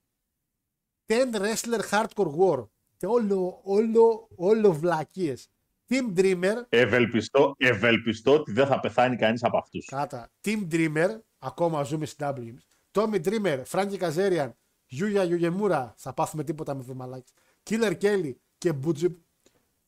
[1.05, 2.67] 10 wrestler hardcore war.
[2.97, 5.49] Και όλο, όλο, όλο βλακίες.
[5.89, 9.85] Team Dreamer, Ευελπιστώ, ευελπιστώ ότι δεν θα πεθάνει κανείς από αυτούς.
[9.85, 10.29] Κάτα.
[10.43, 12.53] Team Dreamer, ακόμα ζούμε στην W.
[12.91, 14.51] Tommy Dreamer, Frankie Kazarian,
[14.87, 17.33] Γιούγια Γιουγεμούρα, θα πάθουμε τίποτα με βημαλάκι.
[17.69, 19.15] Killer Kelly και Μπουτζιπ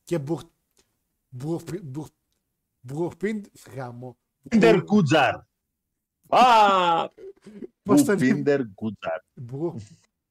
[0.03, 0.41] και Μπουχ.
[1.29, 1.63] Μπουχ.
[1.83, 2.07] Μπουχ.
[2.81, 3.45] Μπουχπίντ.
[3.75, 4.17] Γάμο.
[4.49, 5.35] Πίντερ Γκούτζαρ.
[6.27, 7.09] Α,
[7.83, 9.19] Πώς το λέει; Πίντερ Γκούτζαρ.
[9.33, 9.75] Μπουχ.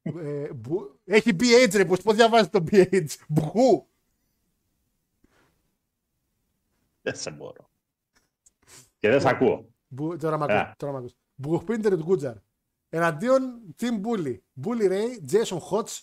[0.01, 3.05] Ε, μπου- Έχει BH ρε, πώς πώς διαβάζει το BH.
[3.27, 3.87] Μπουχού.
[7.01, 7.69] Δεν σε μπορώ.
[8.99, 9.68] Και δεν σε ακούω.
[9.89, 10.59] Μπου- Τώρα μ' Ε.
[10.59, 10.75] ακούς.
[10.77, 11.13] Τώρα μ' ακούς.
[11.35, 12.35] Μπουχπίντερ Γκούτζαρ.
[12.89, 14.37] Εναντίον Team Bully.
[14.63, 15.99] Bully Ray, Jason Hodge,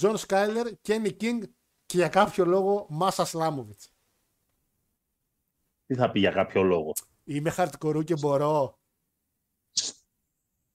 [0.00, 1.38] John Skyler, Kenny King
[1.86, 3.92] και για κάποιο λόγο Μάσα Σλάμοβιτς.
[5.86, 6.92] Τι θα πει για κάποιο λόγο;
[7.24, 8.78] Είμαι hardcore και μπορώ.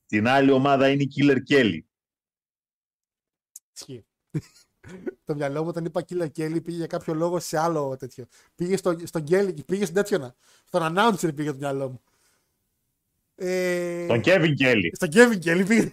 [0.05, 1.79] Την άλλη ομάδα είναι η Killer Kelly.
[3.75, 4.05] Ισχύει.
[5.25, 8.25] το μυαλό μου όταν είπα Killer Kelly πήγε για κάποιο λόγο σε άλλο τέτοιο.
[8.55, 10.35] Πήγε στο, στον Kelly, πήγε στην τέτοιο να.
[10.65, 12.01] Στον announcer πήγε το μυαλό μου.
[13.39, 14.89] Ε, Τον Kevin Kelly.
[14.91, 15.91] στον Kevin Kelly πήγε.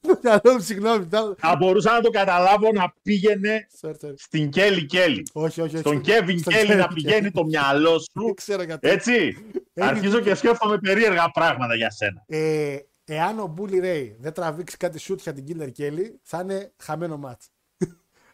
[0.00, 1.06] το μυαλό μου, συγγνώμη.
[1.06, 4.12] τα- Θα μπορούσα να το καταλάβω να πήγαινε Sorry, sorry.
[4.16, 5.22] στην Kelly Kelly.
[5.32, 5.78] Όχι, όχι, όχι.
[5.78, 7.32] Στον Kevin στον Kelly να Kevin πηγαίνει Kelly.
[7.34, 8.34] το μυαλό Δεν σου.
[8.34, 8.88] ξέρω γιατί.
[8.88, 9.36] Έτσι.
[9.74, 12.24] Αρχίζω και σκέφτομαι περίεργα πράγματα για σένα.
[12.26, 16.72] Ε, εάν ο Bully Ray δεν τραβήξει κάτι shoot για την Killer Kelly, θα είναι
[16.76, 17.48] χαμένο μάτς.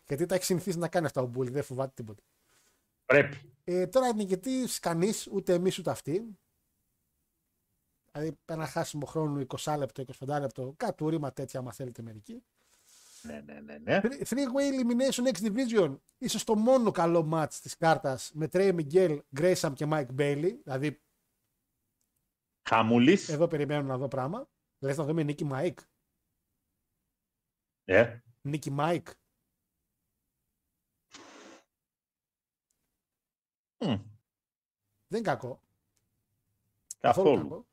[0.08, 2.22] Γιατί τα έχεις συνηθίσει να κάνει αυτά ο Bully, δεν φοβάται τίποτα.
[3.06, 3.36] Πρέπει.
[3.64, 6.22] Ε, τώρα νικητής κανείς, ούτε εμείς ούτε αυτοί.
[8.12, 12.42] Δηλαδή ένα χάσιμο χρόνο 20 λεπτό, 25 λεπτό, κατούριμα τέτοια, άμα θέλετε μερικοί.
[13.22, 13.78] Ναι, ναι, ναι.
[13.78, 14.00] ναι.
[14.02, 15.98] Three Way Elimination X Division.
[16.18, 20.56] ίσως το μόνο καλό μάτς της κάρτας με Trey Miguel, Grayson και Mike Bailey.
[20.62, 21.00] Δηλαδή
[22.68, 23.28] Χαμούλης.
[23.28, 24.48] εδώ περιμένω να δω πράγμα.
[24.78, 25.78] Λες να δούμε Νίκη Mike.
[27.84, 29.10] Ε, Νίκη Mike.
[33.78, 34.00] μ, Δεν
[35.08, 35.60] είναι κακό.
[37.00, 37.42] καθόλου.
[37.48, 37.66] κακό.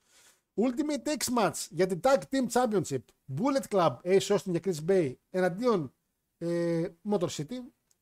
[0.62, 3.00] Ultimate X Match για την Tag Team Championship.
[3.38, 5.94] Bullet Club, Ace Austin και Chris Bay εναντίον
[6.38, 7.56] ε, Motor City.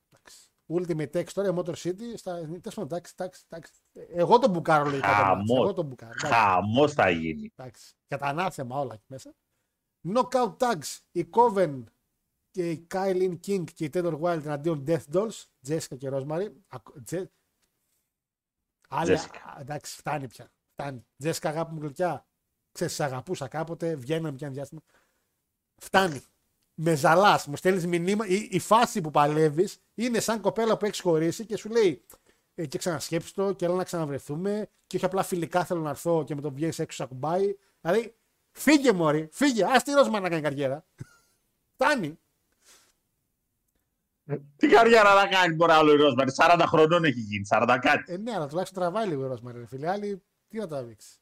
[0.10, 0.49] Εντάξει.
[0.74, 2.14] Ultimate X τώρα, Motor City.
[2.16, 3.72] Στα, τέλος πάντων, εντάξει, εντάξει, εντάξει.
[3.93, 5.08] Εγώ τον μπουκάρω λογικά.
[5.08, 5.24] το match.
[5.26, 5.58] Χαμός.
[5.64, 6.12] Εγώ τον μπουκάρω.
[6.18, 6.34] εντάξει.
[6.36, 7.51] Χαμός θα γίνει.
[7.55, 7.93] Εντάξει.
[8.08, 9.34] Κατά ανάθεμα όλα εκεί μέσα.
[10.08, 10.97] Knockout tags.
[11.12, 11.84] Η Coven
[12.51, 15.43] και η Kylie King και η Taylor Wilde εναντίον Death Dolls.
[15.68, 16.51] Jessica και Rosemary.
[16.68, 17.32] Ακ- Τζε-
[18.89, 19.38] Άλλη, Jessica.
[19.55, 20.51] α, εντάξει, φτάνει πια.
[20.74, 21.05] Φτάνει.
[21.18, 22.27] Τζέσικα, αγάπη μου γλυκιά.
[22.78, 24.82] Ξέρεις, σε αγαπούσα κάποτε, βγαίναμε πια ένα διάστημα.
[25.78, 26.24] Φτάνει.
[26.74, 28.28] Με ζαλάς, μου στέλνεις μηνύμα.
[28.28, 32.06] Η, η φάση που παλεύεις είναι σαν κοπέλα που έχεις χωρίσει και σου λέει
[32.56, 36.24] ε, και ξανασκέψεις το και έλα να ξαναβρεθούμε και όχι απλά φιλικά θέλω να έρθω
[36.24, 37.56] και με τον βγαίνεις έξω σαν κουμπάει.
[37.82, 38.16] Δηλαδή,
[38.52, 39.64] φύγε μωρή, φύγε.
[39.64, 40.86] Α τη Ρόσμαν να κάνει καριέρα.
[41.74, 42.20] Φτάνει.
[44.56, 46.32] Τι καριέρα να κάνει μπορεί άλλο η Ρόσμαρη.
[46.36, 47.48] 40 χρονών έχει γίνει.
[47.50, 48.14] 40 κάτι.
[48.14, 49.90] Ε, ναι, αλλά τουλάχιστον τραβάει λίγο η Ρόσμαν, ρε φίλε.
[49.90, 51.20] Άλλοι, τι να τραβήξει.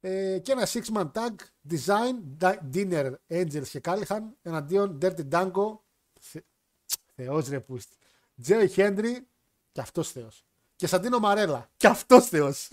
[0.00, 1.30] Ε, και ένα six man tag
[1.70, 5.78] design Di- dinner angels και Callahan εναντίον Dirty Dango
[6.20, 6.40] Θε...
[7.14, 7.96] Θεός ρε πούστη.
[8.42, 9.26] Τζέι Χέντρι
[9.72, 10.44] και αυτός Θεός.
[10.76, 12.68] Και Σαντίνο Μαρέλα και αυτός Θεός.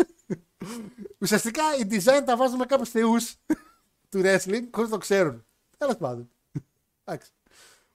[1.22, 3.36] Ουσιαστικά οι design τα βάζουμε κάποιους θεούς
[4.10, 5.46] του wrestling χωρίς να το ξέρουν.
[5.78, 6.30] Τέλος πάντων.
[7.04, 7.32] Εντάξει.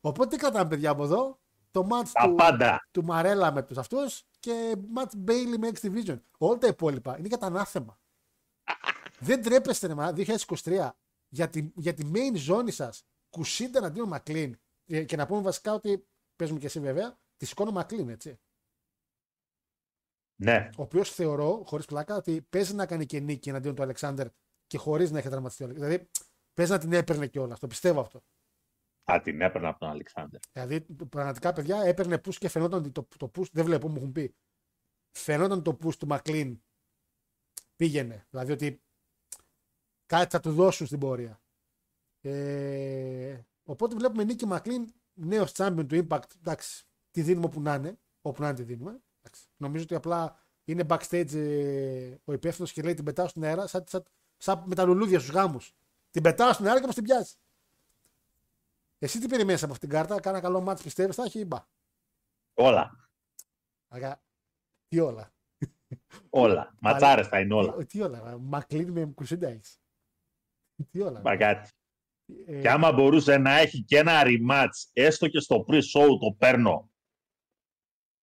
[0.01, 1.39] οπότε τι κρατάμε παιδιά από εδώ;
[1.71, 2.89] Το match Τα του, πάντα.
[2.91, 6.19] του Μαρέλα με τους αυτούς και Matt Bailey με X Division.
[6.39, 7.98] Όλα τα υπόλοιπα είναι για τα ανάθεμα
[9.21, 10.91] δεν τρέπεστε, ρε, μα, 2023
[11.29, 13.07] για τη, για τη main ζώνη σας.
[13.31, 14.61] Κουσίντα εναντίον Μακλίν.
[14.87, 18.41] Ε, Και να πούμε βασικά ότι παίζουμε και εσύ βέβαια, τη σηκώνω Μακλίν, έτσι.
[20.43, 20.71] Ναι.
[20.79, 24.27] Ο οποίος θεωρώ, χωρίς πλάκα, ότι παίζει να κάνει και νίκη εναντίον του Αλεξάνδρ
[24.67, 25.63] και χωρίς να έχει τραυματιστεί.
[25.63, 25.95] ο Αλεξάνδρ.
[25.97, 26.11] Δηλαδή
[26.55, 27.57] παίζει να την έπαιρνε κιόλα.
[27.59, 28.23] Το πιστεύω αυτό.
[29.05, 30.37] Θα την έπαιρνα από τον Αλεξάνδρ.
[30.53, 33.51] Δηλαδή πραγματικά παιδιά έπαιρνε push και φαινόταν ότι το, το push.
[33.53, 34.35] Δεν βλέπω, μου έχουν πει.
[35.11, 36.63] Φαινόταν το push του Μακλίν
[37.77, 38.27] πήγαινε.
[38.31, 38.83] Δηλαδή ότι
[40.09, 41.41] κάτι θα του δώσουν στην πορεία.
[42.21, 46.31] Ε, οπότε βλέπουμε Νίκη Μακλίν, νέος champion του Impact.
[46.39, 47.99] Εντάξει, τη δίνουμε όπου να είναι.
[48.23, 49.01] Όπου να είναι τη δίνουμε.
[49.19, 49.49] Εντάξει.
[49.57, 53.85] Νομίζω ότι απλά είναι backstage ε, ο υπεύθυνος και λέει την πετάω στην αέρα σαν,
[53.87, 54.05] σαν,
[54.37, 55.75] σαν με τα λουλούδια στους γάμους.
[56.11, 57.37] Την πετάω στην αέρα και μας την πιάσει.
[58.99, 61.67] Εσύ τι περιμένεις από αυτήν την κάρτα, κάνα καλό μάτι πιστεύεις, θα έχει ή μπα.
[62.55, 63.11] Όλα.
[63.89, 64.23] Αγα...
[64.89, 65.33] Τι όλα.
[66.31, 66.75] Όλα.
[66.81, 67.73] Ματσάρε θα είναι όλα.
[67.73, 68.39] Τι, τι όλα.
[68.39, 69.81] Μακλίν με κουσίντα έχεις.
[70.91, 71.21] Τι όλα.
[71.21, 71.71] Μα κάτι.
[72.47, 76.91] Ε, Και άμα μπορούσε να έχει και ένα rematch, έστω και στο pre-show το παίρνω.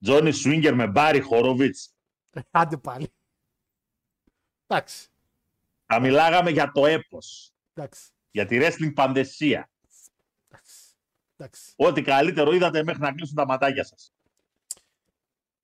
[0.04, 1.96] Τζόνι Σουίνγκερ με Μπάρι Χόροβιτς.
[2.52, 3.14] Άντε πάλι.
[4.68, 5.10] Εντάξει.
[5.86, 7.54] Θα μιλάγαμε για το έπος.
[7.74, 8.12] Εντάξει.
[8.32, 9.72] Για τη wrestling πανδεσία.
[10.48, 10.80] Εντάξει.
[11.38, 11.74] εντάξει.
[11.76, 14.14] Ό,τι καλύτερο είδατε μέχρι να κλείσουν τα ματάκια σας.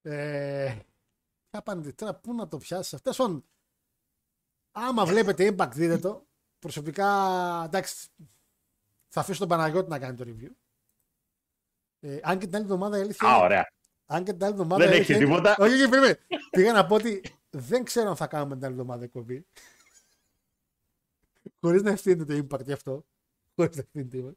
[0.01, 0.77] Ε,
[1.49, 2.95] Ποια πάνε τώρα, πού να το πιάσει.
[2.95, 3.41] Αυτέ son.
[4.71, 6.27] Άμα βλέπετε impact, δείτε το.
[6.61, 7.07] Προσωπικά,
[7.65, 8.07] εντάξει,
[9.07, 10.49] θα αφήσω τον Παναγιώτη να κάνει το review.
[11.99, 13.27] Ε, αν και την άλλη εβδομάδα η αλήθεια.
[13.27, 13.71] Α, είναι- ωραία.
[14.05, 14.83] Αν και την άλλη εβδομάδα.
[14.83, 15.63] Δεν η έχει αλήθεια είναι- τίποτα.
[15.65, 16.19] Όχι, όχι, περίμενε.
[16.49, 19.45] Πήγα να πω ότι δεν ξέρω αν θα κάνουμε την άλλη εβδομάδα εκπομπή.
[21.61, 23.05] Χωρίς να ευθύνεται το impact γι' αυτό.
[23.55, 24.17] Χωρίς να ευθύνεται.
[24.21, 24.35] το impact.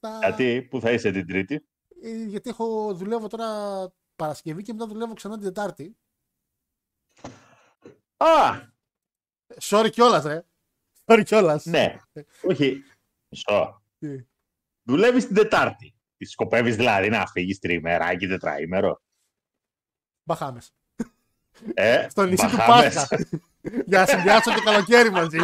[0.00, 1.66] Θα- Γιατί, πού θα είσαι την Τρίτη.
[2.02, 3.48] ε, γιατί έχω, δουλεύω τώρα
[4.16, 5.96] Παρασκευή και μετά δουλεύω ξανά την Τετάρτη.
[8.16, 8.54] Α,
[9.46, 10.44] Ε, Sorry κιόλας, ρε.
[11.10, 11.64] Sorry κιόλας.
[11.64, 11.96] ναι.
[12.42, 12.82] Όχι.
[13.28, 13.82] Μισό.
[13.98, 14.24] Τι;
[14.82, 15.94] Δουλεύεις την Τετάρτη.
[16.16, 19.00] Τι σκοπεύεις δηλαδή να φύγεις τριημεράκι, τετραήμερο.
[20.22, 20.74] Μπαχάμες.
[21.74, 22.94] Ε, Στο νησί του Μπαχάμες.
[22.94, 23.16] Πάσχα.
[23.86, 25.38] Για να συνδυάσω το καλοκαίρι μαζί.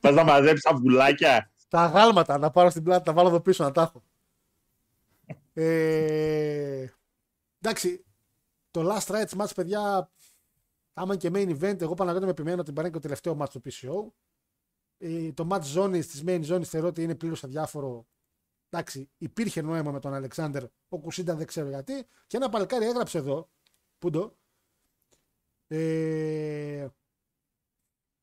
[0.00, 1.50] Πας να μαζέψεις τα βουλάκια.
[1.68, 4.02] Τα αγάλματα να πάρω στην πλάτη, τα βάλω εδώ πίσω να τα έχω.
[5.52, 6.86] Ε,
[7.60, 8.04] εντάξει,
[8.70, 10.10] το last rights match, παιδιά,
[10.92, 13.62] άμα και main event, εγώ Παναγιώτη με επιμένω ότι πάρει και το τελευταίο match του
[13.64, 14.12] PCO.
[15.02, 18.06] Ε, το match zone της main zone θεωρώ ότι είναι πλήρως αδιάφορο.
[18.68, 22.06] Εντάξει, υπήρχε νόημα με τον Αλεξάνδρ, ο Κουσίντα δεν ξέρω γιατί.
[22.26, 23.50] Και ένα παλικάρι έγραψε εδώ,
[23.98, 24.36] πούντο.
[25.66, 26.88] Ε,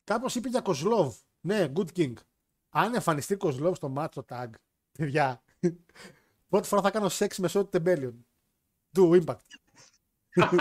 [0.03, 1.15] κάπως είπε για Κοσλόβ.
[1.41, 2.13] Ναι, Good King.
[2.69, 4.49] Αν εμφανιστεί Κοσλόβ στο μάτσο tag,
[4.91, 5.41] παιδιά,
[6.49, 8.25] πρώτη φορά θα κάνω σεξ με Σότι Τεμπέλιον.
[8.91, 9.35] Του Impact.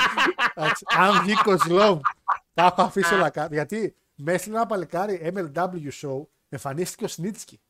[0.54, 2.00] Εντάξει, Αν βγει Κοσλόβ,
[2.54, 3.54] τα έχω αφήσει όλα κάτω.
[3.54, 7.60] Γιατί μέσα σε ένα παλικάρι MLW show εμφανίστηκε ο Σνίτσκι.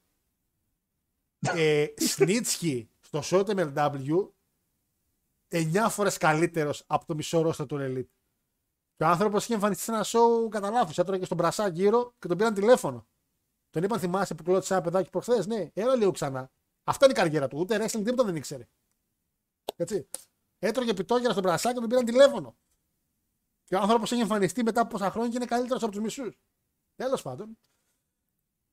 [1.38, 4.28] Ε, Σνίτσκι στο show του MLW
[5.50, 8.10] 9 φορές καλύτερος από το μισό ρόστα του Elite.
[8.96, 10.98] Και ο άνθρωπος είχε εμφανιστεί σε ένα show κατά λάθος.
[10.98, 13.06] Έτρωγε στον μπρασά γύρω και τον πήραν τηλέφωνο.
[13.70, 16.50] Τον είπαν, θυμάσαι που κλώτησε ένα παιδάκι προχθές; Ναι, έλα λίγο ξανά.
[16.84, 17.58] Αυτά είναι η καριέρα του.
[17.58, 18.68] Ούτε wrestling τίποτα δεν ήξερε.
[19.76, 20.08] Έτσι.
[20.58, 22.56] Έτρωγε πιτόγερα στον μπρασά και τον πήραν τηλέφωνο.
[23.66, 26.38] Και ο άνθρωπος έχει εμφανιστεί μετά από πόσα χρόνια και είναι καλύτερος από τους μισούς.
[26.94, 27.58] Τέλος πάντων.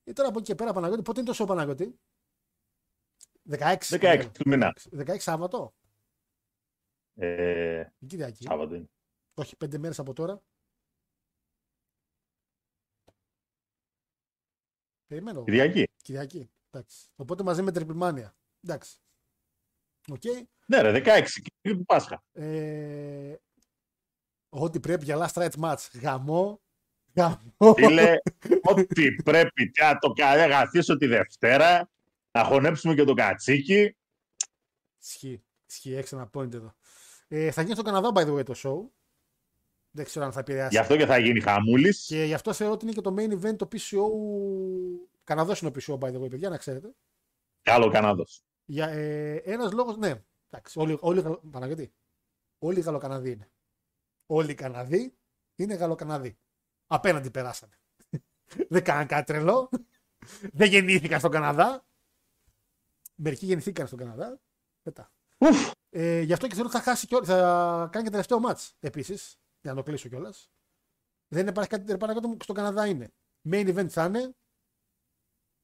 [0.04, 2.00] Ή τώρα από εκεί και πέρα Παναγιώτη, πότε είναι το show Παναγιώτη;
[3.50, 3.78] 16.
[3.80, 4.74] 16 του μήνα.
[4.92, 5.74] 16 Σάββατο.
[7.16, 8.44] Ε, Η Κυριακή.
[8.44, 8.90] Σάββατο είναι.
[9.34, 10.42] Όχι, πέντε μέρες από τώρα.
[15.08, 15.44] Περιμένω.
[15.44, 15.88] Κυριακή.
[16.02, 16.52] Κυριακή.
[16.70, 17.10] Εντάξει.
[17.16, 18.36] Οπότε μαζί με Triplemania.
[18.64, 18.98] Εντάξει.
[20.12, 20.24] Οκ.
[20.66, 21.02] Ναι, ρε, 16.
[21.04, 22.24] Κυριακή του Πάσχα.
[22.32, 23.36] Ε,
[24.54, 25.88] ό,τι πρέπει για last rites match.
[26.02, 26.62] Γαμώ.
[27.16, 27.74] Γαμώ.
[27.76, 28.18] Φίλε,
[28.62, 30.14] ό,τι πρέπει να το
[30.50, 31.90] καθίσω τη Δευτέρα,
[32.32, 33.98] να χωνέψουμε και το κατσίκι.
[35.02, 35.44] Ισχύει.
[35.70, 35.94] Ισχύει.
[35.94, 36.74] Έχει ένα point εδώ.
[37.28, 38.90] Ε, θα γίνει στο Καναδά, by the way, το show.
[39.92, 40.70] Δεν ξέρω αν θα επηρεάσει.
[40.76, 42.06] Γι' αυτό και θα γίνει χαμούλης.
[42.06, 44.02] Και γι' αυτό θεωρώ ότι είναι και το main event το PCO.
[45.24, 46.94] Καναδός είναι ο PCO, by the way, παιδιά, να ξέρετε.
[47.62, 48.44] Καλό Καναδός.
[48.66, 50.24] Για ε, ένας λόγος, ναι.
[50.50, 51.94] Εντάξει, όλοι, όλοι, Γαλλο- Παναγιώτη,
[52.58, 53.52] όλοι οι Γαλλοκαναδοί είναι.
[54.34, 55.18] Όλοι οι Καναδοί
[55.56, 56.38] είναι Γαλλοκαναδοί.
[56.88, 57.80] Απέναντι περάσανε.
[58.70, 59.70] Δεν κάναν κάτι τρελό.
[60.54, 61.86] Δεν γεννήθηκαν στον Καναδά.
[63.16, 64.42] Μερικοί γεννηθήκαν στον Καναδά.
[64.84, 65.12] Μετά.
[65.90, 69.38] Ε, γι' αυτό και θέλω ότι θα, χάσει και, θα κάνει και τελευταίο μάτς επίσης.
[69.62, 70.52] Για να το κλείσω κιόλας.
[71.28, 73.12] Δεν υπάρχει κάτι ρε Παναγιώτη μου στον Καναδά είναι.
[73.50, 74.36] Main event θα είναι.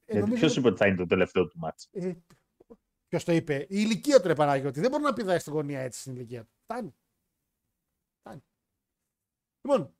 [0.04, 2.12] Ε, νομίζω- Ποιος είπε ότι θα είναι το τελευταίο του μάτς; ε,
[3.08, 4.80] Ποιος το είπε, η ηλικία του ρε Παναγιώτη.
[4.80, 6.52] Δεν μπορεί να πηδάει στην γωνία έτσι στην ηλικία του.
[6.62, 6.94] Φτάνει.
[8.20, 8.42] Φτάνει.
[9.62, 9.94] Λοιπόν,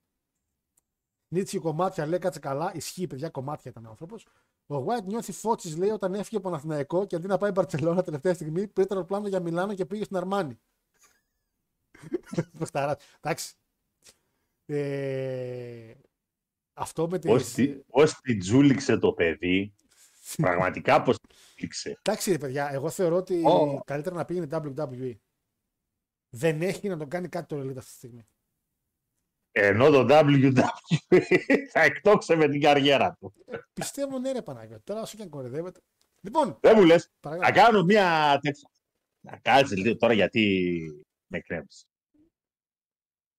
[1.33, 2.73] Νίτσι κομμάτια λέει κάτσε καλά.
[2.75, 4.27] Ισχύει, παιδιά, κομμάτια ήταν άνθρωπος.
[4.67, 8.35] Ο White νιώθει φώτση, λέει, όταν έφυγε από Παναθηναϊκό και αντί να πάει Μπαρσελόνα τελευταία
[8.35, 10.61] στιγμή, πήρε το αεροπλάνο για Μιλάνο και πήγε στην Αρμάνη.
[12.59, 13.03] Παιχταράς.
[13.21, 13.55] Εντάξει.
[14.67, 15.95] Ε,
[16.73, 17.29] αυτό με τη.
[17.87, 19.75] Πώς την τζούληξε το παιδί,
[20.37, 21.99] πραγματικά πώς την τζούληξε.
[22.03, 23.83] Εντάξει, ρε παιδιά, εγώ θεωρώ ότι Ω.
[23.85, 25.17] καλύτερα να πήγαινε WWE.
[26.31, 28.27] Δεν έχει να τον κάνει κάτι το Elite αυτή τη στιγμή.
[29.53, 30.53] Ενώ το WWE
[31.73, 33.35] θα εκτόξε με την καριέρα του.
[33.73, 34.83] Πιστεύω ναι, ρε Παναγιώτη.
[34.83, 35.81] Τώρα όσο και αν κορυδεύεται.
[36.21, 37.47] Λοιπόν, Δεν μου λες, παρακαλώ.
[37.55, 38.71] θα κάνω μια τέτοια.
[39.21, 40.81] Να κάτσε λίγο τώρα γιατί
[41.27, 41.87] με εκνεύσει.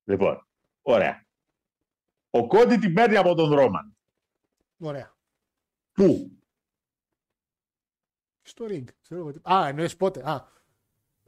[0.04, 0.48] Λοιπόν,
[0.82, 1.26] ωραία.
[2.30, 3.98] Ο Κόντι την παίρνει από τον Ρόμαν.
[4.78, 5.16] Ωραία.
[5.92, 6.32] Πού;
[8.42, 8.86] Στο ring.
[9.02, 10.30] Ξέρω εγώ τι- Α, εννοείς πότε.
[10.30, 10.48] Α.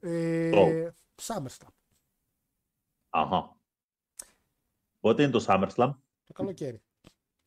[0.10, 1.74] Ε, SummerSlam.
[3.10, 3.58] Αχα.
[5.04, 5.96] Πότε είναι το SummerSlam?
[6.24, 6.82] Το καλοκαίρι.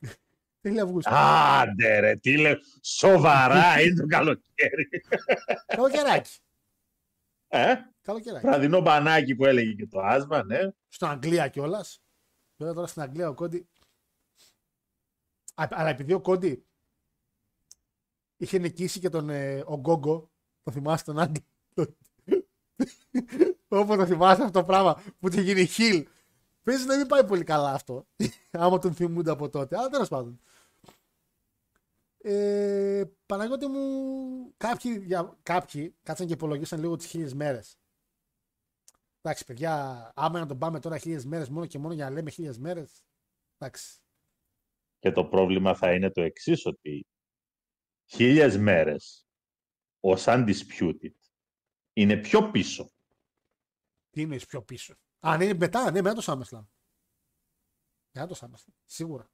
[0.61, 1.15] Τέλη Αυγούστου.
[1.15, 2.57] Άντε ρε, τι λέω.
[2.83, 4.89] Σοβαρά είναι το καλοκαίρι.
[5.77, 6.39] Καλοκαιράκι.
[7.49, 8.47] Ε, Καλοκαιράκι.
[8.47, 10.59] βραδινό μπανάκι που έλεγε και το άσμα, ναι.
[10.89, 12.03] Στην Αγγλία κιόλας.
[12.57, 13.69] Βέβαια τώρα στην Αγγλία ο Κόντι.
[15.55, 16.67] Α, Αλλά επειδή ο Κόντι
[18.37, 20.31] είχε νικήσει και τον ε, ο Γκόγκο,
[20.63, 21.97] το θυμάστε τον Άγγλο.
[23.69, 26.07] Όπω το θυμάστε αυτό το πράγμα που είχε γίνει χιλ
[26.67, 28.07] Παίζει να μην πάει πολύ καλά αυτό.
[28.51, 29.77] άμα τον θυμούνται από τότε.
[29.77, 30.41] Αλλά τέλος πάντων.
[32.19, 37.79] Ε, Παναγιώτη μου, κάποιοι, για, κάποιοι κάτσαν και υπολογίσαν λίγο τις χίλιες μέρες.
[39.21, 42.31] Εντάξει, παιδιά, άμα να τον πάμε τώρα χίλιες μέρες μόνο και μόνο για να λέμε
[42.31, 43.05] χίλιες μέρες.
[43.59, 43.99] Εντάξει.
[44.99, 47.07] Και το πρόβλημα θα είναι το εξής ότι
[48.07, 49.27] χίλιες μέρες
[50.01, 51.15] ως undisputed
[51.93, 52.91] είναι πιο πίσω.
[54.11, 54.95] Τι είναι πιο πίσω;
[55.27, 56.65] Αν είναι μετά, ναι, μετά το SummerSlam.
[58.13, 58.73] Μετά το SummerSlam.
[58.85, 59.31] Σίγουρα.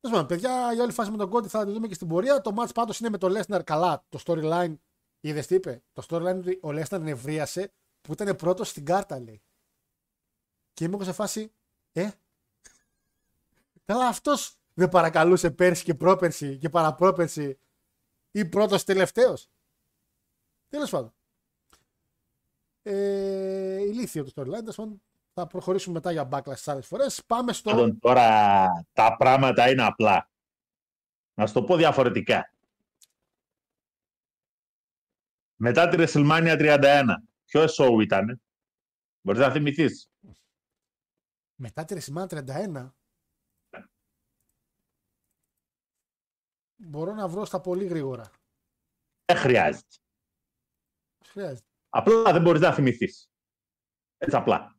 [0.00, 2.40] Τέλος πάντων, παιδιά, η όλη φάση με τον Κόντι θα τη δούμε και στην πορεία.
[2.40, 4.04] Το match πάντως είναι με το Lesnar καλά.
[4.08, 4.74] Το storyline,
[5.20, 9.20] είδες τι είπε; Το storyline είναι ότι ο Lesnar νευρίασε που ήταν πρώτος στην κάρτα,
[9.20, 9.42] λέει.
[10.72, 11.52] Και είμαι εγώ σε φάση,
[11.92, 12.10] ε.
[13.84, 17.58] Καλά, αυτός δεν παρακαλούσε πέρσι και πρόπερσι και παραπρόπερσι
[18.30, 19.50] ή πρώτος τελευταίος.
[20.68, 21.14] Τέλος πάντων.
[22.82, 24.58] Ε, ηλίθιο το storyline.
[24.58, 25.02] τέλος πάντων.
[25.34, 27.24] Θα προχωρήσουμε μετά για backlash στι άλλες φορές.
[27.24, 27.70] Πάμε στο.
[27.70, 30.30] Πάντων, τώρα τα πράγματα είναι απλά.
[31.34, 32.54] Να σου το πω διαφορετικά.
[35.56, 37.04] Μετά τη WrestleMania 31,
[37.44, 38.42] ποιος show ήταν,
[39.20, 40.10] μπορείς να θυμηθείς;
[41.54, 42.94] Μετά τη WrestleMania 31.
[46.76, 48.30] Μπορώ να βρω στα πολύ γρήγορα.
[49.24, 49.96] Δεν χρειάζεται.
[51.24, 51.71] Χρειάζεται.
[51.94, 53.30] Απλά δεν μπορείς να θυμηθείς.
[54.18, 54.76] Έτσι απλά.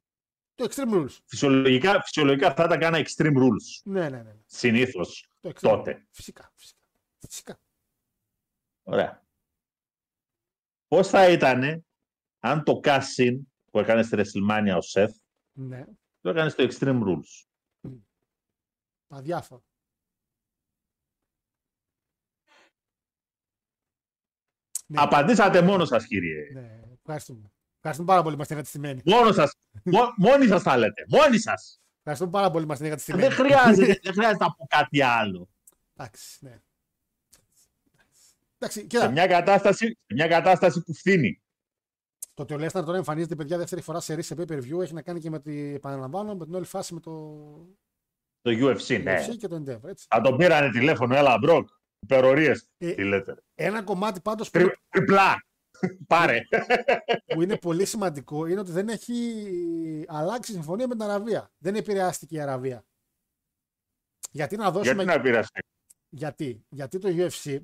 [0.55, 1.17] Το Extreme Rules.
[1.25, 3.81] Φυσιολογικά, φυσιολογικά θα ήταν κάνα extreme rules.
[3.83, 4.35] Ναι, ναι, ναι.
[4.45, 5.29] Συνήθως.
[5.41, 5.95] Το Extreme Τότε.
[5.97, 6.07] Rules.
[6.11, 6.51] Φυσικά.
[6.55, 6.79] Φυσικά.
[7.19, 7.59] φυσικά.
[8.83, 9.25] Ωραία.
[10.87, 11.85] Πώς θα ήταν
[12.39, 13.39] αν το casting
[13.71, 15.13] που έκανε στη WrestleMania ο Seth
[15.51, 15.85] Ναι.
[16.21, 17.47] το έκανε στο Extreme Rules;
[19.07, 19.63] Αδιάφορο.
[24.87, 25.01] Ναι.
[25.01, 26.49] Απαντήσατε μόνος σας κύριε.
[26.53, 27.51] Ναι, ευχαριστούμε.
[27.75, 29.01] Ευχαριστούμε πάρα πολύ που είμαστε εγκατεστημένοι.
[29.05, 29.51] Μόνο σας.
[29.83, 31.05] Μο- μόνοι σας τα λέτε.
[31.09, 31.79] Μόνοι σας.
[31.97, 33.27] Ευχαριστούμε πάρα πολύ που είμαστε εγκατεστημένοι.
[33.27, 35.49] Δεν χρειάζεται, δεν χρειάζεται να πω κάτι άλλο.
[35.97, 36.61] Εντάξει, ναι.
[38.57, 41.41] Εντάξει, Σε κοίτα, μια κατάσταση, σε μια κατάσταση που φθήνει.
[42.33, 44.81] το ότι ο Λέσναρ τώρα εμφανίζεται παιδιά δεύτερη φορά σε ρίση σε pay per view
[44.81, 47.11] έχει να κάνει και με την, επαναλαμβάνω, με την όλη φάση με το
[48.41, 49.25] Το UFC, ναι.
[49.29, 49.89] UFC και το Endeavor.
[49.89, 50.05] Έτσι.
[50.09, 51.69] Θα τον πήρανε τηλέφωνο, έλα Brock.
[51.99, 52.69] Υπερωρίες.
[52.77, 53.35] Ε, Τι λέτε.
[53.55, 55.45] Ένα κομμάτι πάντως που, Τρι, τριπλά.
[56.07, 56.41] Πάρε.
[57.25, 61.51] που είναι πολύ σημαντικό είναι ότι δεν έχει αλλάξει η συμφωνία με την Αραβία.
[61.57, 62.85] Δεν επηρεάστηκε η Αραβία.
[64.31, 65.03] Γιατί να δώσουμε.
[65.03, 65.49] Γιατί να πειράσει.
[66.09, 67.59] Γιατί, γιατί το UFC,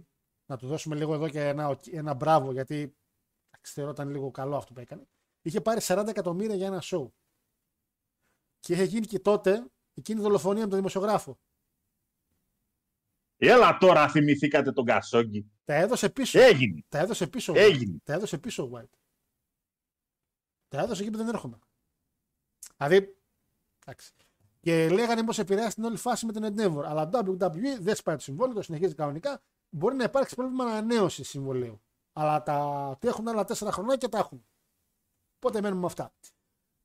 [0.45, 2.76] να του δώσουμε λίγο εδώ και ένα, ένα μπράβο, γιατί
[3.49, 5.07] εντάξει, θεωρώ ήταν λίγο καλό αυτό που έκανε,
[5.41, 7.07] είχε πάρει 40 εκατομμύρια για ένα show.
[8.59, 11.39] Και είχε γίνει και τότε εκείνη η δολοφονία με τον δημοσιογράφο.
[13.38, 15.51] Έλα τώρα θυμηθήκατε τον Κασόγκη.
[15.70, 16.39] Τα έδωσε πίσω.
[16.39, 16.84] Έγινε.
[16.88, 17.53] Τα έδωσε πίσω.
[17.53, 17.93] ο Έγινε.
[17.95, 18.01] White.
[18.03, 18.97] Τα έδωσε πίσω ο White.
[20.67, 21.59] Τα έδωσε εκεί που δεν έρχομαι.
[22.78, 23.17] Δηλαδή.
[23.86, 24.11] Εντάξει.
[24.59, 26.84] Και λέγανε πως επηρεάσει την όλη φάση με την Endeavor.
[26.86, 29.41] Αλλά WWE δεν σπάει το συμβόλαιο, το συνεχίζει κανονικά.
[29.70, 31.82] Μπορεί να υπάρξει πρόβλημα ανανέωσης συμβολέου.
[32.13, 34.45] Αλλά τα τι έχουν άλλα τέσσερα χρονιά και τα έχουν.
[35.36, 36.13] Οπότε μένουμε με αυτά.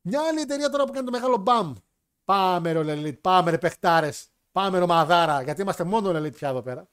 [0.01, 1.75] Μια άλλη εταιρεία τώρα που κάνει το μεγάλο μπαμ.
[2.25, 4.29] Πάμε ρε Elite, πάμε ρε παιχτάρες.
[4.53, 5.43] Πάμε ρε μαδάρα.
[5.43, 6.89] Γιατί είμαστε μόνο Elite πια εδώ πέρα.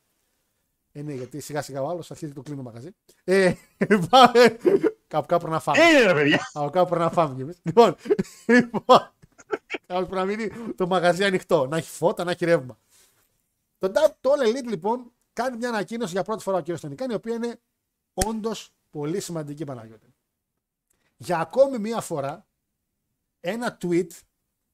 [0.92, 2.90] Ε, ναι, γιατί σιγά σιγά ο άλλος αρχίζει το κλείνω μαγαζί.
[3.24, 3.54] Ε,
[4.10, 4.58] πάμε.
[5.08, 5.78] Κάπου κάπου να φάμε.
[5.84, 6.50] Είναι ρε παιδιά.
[6.54, 7.60] Από κάπου πρέπει να φάμε κι εμείς.
[7.64, 7.96] Λοιπόν,
[8.46, 9.12] λοιπόν
[9.86, 11.68] κάπου πρέπει να μείνει το μαγαζί ανοιχτό.
[11.68, 12.80] Να έχει φώτα, να έχει ρεύμα.
[13.78, 16.76] Το, Da- το All Elite λοιπόν κάνει μια ανακοίνωση για πρώτη φορά ο κ.
[16.78, 17.60] Στονικάνη, η οποία είναι
[18.14, 20.14] όντως πολύ σημαντική Παναγιώτη.
[21.18, 22.48] Για ακόμη μία φορά,
[23.40, 24.08] ένα tweet,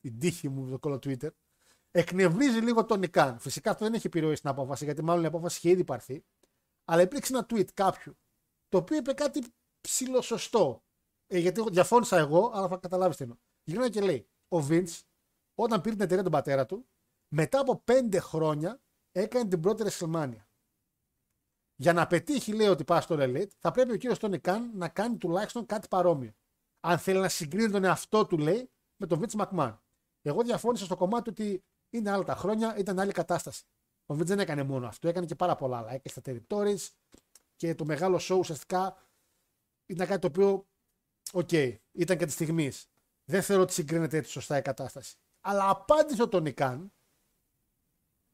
[0.01, 1.29] την τύχη μου το κόλλο Twitter,
[1.97, 3.39] εκνευρίζει λίγο τον Νικάν.
[3.39, 6.25] Φυσικά αυτό δεν έχει επιρροή στην απόφαση, γιατί μάλλον η απόφαση είχε ήδη πάρθει.
[6.85, 8.17] Αλλά υπήρξε ένα tweet κάποιου,
[8.67, 10.83] το οποίο είπε κάτι ψηλοσωστό.
[11.27, 13.37] Ε, γιατί εγώ- διαφώνησα εγώ, αλλά θα καταλάβεις τι εννοώ.
[13.63, 15.01] Γυρνάει και λέει: Ο Vince,
[15.55, 16.87] όταν πήρε την εταιρεία τον πατέρα του,
[17.35, 20.45] μετά από πέντε χρόνια έκανε την πρώτη WrestleMania.
[21.79, 24.89] Για να πετύχει, λέει, ότι πάει στο Elite, θα πρέπει ο κύριος Τόνι Καν να
[24.89, 26.31] κάνει τουλάχιστον κάτι παρόμοιο.
[26.79, 28.71] Αν θέλει να συγκρίνει τον εαυτό του, λέει,
[29.01, 29.77] με τον Vince McMahon.
[30.21, 33.63] Εγώ διαφώνησα στο κομμάτι ότι είναι άλλα τα χρόνια, ήταν άλλη κατάσταση.
[34.05, 35.93] Ο Vince δεν έκανε μόνο αυτό, έκανε και πάρα πολλά άλλα.
[35.93, 36.89] Έκανε στα territories
[37.55, 38.97] και το μεγάλο show ουσιαστικά
[39.85, 40.67] ήταν κάτι το οποίο,
[41.31, 41.51] οκ,
[41.91, 42.89] ήταν και της στιγμής.
[43.25, 45.15] Δεν θεωρώ ότι συγκρίνεται έτσι σωστά η κατάσταση.
[45.41, 46.91] Αλλά απάντησε ο Τόνι Καν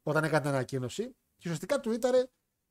[0.04, 1.04] όταν έκανε την ανακοίνωση
[1.38, 2.26] και ουσιαστικά του ήταρε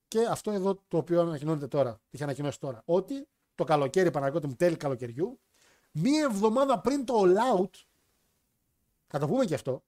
[0.09, 4.55] και αυτό εδώ το οποίο ανακοινώνεται τώρα, είχε ανακοινώσει τώρα, ότι το καλοκαίρι, Παναγιώτη μου,
[4.55, 5.41] τέλη καλοκαιριού,
[5.93, 7.71] μία εβδομάδα πριν το All Out,
[9.07, 9.85] θα το πούμε και αυτό,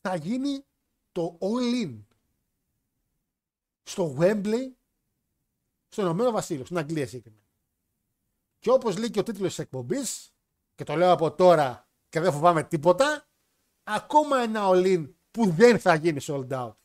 [0.00, 0.64] θα γίνει
[1.12, 2.02] το All In
[3.82, 4.72] στο Wembley,
[5.88, 7.46] στο Ηνωμένο Βασίλειο, στην Αγγλία συγκεκριμένα.
[8.58, 10.32] Και όπως λέει και ο τίτλος της εκπομπής,
[10.74, 13.28] και το λέω από τώρα και δεν φοβάμαι τίποτα,
[13.82, 16.76] ακόμα ένα all που δεν θα γίνει sold out.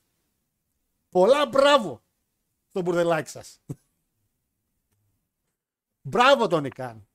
[1.10, 2.04] Πολλά μπράβο
[2.70, 3.60] στο μπουρδελάκι σας.
[6.10, 7.08] μπράβο τον Ικάν.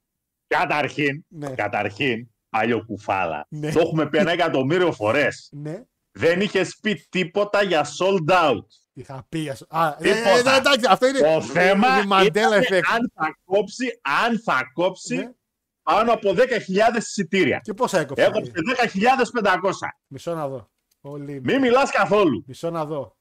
[0.46, 1.54] Καταρχήν, Ναι.
[1.54, 3.46] καταρχήν, παλιό κουφάλα.
[3.48, 3.72] Ναι.
[3.72, 5.48] Το έχουμε πει ένα εκατομμύριο φορές.
[5.52, 5.82] Ναι.
[6.10, 8.64] Δεν είχες πει τίποτα για sold out.
[8.92, 9.48] Είχα πει.
[9.48, 10.50] ας- Α, ε, Τίποτα.
[10.54, 12.80] ε, εντάξει, αυτό είναι Το θέμα είναι Mandela ήταν effect.
[12.94, 15.30] αν θα κόψει, αν θα κόψει Ναι.
[15.82, 17.58] πάνω από 10.000 εισιτήρια.
[17.58, 19.88] Και πόσα έκοψε; Έκοψε 10.500.
[20.06, 20.70] Μισό να δω.
[21.02, 21.40] All in.
[21.42, 22.44] Μην μιλάς καθόλου.
[22.46, 23.16] Μισό να δω.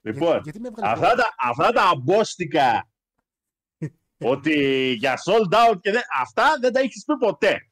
[0.00, 2.88] Λοιπόν, γιατί με έβγαλες αυτά τα, αυτά τα αμπόστικα
[4.32, 4.56] ότι
[4.98, 7.68] για sold out και δεν, αυτά δεν τα έχεις πει ποτέ.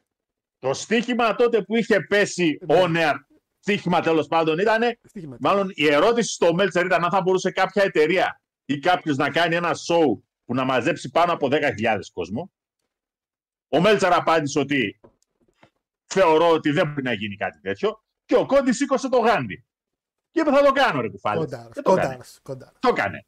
[0.63, 2.81] Το στοίχημα τότε που είχε πέσει Ναι.
[2.83, 3.15] on air,
[3.59, 5.37] στοίχημα τέλος πάντων ήταν, Στοίχημα.
[5.41, 9.55] μάλλον η ερώτηση στο Μέλτσερ ήταν αν θα μπορούσε κάποια εταιρεία ή κάποιος να κάνει
[9.55, 12.53] ένα show που να μαζέψει πάνω από 10.000 κόσμο.
[13.69, 15.01] Ο Μέλτσερ απάντησε ότι
[16.07, 19.65] θεωρώ ότι δεν μπορεί να γίνει κάτι τέτοιο και ο Κόντι σήκωσε το γάντι.
[20.31, 21.39] Και είπε θα το κάνω ρε κουφάλη.
[21.39, 22.07] Κοντάρος, Και το έκανε.
[22.07, 23.27] κοντάρος, κοντάρος, Το έκανε.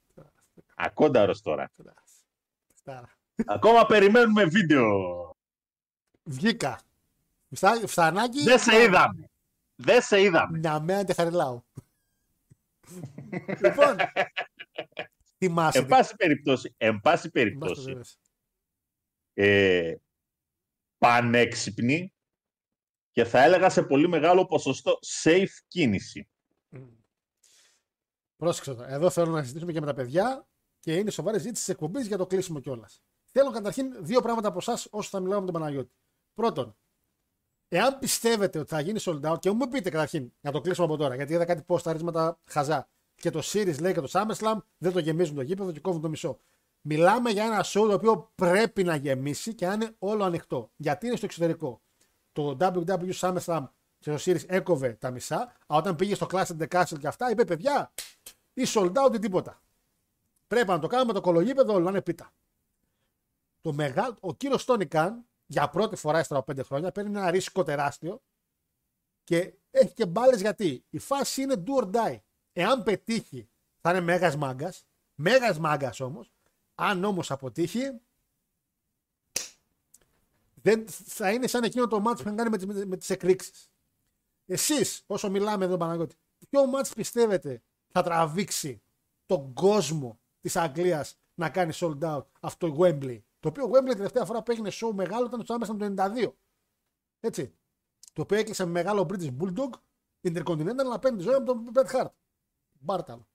[0.74, 1.70] Ακόνταρος τώρα.
[1.76, 2.10] κοντάρος.
[2.74, 3.10] Στάρα.
[3.46, 4.86] Ακόμα περιμένουμε βίντεο.
[6.22, 6.80] Βγήκα.
[7.54, 8.42] Φτα- Φθανάκι.
[8.42, 9.28] Δεν σε είδαμε.
[9.74, 10.58] Δεν σε είδαμε.
[10.58, 11.62] Να μένετε χαριλάω.
[13.62, 13.96] λοιπόν.
[15.38, 15.78] Θυμάσαι.
[15.78, 18.02] Εν πάση περιπτώσει, εν πάση θυμάσαι, περιπτώσει βέβαια.
[19.34, 19.96] ε,
[20.98, 22.12] πανέξυπνη
[23.10, 26.28] και θα έλεγα σε πολύ μεγάλο ποσοστό safe κίνηση.
[28.36, 28.88] Πρόσεξε τώρα.
[28.88, 30.46] Εδώ θέλω να συζητήσουμε και με τα παιδιά
[30.80, 33.02] και είναι σοβαρή ζήτηση της εκπομπής για το κλείσιμο κιόλας.
[33.30, 35.94] Θέλω καταρχήν δύο πράγματα από εσάς όσο θα μιλάω με τον Παναγιώτη.
[36.34, 36.76] Πρώτον,
[37.76, 40.96] εάν πιστεύετε ότι θα γίνει sold out και μου πείτε καταρχήν να το κλείσουμε από
[40.96, 42.88] τώρα, γιατί είδα κάτι ποσταρίσματα χαζά.
[43.14, 46.08] Και το Series λέει και το SummerSlam δεν το γεμίζουν το γήπεδο και κόβουν το
[46.08, 46.38] μισό.
[46.80, 50.70] Μιλάμε για ένα show το οποίο πρέπει να γεμίσει και να είναι όλο ανοιχτό.
[50.76, 51.80] Γιατί είναι στο εξωτερικό.
[52.32, 53.68] Το WWE SummerSlam
[53.98, 57.06] και το Series έκοβε τα μισά, αλλά όταν πήγε στο Clash of the Castle και
[57.06, 57.92] αυτά, είπε παιδιά,
[58.54, 59.62] ή sold out ή τίποτα.
[60.46, 62.32] Πρέπει να το κάνουμε το κολογίπεδο, όλο να είναι πίτα.
[63.60, 67.30] Το μεγάλο, ο κύριος Τόνι Καν για πρώτη φορά ύστερα από 5 χρόνια παίρνει ένα
[67.30, 68.22] ρίσκο τεράστιο
[69.24, 72.18] και έχει και μπάλες γιατί η φάση είναι do or die.
[72.52, 73.48] Εάν πετύχει,
[73.80, 74.86] θα είναι μέγας μάγκας.
[75.14, 76.32] Μέγας μάγκας όμως.
[76.74, 78.00] Αν όμως αποτύχει,
[80.54, 83.70] δεν θα είναι σαν εκείνο το μάτσο που είχαν κάνει με, τις- με, τις εκρήξεις.
[84.46, 86.16] Εσείς, όσο μιλάμε εδώ, Παναγιώτη,
[86.48, 88.82] ποιο μάτς πιστεύετε θα τραβήξει
[89.26, 94.24] τον κόσμο της Αγγλίας να κάνει sold out αυτό το Wembley; Το οποίο Wembley τελευταία
[94.24, 96.32] φορά που έγινε show μεγάλο ήταν στο Άμεσταν το 92.
[97.20, 97.58] Έτσι.
[98.12, 99.70] Το οποίο έκλεισε με μεγάλο British Bulldog
[100.20, 102.10] Intercontinental να παίρνει τη ζωή από τον Bret Hart.
[102.72, 103.28] Μπάρταλο.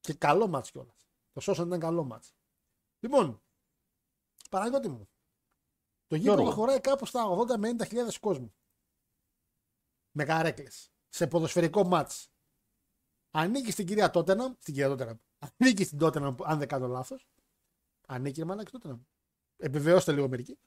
[0.00, 1.08] Και καλό μάτς κιόλας.
[1.32, 2.34] Το Σόσον ήταν καλό μάτς.
[3.00, 3.42] Λοιπόν,
[4.50, 5.08] Παναγιώτη μου,
[6.06, 6.54] το γήπεδο Γιώργο.
[6.54, 8.54] χωράει κάπου στα 80 με 90 χιλιάδες κόσμου.
[10.10, 10.92] Με καρέκλες.
[11.08, 12.30] Σε ποδοσφαιρικό μάτς.
[13.30, 15.16] Ανήκει στην κυρία Τότεναμ, στην κυρία Τότεναμ.
[15.38, 17.28] Ανήκει στην Τότεναμ, αν δεν κάνω λάθος.
[18.06, 19.00] Ανήκει ρε μαλάκι Τότεναμ.
[19.56, 20.58] Επιβεβαιώστε λίγο μερικοί.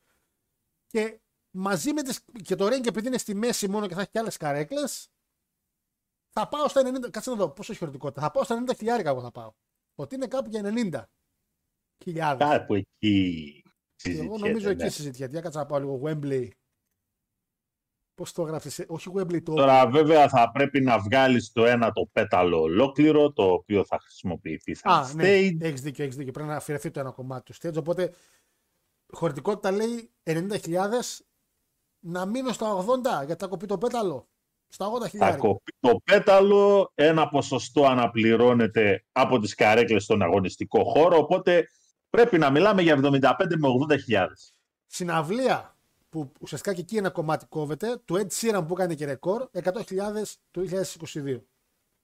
[0.88, 1.22] Και
[1.52, 4.10] μαζί με τις, και το Ρέιν και επειδή είναι στη μέση μόνο και θα έχει
[4.10, 5.10] και άλλες καρέκλες,
[6.30, 7.10] θα πάω στα 90.
[7.12, 8.22] Κάτσε να δω πόσο έχει χωρητικότητα.
[8.22, 9.54] Θα πάω στα 90 χιλιάρικα εγώ θα πάω.
[9.96, 11.04] Ότι είναι κάπου για 90
[12.04, 12.48] χιλιάδες.
[12.48, 13.64] Κάπου εκεί
[14.04, 14.72] Εγώ νομίζω συζητιέται.
[14.72, 14.90] εκεί ναι.
[14.90, 15.32] συζητιέται.
[15.32, 16.50] Για κάτσε να πάω λίγο Wembley.
[18.20, 19.54] Πώς το γράφεις, όχι Wembley το.
[19.54, 24.76] Τώρα βέβαια θα πρέπει να βγάλεις το ένα το πέταλο ολόκληρο, το οποίο θα χρησιμοποιηθεί
[24.76, 25.58] σαν Α, ναι, stage.
[25.62, 26.32] έχεις δίκιο, έχεις δίκιο.
[26.32, 27.78] Πρέπει να αφαιρεθεί το ένα κομμάτι του stage.
[27.78, 28.14] Οπότε
[29.12, 30.40] χωρητικότητα λέει 90.000
[32.00, 32.86] να μείνω στα
[33.22, 34.28] 80 γιατί θα κοπεί το πέταλο.
[34.68, 35.08] Στα 80.000.
[35.18, 41.68] Θα κοπεί το πέταλο, ένα ποσοστό αναπληρώνεται από τις καρέκλες στον αγωνιστικό χώρο, οπότε
[42.10, 44.54] πρέπει να μιλάμε για 75 με 80 χιλιάδες.
[44.86, 45.79] Συναυλία
[46.10, 49.82] που ουσιαστικά και εκεί ένα κομμάτι κόβεται, του Ed Sheeran που έκανε και ρεκόρ, 100.000
[50.52, 50.62] το
[51.14, 51.42] 2022.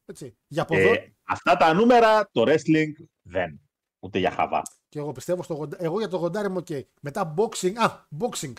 [0.06, 0.38] Έτσι.
[0.48, 0.94] Για ποδό...
[0.94, 3.61] Ε, αυτά τα νούμερα το wrestling δεν,
[3.99, 4.61] ούτε για χαβά.
[4.90, 5.77] Και εγώ πιστεύω στο γοντα...
[5.80, 6.68] Εγώ για το γοντάρι είμαι οκ.
[7.02, 7.73] Μετά boxing.
[7.76, 8.53] Α, boxing.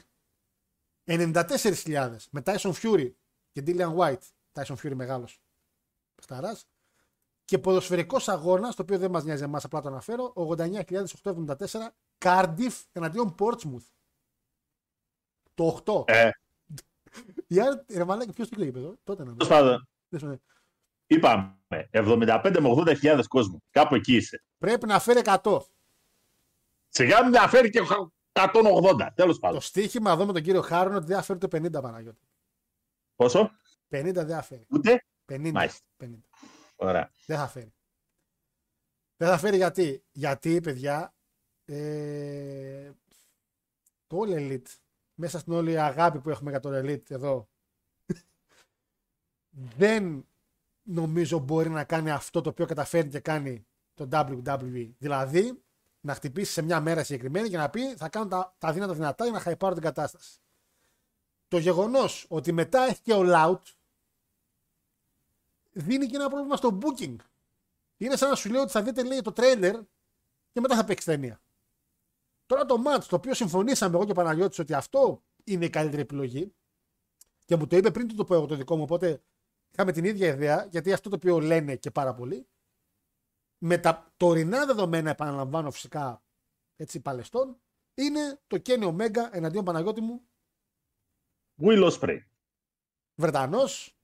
[1.07, 2.17] 94.000.
[2.31, 3.13] Με Tyson Fury
[3.53, 4.23] και Dillian Whyte.
[4.53, 5.41] Tyson Fury μεγάλος.
[6.15, 6.69] Παιχταράς.
[7.45, 11.57] Και ποδοσφαιρικός αγώνας, το οποίο δεν μας νοιάζει εμάς, απλά το αναφέρω, 89.874
[12.19, 13.87] Cardiff εναντίον Portsmouth.
[15.57, 16.05] Το 8.
[16.09, 16.31] Ε,
[17.47, 20.39] Η άλλη, ρε μαλάκα, ποιος το είπε εδώ, τότε να τέλος πάντων, δω.
[21.07, 21.59] είπαμε
[21.91, 23.63] 75 με 80 χιλιάδες κόσμο.
[23.71, 24.45] Κάπου εκεί είσαι.
[24.59, 25.59] Πρέπει να φέρει 100.
[26.89, 27.81] Σιγά μην διαφέρει και
[28.33, 29.09] 180.
[29.15, 29.59] Τέλος πάντων.
[29.59, 32.21] Το στοίχημα εδώ με τον κύριο Χάρον ότι δεν θα φέρει το 50 Παναγιώτη.
[33.15, 33.51] Πόσο;
[33.91, 34.67] 50 δεν θα φέρει.
[34.71, 35.51] Ούτε; 50.
[35.53, 35.85] Μάλιστα.
[35.97, 36.07] 50.
[36.77, 37.11] Ωραία.
[37.27, 37.75] Δεν θα φέρει.
[39.17, 40.05] Δεν θα φέρει γιατί.
[40.13, 41.15] Γιατί, παιδιά,
[41.65, 42.91] ε,
[44.07, 44.75] το All Elite
[45.17, 47.49] μέσα στην όλη αγάπη που έχουμε για το Elite εδώ,
[49.51, 50.27] δεν
[50.83, 54.91] νομίζω μπορεί να κάνει αυτό το οποίο καταφέρει και κάνει το WWE.
[54.99, 55.63] Δηλαδή,
[56.01, 59.25] να χτυπήσει σε μια μέρα συγκεκριμένη και να πει θα κάνω τα, τα δύνατα δυνατά
[59.25, 60.41] για να χαϊπάρω την κατάσταση.
[61.49, 63.63] Το γεγονός ότι μετά έχει και all out
[65.73, 67.17] δίνει και ένα πρόβλημα στο booking.
[67.97, 69.81] Είναι σαν να σου λέω ότι θα δείτε λέει, το trailer
[70.53, 71.41] και μετά θα παίξει ταινία.
[72.47, 76.03] Τώρα το match το οποίο συμφωνήσαμε εγώ και ο Παναγιώτης ότι αυτό είναι η καλύτερη
[76.03, 76.55] επιλογή
[77.45, 79.23] και μου το είπε πριν το, το πω εγώ το δικό μου, οπότε
[79.73, 82.49] είχαμε την ίδια ιδέα, γιατί αυτό το οποίο λένε και πάρα πολύ,
[83.59, 86.23] με τα τωρινά δεδομένα, επαναλαμβάνω φυσικά
[86.77, 87.61] έτσι παλαιστών,
[87.95, 90.29] είναι το Kenny Omega εναντίον Παναγιώτη μου,
[91.63, 92.19] Will Ospreay.
[93.15, 93.99] Βρετανός,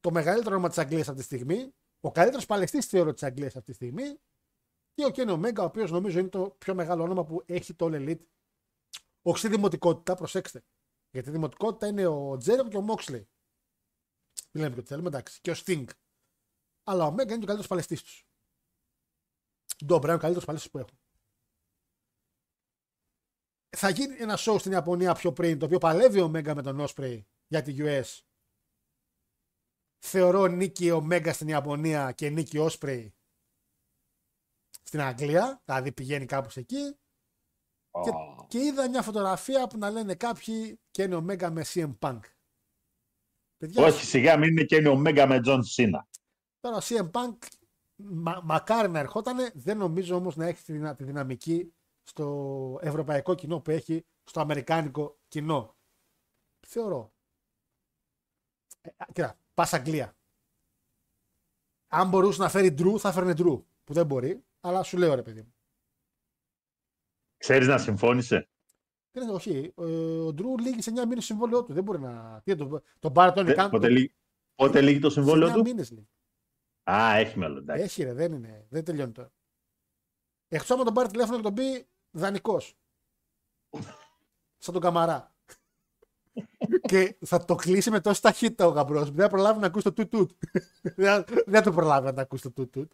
[0.00, 3.70] το μεγαλύτερο όνομα της Αγγλίας αυτή τη στιγμή, ο καλύτερος παλαιστής θεωρώ της Αγγλίας αυτή
[3.70, 4.20] τη στιγμή,
[4.96, 7.86] και ο Kenny Omega, ο οποίος νομίζω είναι το πιο μεγάλο όνομα που έχει το
[7.86, 8.26] All Elite.
[9.22, 10.64] Όχι στη δημοτικότητα, προσέξτε.
[11.10, 13.24] Γιατί η δημοτικότητα είναι ο Τζέρεμ και ο Μόξλey.
[14.50, 15.40] Δεν λέμε και ό,τι θέλουμε, εντάξει.
[15.40, 15.84] Και ο Sting.
[16.84, 18.26] Αλλά ο Omega είναι ο καλύτερος παλαιστής τους.
[19.84, 20.98] Ντόμπρα είναι ο καλύτερος παλαιστής που έχουν.
[23.76, 26.86] Θα γίνει ένα show στην Ιαπωνία πιο πριν, το οποίο παλεύει ο Omega με τον
[26.88, 28.20] Ospreay για τη US.
[29.98, 33.10] Θεωρώ νίκη Omega στην Ιαπωνία και νίκη Ospreay
[34.86, 35.62] στην Αγγλία.
[35.64, 36.96] Δηλαδή πηγαίνει κάπου εκεί.
[38.02, 38.10] Και,
[38.48, 42.20] και είδα μια φωτογραφία που να λένε κάποιοι Kenny Omega με CM Punk.
[43.56, 46.08] Παιδιά, Όχι, σιγά μην είναι Kenny Omega με John Cena.
[46.60, 47.36] Τώρα ο CM Punk
[47.96, 53.34] μα, μακάρι να ερχότανε, δεν νομίζω όμως να έχει τη, δυνα- τη δυναμική στο ευρωπαϊκό
[53.34, 55.76] κοινό που έχει στο αμερικάνικο κοινό.
[56.66, 57.12] Θεωρώ.
[58.80, 60.16] Ε, α, κοίτα, πας Αγγλία.
[61.88, 63.62] Αν μπορούσε να φέρει Drew, θα φέρνε Drew.
[63.84, 65.54] Που δεν μπορεί, αλλά σου λέω ρε παιδί μου.
[67.36, 68.48] Ξέρεις να συμφώνησε;
[69.10, 69.72] Δεν είναι, όχι.
[69.78, 69.82] Ε,
[70.20, 71.72] Ο Drew λύγει σε 9 μήνε συμβόλαιό του.
[71.72, 72.40] Δεν μπορεί να.
[72.44, 73.70] Τι, τον, τον πάρει τον Δε- Ικάν.
[73.70, 74.14] Πότε, λύγει-
[74.54, 76.08] πότε λύγει το συμβόλαιο του; μήνες λέει.
[76.90, 77.58] Α, έχει μέλλον.
[77.58, 77.82] εντάξει.
[77.84, 78.66] Έχει ρε, δεν είναι.
[78.70, 79.32] Δεν τελειώνει τώρα.
[80.48, 82.78] Εκτός άμα τον πάρει τηλέφωνο και τον πει δανεικός.
[84.58, 85.34] Σαν τον καμαρά.
[86.90, 89.10] και θα το κλείσει με τόση ταχύτητα ο γαμπρός.
[89.10, 90.30] Δεν θα προλάβει να ακούσει το τουτ τουτ.
[90.96, 92.92] δεν θα- δεν θα το προλάβει να το ακούσει το τουτ τουτ.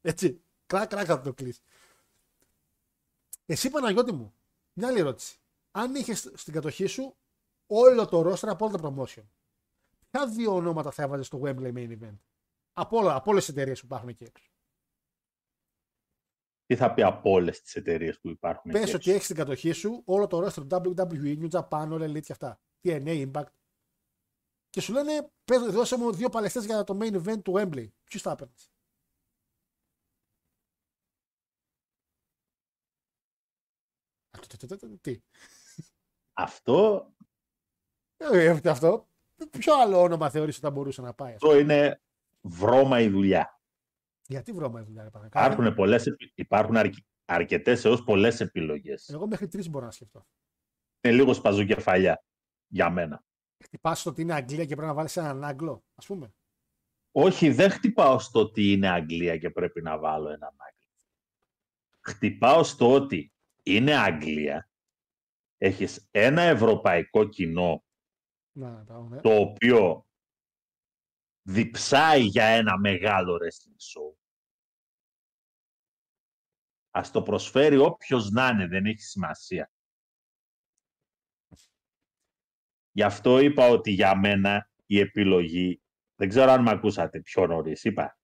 [0.00, 0.42] Έτσι.
[0.70, 1.60] Κρακ, κρακ θα το κλείσει.
[3.46, 4.34] Εσύ Παναγιώτη μου,
[4.72, 5.38] μια άλλη ερώτηση.
[5.70, 7.16] Αν είχες στην κατοχή σου
[7.66, 9.24] όλο το roster από όλα τα promotion,
[10.10, 12.18] ποια δύο ονόματα θα έβαζες στο Wembley Main Event;
[12.72, 14.50] Από, όλα, από όλες τις εταιρείες που υπάρχουν εκεί έξω.
[16.66, 18.70] Τι θα πει από όλες τις εταιρείες που υπάρχουν.
[18.72, 21.92] Πες εκεί ότι έξω; έχεις στην κατοχή σου όλο το roster του WWE, New Japan,
[21.92, 22.60] All Elite και αυτά.
[22.82, 23.52] TNA, Impact.
[24.70, 27.88] Και σου λένε, πες, δώσε μου δύο παλαιστές για το main event του Wembley.
[28.04, 28.70] Ποιους θα έπαιρνες;
[33.92, 34.38] Α, το- το- το- το-
[35.00, 35.20] Τι.
[36.32, 37.06] Αυτό,
[38.16, 39.08] Ε, ε, αυτό.
[39.50, 41.32] Ποιο άλλο όνομα θεωρείς ότι θα μπορούσε να πάει.
[41.34, 41.52] ας πούμε.
[41.52, 42.00] αυτό είναι
[42.40, 43.60] βρώμα η δουλειά.
[44.26, 49.08] Γιατί βρώμα η δουλειά, ρε Παναγιώτη; Υπάρχουν, πολλές, επι- υπάρχουν αρκε- αρκετές έως πολλές επιλογές.
[49.08, 50.26] Εγώ μέχρι τρεις μπορώ να σκεφτώ.
[51.00, 52.24] Είναι λίγο σπαζοκεφαλιά
[52.66, 53.24] για μένα.
[53.64, 56.34] Χτυπάς το ότι είναι Αγγλία και πρέπει να βάλεις έναν Άγγλο, ας πούμε.
[57.12, 60.88] Όχι, δεν χτυπάω στο ότι είναι Αγγλία και πρέπει να βάλω έναν Άγγλο.
[62.00, 63.32] Χτυπάω στο ότι
[63.62, 64.70] είναι Αγγλία,
[65.56, 67.84] έχεις ένα ευρωπαϊκό κοινό
[68.52, 69.20] Να, να πάω, ναι.
[69.20, 70.06] το οποίο
[71.42, 74.14] διψάει για ένα μεγάλο wrestling show.
[76.90, 79.70] Ας το προσφέρει όποιος να είναι, δεν έχει σημασία.
[82.92, 85.82] Γι' αυτό είπα ότι για μένα η επιλογή,
[86.14, 88.18] δεν ξέρω αν με ακούσατε πιο νωρίς, είπα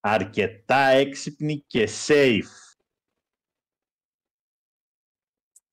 [0.00, 2.67] αρκετά έξυπνη και safe.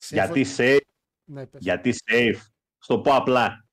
[0.09, 0.79] Γιατί safe,
[1.23, 1.61] Ναι, πες.
[1.61, 2.35] γιατί safe,
[2.77, 3.65] στο πω απλά.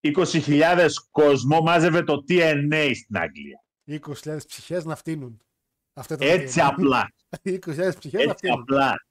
[0.00, 3.64] 20.000 κόσμο μάζευε το TNA στην Αγγλία.
[3.86, 5.40] 20.000 ψυχές να φτύνουν.
[5.92, 6.66] Αυτό ήταν το Έτσι TNA.
[6.66, 7.12] απλά.
[7.44, 8.60] 20.000 ψυχές να Έτσι φτύνουν.
[8.60, 9.06] απλά.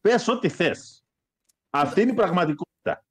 [0.00, 1.04] Πες ό,τι θες.
[1.70, 3.04] Αυτή είναι η πραγματικότητα.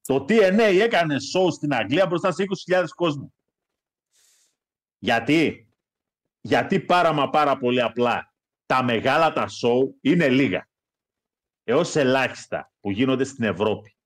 [0.00, 3.32] Το TNA έκανε show στην Αγγλία μπροστά σε 20.000 κόσμο.
[4.98, 5.68] Γιατί;
[6.40, 8.33] Γιατί πάρα μα πάρα πολύ απλά
[8.66, 10.68] τα μεγάλα τα show είναι λίγα.
[11.64, 13.96] Έως ελάχιστα που γίνονται στην Ευρώπη.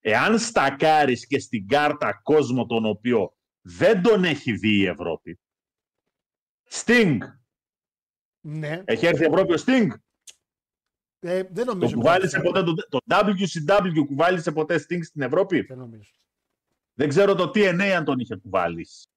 [0.00, 5.40] Εάν στακάρεις και στην κάρτα κόσμο τον οποίο δεν τον έχει δει η Ευρώπη.
[6.70, 7.18] Sting.
[8.40, 9.88] Ναι, Έχει έρθει η Ευρώπη ο Sting;
[11.18, 11.94] ε, δεν Το νομίζω.
[11.94, 16.10] κουβάλισε ποτέ το, το WCW κουβάλισε ποτέ Sting στην Ευρώπη; Δεν νομίζω.
[16.94, 19.08] Δεν ξέρω το TNA αν τον είχε κουβαλήσει.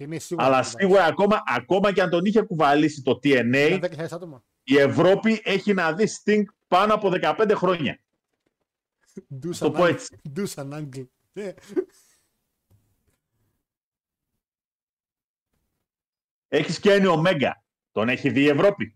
[0.00, 0.46] Τι είναι σίγουρο.
[0.46, 4.44] Αλλά ότι σίγουρα ακόμα, ακόμα και αν τον είχε κουβαλήσει το Είναι TNA, 10.000 άτομα.
[4.62, 8.00] η Ευρώπη έχει να δει Sting πάνω από 15 χρόνια.
[9.44, 10.16] Do το some πω ang- έτσι.
[10.36, 11.06] Do some angle.
[11.32, 11.52] Ε,
[16.48, 17.62] Έχει και ο Μέγκα.
[17.92, 18.94] Τον έχει δει η Ευρώπη.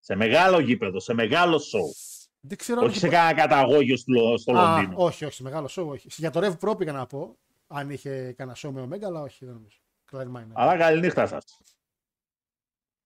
[0.00, 1.92] Σε μεγάλο γήπεδο, σε μεγάλο σοου.
[2.40, 4.94] Δεν ξέρω αν Όχι σε έχει- κανένα καταγόγιο στο, Λο- στο Α, Λονδίνο.
[5.04, 6.08] όχι, όχι, σε μεγάλο show, όχι.
[6.10, 7.38] Για το Rev Pro πήγα να πω,
[7.72, 9.78] αν είχε κανένα show με Omega, αλλά όχι, δεν νομίζω.
[10.10, 10.50] Clear mind.
[10.52, 11.60] Αλλά καληνύχτα σας.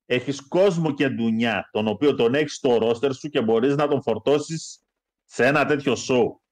[0.06, 4.02] Έχεις κόσμο και ντουνιά, τον οποίο τον έχεις στο ρόστερ σου και μπορείς να τον
[4.02, 4.84] φορτώσεις
[5.24, 6.42] σε ένα τέτοιο σοου.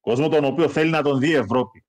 [0.00, 1.84] Κόσμο τον οποίο θέλει να τον δει η Ευρώπη.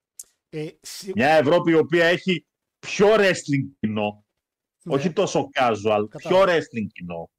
[0.50, 2.46] Ε, σι- Μια Ευρώπη η οποία έχει
[2.80, 4.26] πιο wrestling κοινό.
[4.84, 4.94] ναι.
[4.94, 6.52] Όχι τόσο casual, πιο Κατάλαβα.
[6.52, 7.30] wrestling κοινό.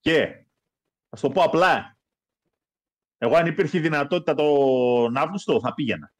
[0.00, 0.46] Και,
[1.08, 1.95] θα το πω απλά,
[3.18, 6.12] εγώ αν υπήρχε δυνατότητα τον Αύγουστο θα πήγαινα.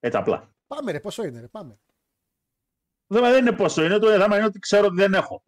[0.00, 0.54] Έτσι απλά.
[0.66, 1.78] Πάμε ρε, πόσο είναι ρε, πάμε.
[3.06, 5.44] Το θέμα δεν είναι πόσο είναι, το θέμα είναι ότι ξέρω ότι δεν έχω.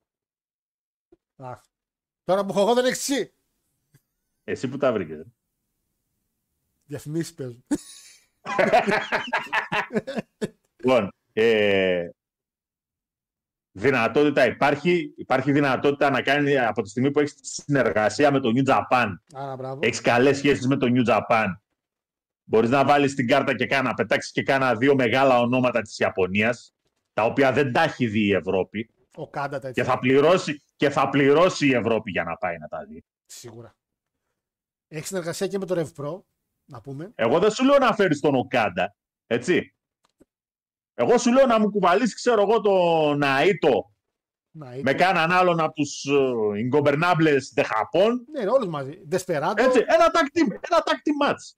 [1.37, 1.61] Αχ.
[2.25, 3.35] Τώρα που έχω εγώ δεν έχεις εσύ.
[4.45, 5.17] Εσύ που τα βρήκες.
[5.17, 5.25] ρε.
[6.85, 7.65] Διαφημίσεις παίζουν.
[10.77, 12.09] Λοιπόν, ε,
[13.77, 15.15] δυνατότητα υπάρχει.
[15.17, 19.07] Υπάρχει δυνατότητα να κάνει από τη στιγμή που έχεις συνεργασία με το New Japan.
[19.35, 19.79] Άρα μπράβο.
[19.83, 21.47] Έχεις καλές σχέσεις με το New Japan.
[22.45, 25.99] Μπορείς να βάλεις την κάρτα και κάνα, να πετάξεις και κάνα δύο μεγάλα ονόματα της
[25.99, 26.75] Ιαπωνίας,
[27.13, 28.91] τα οποία δεν τα έχει δει η Ευρώπη.
[29.15, 29.93] Ο Κάντα τα Και έτσι.
[29.93, 33.05] θα, πληρώσει, και θα πληρώσει η Ευρώπη για να πάει να τα δει.
[33.27, 33.75] Σίγουρα.
[34.89, 36.23] Έχεις συνεργασία και με το Rev Pro,
[36.65, 37.13] να πούμε.
[37.15, 38.95] Εγώ δεν σου λέω να φέρεις τον Οκάντα.
[39.27, 39.74] Έτσι.
[40.95, 43.81] Εγώ σου λέω να μου κουβαλήσει, ξέρω εγώ, τον Ναΐτο
[44.51, 46.05] Να, με είτε- κάναν άλλον από τους
[46.65, 48.11] Ingobernables de Japón.
[48.33, 49.03] Ναι, όλους μαζί.
[49.11, 49.53] Desperado.
[49.57, 51.53] Έτσι, ένα tag team, ένα tag team match.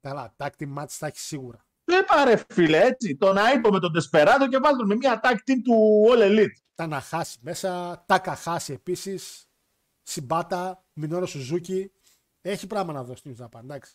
[0.00, 1.66] Καλά, tag team match θα έχεις σίγουρα.
[1.84, 3.16] Δεν πάρε φίλε, έτσι.
[3.16, 6.58] Τον Ναΐτο με τον Desperado και βάλτε τον με μια tag team του All Elite.
[6.74, 9.48] Τα να χάσει μέσα, τα καχάσει επίσης.
[10.02, 11.92] Συμπάτα, Μινόρο Σουζούκι.
[12.40, 13.94] Έχει πράγμα να δώσει στην Japan, εντάξει.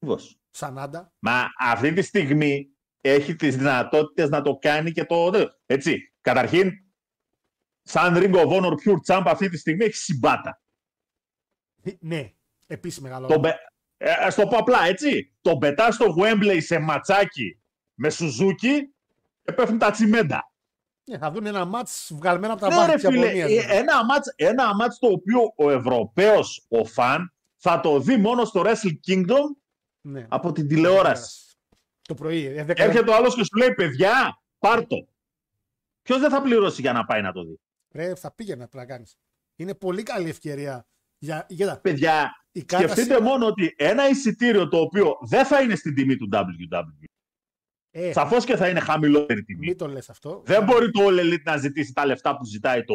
[0.00, 0.38] Ακριβώς.
[0.50, 1.12] Σανάντα.
[1.18, 5.30] Μα αυτή τη στιγμή έχει τις δυνατότητες να το κάνει και το...
[5.66, 6.70] Έτσι, καταρχήν,
[7.82, 10.62] σαν Ring of Honor Pure Champ αυτή τη στιγμή έχει συμπάτα.
[11.82, 12.32] Ε, Ναι,
[12.66, 13.26] επίσης μεγάλο.
[13.26, 13.56] Τον πε-
[13.96, 15.32] ε, ας το πω απλά, έτσι.
[15.40, 17.60] Τον πετά στο Wembley σε ματσάκι
[17.94, 18.94] με Σουζούκι
[19.42, 20.52] και πέφτουν τα τσιμέντα.
[21.04, 23.64] Ναι, θα δουν ένα μάτς βγαλμένο από τα Ναι, βάθη ρε της φίλε, Ιαπωνίας.
[23.64, 28.44] ε, ένα μάτς, ένα μάτς το οποίο ο Ευρωπαίος, ο φαν, θα το δει μόνο
[28.44, 29.44] στο Wrestle Kingdom
[30.00, 30.26] Ναι.
[30.28, 31.49] από την τηλεόραση.
[32.10, 32.44] Το πρωί.
[32.46, 35.08] ε, δέκα- Έρχεται ο άλλος και σου λέει, παιδιά, πάρτο.
[36.02, 37.60] Ποιος δεν θα πληρώσει για να πάει να το δει;
[37.94, 39.14] Ρε, θα πήγαινε πρέπει να κάνεις.
[39.56, 40.86] Είναι πολύ καλή ευκαιρία.
[41.18, 45.62] Για, για, Παιδιά, η κάρτα σκεφτείτε σι- μόνο ότι ένα εισιτήριο το οποίο δεν θα
[45.62, 47.04] είναι στην τιμή του WWE.
[47.90, 49.66] Ε, Σαφώς και θα είναι χαμηλότερη τιμή.
[49.66, 50.42] μην το λες αυτό.
[50.44, 52.94] Δεν μπορεί το All Elite να ζητήσει τα λεφτά που ζητάει το...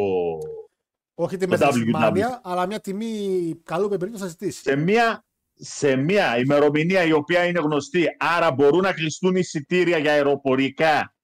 [1.14, 4.60] Όχι τη το WrestleMania, αλλά μια τιμή καλού πεμπερίου θα ζητήσει.
[4.62, 5.25] σε μια,
[5.56, 11.14] σε μια ημερομηνία η οποία είναι γνωστή, άρα μπορούν να κλειστούν εισιτήρια για αεροπορικά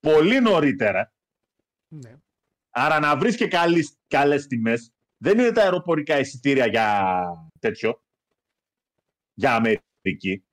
[0.00, 1.12] πολύ νωρίτερα.
[1.88, 2.14] Ναι.
[2.70, 4.92] Άρα να βρεις και καλές, καλές τιμές.
[5.16, 7.18] Δεν είναι τα αεροπορικά εισιτήρια για
[7.60, 8.02] τέτοιο,
[9.34, 10.44] για Αμερική.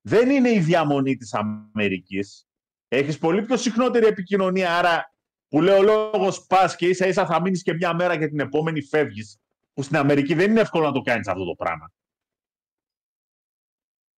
[0.00, 2.48] Δεν είναι η διαμονή της Αμερικής.
[2.88, 5.14] Έχεις πολύ πιο συχνότερη επικοινωνία, άρα
[5.48, 8.40] που λέει ο λόγος πας και ίσα ίσα θα μείνεις και μια μέρα και την
[8.40, 9.40] επόμενη φεύγεις,
[9.72, 11.92] που στην Αμερική δεν είναι εύκολο να το κάνεις αυτό το πράγμα.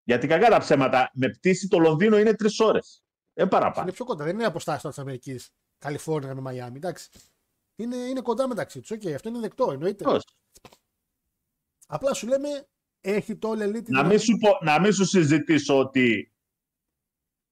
[0.07, 3.03] Γιατί κακά τα ψέματα, με πτήση το Λονδίνο είναι τρεις ώρες.
[3.33, 3.81] Δεν παραπάνω.
[3.81, 4.23] Είναι πιο κοντά.
[4.23, 5.49] Δεν είναι αποστάσεις τώρα της Αμερικής.
[5.77, 6.77] Καλιφόρνια με Μαϊάμι.
[6.77, 7.09] Εντάξει.
[7.75, 8.91] Είναι, είναι κοντά μεταξύ τους.
[8.91, 9.71] Οκ, αυτό είναι δεκτό.
[9.71, 10.03] Εννοείται.
[10.03, 10.23] Πώς.
[11.87, 12.67] Απλά σου λέμε,
[13.01, 13.87] έχει το All Elite.
[13.87, 16.33] Να μην, σου πω, να μην σου συζητήσω ότι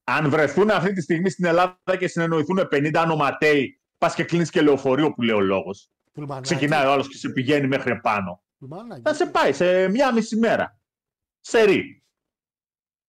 [0.03, 4.61] αν βρεθούν αυτή τη στιγμή στην Ελλάδα και συνεννοηθούν 50 ονοματέοι, πας και κλείνεις και
[4.61, 5.89] λεωφορείο που λέει ο λόγος.
[6.11, 6.55] Πουλμανάκι.
[6.55, 8.43] Ξεκινάει ο άλλος και σε πηγαίνει μέχρι επάνω.
[8.57, 9.01] Πουλμανάκι.
[9.01, 10.79] Θα σε πάει σε μία μισή μέρα.
[11.39, 12.04] Σε ρί.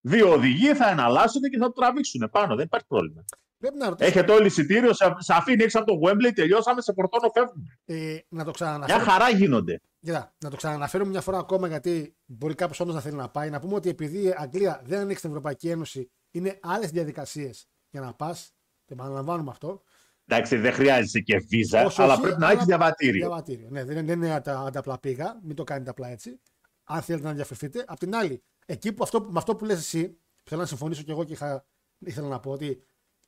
[0.06, 2.54] Δύο οδηγοί θα εναλλάσσονται και θα το τραβήξουν πάνω.
[2.56, 3.24] Δεν υπάρχει πρόβλημα.
[3.58, 4.08] Πρέπει να ρωτήσω.
[4.10, 7.78] Έχετε όλο εισιτήριο, σε, σε αφήνει έξω από το Wembley, τελειώσαμε, σε πορτώνο φεύγουμε.
[7.84, 9.04] Ε, να το Μια ξαναναφέρω.
[9.04, 9.80] χαρά γίνονται.
[10.00, 13.50] Κοίτα, να το ξαναναφέρουμε μια φορά ακόμα γιατί μπορεί κάποιος όμω να θέλει να πάει.
[13.50, 18.00] Να πούμε ότι επειδή η Αγγλία δεν ανοίξει την Ευρωπαϊκή Ένωση, είναι άλλες διαδικασίες για
[18.00, 18.50] να πας.
[18.84, 19.82] Το επαναλαμβάνουμε αυτό.
[20.26, 23.26] Εντάξει, δεν χρειάζεσαι και βίζα, Όσο αλλά όχι, πρέπει να αλλά- έχεις διαβατήριο.
[23.26, 23.68] Διαβατήριο.
[23.70, 25.38] Ναι, δεν, δεν είναι τα, τα απλά πήγα.
[25.42, 26.40] Μην το κάνετε απλά έτσι.
[26.84, 27.84] Αν θέλετε να ενδιαφερθείτε.
[27.86, 31.10] Απ' την άλλη, εκεί που αυτό, με αυτό που λες εσύ, θέλω να συμφωνήσω και
[31.10, 31.66] εγώ και είχα,
[31.98, 32.82] ήθελα να πω ότι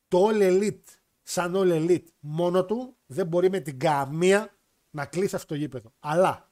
[0.07, 0.83] το All Elite,
[1.21, 4.57] σαν All Elite, μόνο του δεν μπορεί με την καμία
[4.89, 5.93] να κλείσει αυτό το γήπεδο.
[5.99, 6.51] Αλλά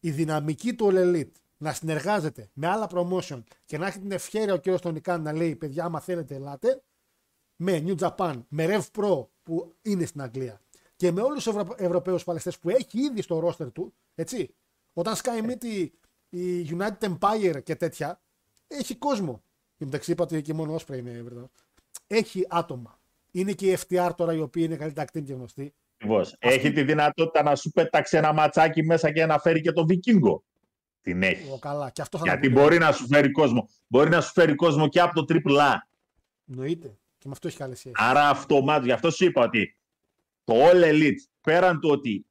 [0.00, 4.54] η δυναμική του All Elite να συνεργάζεται με άλλα promotion και να έχει την ευχαίρεια
[4.54, 4.80] ο κ.
[4.80, 6.82] Τονικάν να λέει: Παιδιά, άμα θέλετε, ελάτε
[7.56, 10.60] με New Japan, με Rev Pro που είναι στην Αγγλία,
[10.96, 11.74] και με όλους τους Ευρω...
[11.76, 14.54] Ευρωπαίους παλαιστές που έχει ήδη στο ρόστερ του, έτσι.
[14.92, 15.98] Όταν σκάει μύτη
[16.28, 18.20] η United Empire και τέτοια,
[18.68, 19.42] έχει κόσμο.
[19.76, 21.50] Και μεταξύ είπα ότι εκεί μόνο Όσπρε είναι Βρετανός.
[22.06, 22.98] Έχει άτομα.
[23.30, 25.74] Είναι και η FTR τώρα η οποία είναι καλύτερα ακτίνη και γνωστή.
[25.94, 26.36] Ακριβώς.
[26.38, 30.44] Έχει τη δυνατότητα να σου πέταξε ένα ματσάκι μέσα και να φέρει και τον Βικίνγκο.
[31.00, 31.50] Την έχει.
[31.52, 31.90] Ο, καλά.
[31.90, 33.68] Και αυτό θα Γιατί είναι μπορεί να σου φέρει κόσμο.
[33.86, 35.74] Μπορεί να σου φέρει κόσμο και από το AAA.
[36.50, 36.98] Εννοείται.
[37.18, 37.94] Και με αυτό έχει καλή σχέση.
[37.98, 39.76] Άρα αυτομάτως, γι' αυτό σου είπα ότι
[40.44, 42.26] το All Elite, πέραν του ότι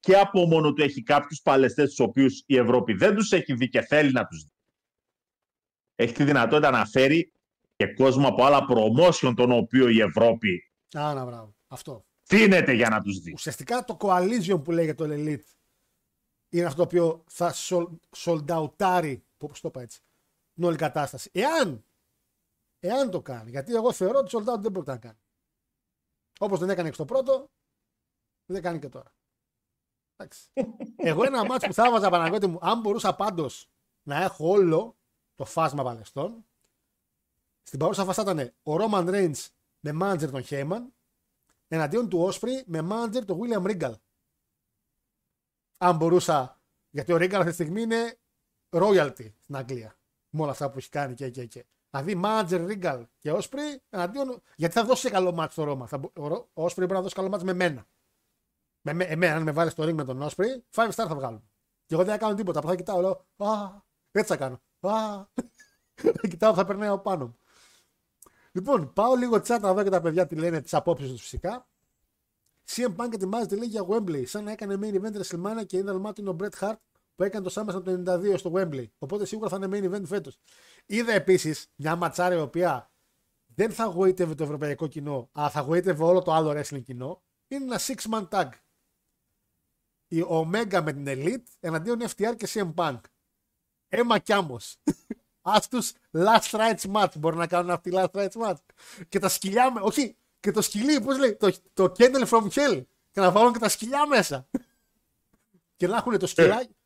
[0.00, 3.68] και από μόνο του έχει κάποιους παλαιστές τους οποίους η Ευρώπη δεν τους έχει δει
[3.68, 4.51] και θέλει να τους δει.
[6.02, 7.32] Έχει τη δυνατότητα να φέρει
[7.76, 11.54] και κόσμο από άλλα promotion τον οποίο η Ευρώπη Άρα, μπράβο.
[11.66, 12.06] Αυτό.
[12.22, 13.32] τίνεται για να τους δει.
[13.32, 15.52] Ουσιαστικά το coalition που λέγεται το Elite
[16.48, 17.54] είναι αυτό το οποίο θα
[18.16, 20.00] sold outάρει, πώς το είπα έτσι,
[20.54, 21.30] την όλη κατάσταση.
[21.32, 21.84] Εάν,
[22.78, 25.18] εάν το κάνει, γιατί εγώ θεωρώ ότι sold out δεν μπορεί να κάνει.
[26.38, 27.50] Όπως δεν έκανε και στο πρώτο,
[28.46, 29.14] δεν κάνει και τώρα.
[30.16, 30.48] Εντάξει.
[31.10, 33.70] Εγώ ένα μάτσο που θα έβαζα Παναγιώτη μου, αν μπορούσα πάντως
[34.02, 34.96] να έχω όλο
[35.42, 36.46] το φάσμα παλαιστών,
[37.62, 39.46] στην παρούσα φάση θα ήταν ο Roman Reigns
[39.80, 40.80] με manager τον Heyman,
[41.68, 43.94] εναντίον του Osprey με manager τον William Regal.
[45.78, 46.60] Αν μπορούσα,
[46.90, 48.18] γιατί ο Regal αυτή τη στιγμή είναι
[48.70, 49.98] royalty στην Αγγλία.
[50.30, 51.66] Με όλα αυτά που έχει κάνει και και και.
[51.90, 54.42] Δηλαδή manager Regal και Osprey εναντίον.
[54.56, 55.86] Γιατί θα δώσει καλό μάτσο στο Ρώμα.
[55.86, 57.86] Θα, μπο- ο, Ρο- ο Osprey μπορεί να δώσει καλό μάτσο με μένα.
[58.80, 61.42] Με, με, εμένα, αν με βάλεις στο ring με τον Osprey, 5 star θα βγάλω.
[61.86, 62.58] Και εγώ δεν θα κάνω τίποτα.
[62.58, 64.60] Απλά θα κοιτάω, λέω, Α, έτσι θα κάνω.
[64.88, 65.24] Α,
[65.94, 67.36] θα κοιτάω, θα περνάει από πάνω μου.
[68.52, 71.66] Λοιπόν, πάω λίγο chat να δω και τα παιδιά τι λένε, τις απόψεις τους φυσικά.
[72.68, 76.30] CM Punk ετοιμάζεται λέει για Wembley, σαν να έκανε main event WrestleMania και είδα δωμάτιο
[76.30, 76.76] ο Bret Hart
[77.14, 78.86] που έκανε το SummerSlam το 92 στο Wembley.
[78.98, 80.38] Οπότε σίγουρα θα είναι main event φέτος.
[80.86, 82.90] Είδα επίσης μια ματσάρα η οποία
[83.46, 87.22] δεν θα γοήτευε το ευρωπαϊκό κοινό, αλλά θα γοήτευε όλο το άλλο wrestling κοινό.
[87.48, 88.48] Είναι ένα six man tag.
[90.08, 93.00] Η Omega με την Elite εναντίον FTR και CM Punk.
[93.94, 94.76] Έμα κι άμμος.
[95.42, 97.12] Ας τους last rights match.
[97.18, 98.56] Μπορεί να κάνουν αυτοί last rights match.
[99.08, 99.80] Και τα σκυλιά με...
[99.82, 102.82] Όχι, και το σκυλί, πώς λέει, το, το Kendall from Hell.
[103.10, 104.48] Και να βάλουν και τα σκυλιά μέσα.
[105.76, 106.76] και να έχουν το σκυλάκι.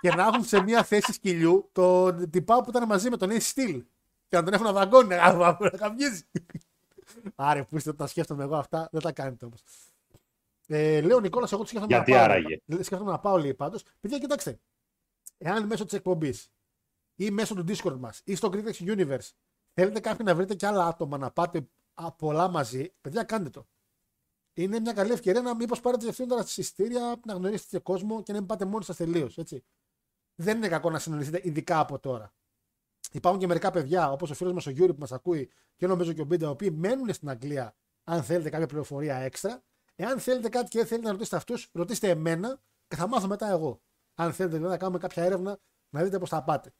[0.00, 3.52] και να έχουν σε μια θέση σκυλιού το τυπά που ήταν μαζί με τον Ace
[3.54, 3.82] Steel.
[4.28, 6.22] Και να τον έχουν να δαγκώνει, να να καυγίζει.
[7.34, 9.62] Άρε, που είστε όταν σκέφτομαι εγώ αυτά, δεν τα κάνετε όμως.
[10.66, 12.24] Ε, λέω Νικόλας, εγώ του σκέφτομαι Γιατί να πάω.
[12.26, 13.82] άραγε; Λέ- Σκέφτομαι να πάω, λέει πάντως.
[14.00, 14.60] Παιδιά, κοιτάξτε.
[15.38, 16.52] Εάν μέσω της εκπομπής
[17.14, 19.30] ή μέσω του Discord μας ή στο Critics Universe
[19.72, 23.68] θέλετε κάποιοι να βρείτε και άλλα άτομα να πάτε α, πολλά μαζί, παιδιά, κάντε το.
[24.54, 28.32] Είναι μια καλή ευκαιρία να μήπως πάρετε διευθύνοντα στα εισιτήρια, να γνωρίσετε και κόσμο και
[28.32, 29.38] να μην πάτε μόνοι σας τελείως.
[30.34, 32.34] Δεν είναι κακό να συνεννοηθείτε, ειδικά από τώρα.
[33.12, 36.12] Υπάρχουν και μερικά παιδιά, όπως ο φίλος μας ο Γιούρι που μας ακούει και νομίζω
[36.12, 39.62] και ο Μπίντα, οι οποίοι μένουν στην Αγγλία, αν θέλετε κάποια πληροφορία έξτρα.
[39.96, 43.48] Εάν θέλετε κάτι και δεν θέλετε να ρωτήσετε αυτούς, ρωτήστε εμένα και θα μάθω μετά
[43.48, 43.80] εγώ.
[44.14, 45.58] Αν θέλετε δηλαδή, να κάνουμε κάποια έρευνα,
[45.90, 46.72] να δείτε πώς θα πάτε.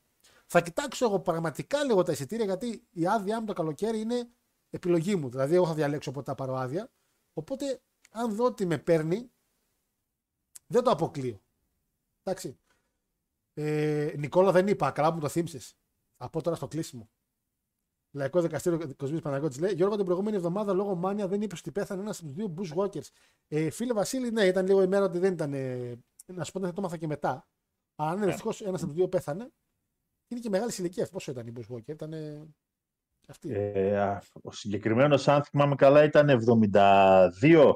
[0.47, 4.29] Θα κοιτάξω εγώ πραγματικά λίγο τα εισιτήρια, γιατί η άδειά μου το καλοκαίρι είναι
[4.71, 5.29] επιλογή μου.
[5.29, 6.91] Δηλαδή, εγώ θα διαλέξω πότε θα πάρω άδεια.
[7.33, 9.31] Οπότε, αν δω ότι με παίρνει,
[10.67, 11.43] δεν το αποκλείω.
[12.23, 12.59] Εντάξει.
[13.55, 15.77] Ε, Νικόλα, δεν είπα, καλά που το θύμισες.
[16.17, 17.11] Από τώρα στο κλείσιμο.
[18.17, 22.03] Λαϊκό Δικαστήριο Κοσμής Παναγιώτης λέει: Γιώργο, την προηγούμενη εβδομάδα λόγω μάνια δεν είπες ότι πέθανε
[22.03, 23.09] ένας από τους δύο Bushwalkers.
[23.49, 25.55] Ε, φίλε Βασίλη, ναι, ήταν λίγο η μέρα ότι δεν ήταν.
[25.55, 27.49] Ε, να σου πω δεν θα το μάθα και μετά.
[27.95, 29.49] Αλλά ναι, δυστυχώ ένας από τους δύο πέθανε.
[30.29, 31.09] Είναι και μεγάλη ηλικία.
[31.13, 32.13] Πόσο ήταν η Bushwalker, ήταν.
[32.13, 32.47] Ε,
[33.29, 33.53] αυτή.
[33.53, 37.73] Ε, α, ο συγκεκριμένος, αν θυμάμαι καλά, ήταν 72.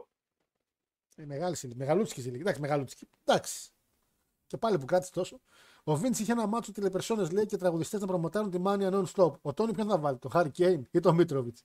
[1.16, 1.84] Ε, μεγάλη ηλικία.
[1.84, 2.40] Μεγαλούτσικης ηλικία.
[2.40, 3.08] Εντάξει, μεγαλούτσικη.
[3.24, 3.70] Εντάξει.
[4.46, 5.40] Και πάλι που κράτησε τόσο.
[5.84, 9.32] Ο Βίντ είχε ένα μάτσο τηλεπερσόνε λέει και τραγουδιστές να προμοτάρουν τη μάνια non-stop.
[9.42, 11.56] Ο Τόνι ποιον θα βάλει, τον Χάρη Κέιν ή τον Μίτροβιτ.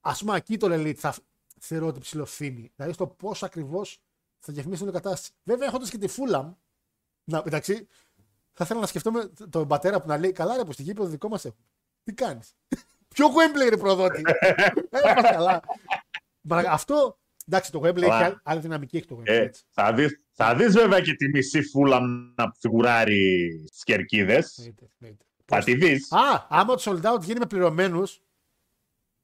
[0.00, 1.14] Α πούμε, εκεί το Elite θα
[1.60, 2.72] θεωρώ ότι ψηλοφθήνει.
[2.76, 4.00] Δηλαδή στο πώς ακριβώς
[4.38, 5.30] θα διαφημίσει την κατάσταση.
[5.42, 6.52] Βέβαια, έχοντας και τη Φούλαμ,
[7.24, 7.88] να, εντάξει,
[8.52, 11.28] θα ήθελα να σκεφτούμε τον πατέρα που να λέει: Καλά, ρε, που στη γήπεδο δικό
[11.28, 11.64] μας έχουμε.
[12.04, 12.54] Τι κάνεις;
[13.14, 14.22] Ποιο Wembley ρε προδότη;
[14.90, 15.60] ε, πας καλά.
[16.40, 18.24] Μα, Αυτό, εντάξει, το Wembley έχει Καλά.
[18.24, 18.96] άλλη- άλλη δυναμική.
[18.96, 19.26] Έχει το Wembley.
[19.26, 19.62] Ε, έτσι.
[19.70, 22.00] θα, δεις, θα δεις βέβαια και τη μισή φούλα
[22.34, 24.58] να φιγουράρει στις κερκίδες.
[24.58, 25.24] Εννοείται, εννοείται.
[25.44, 26.12] Θα τη δεις.
[26.12, 28.22] Α, άμα το sold out γίνει με πληρωμένους,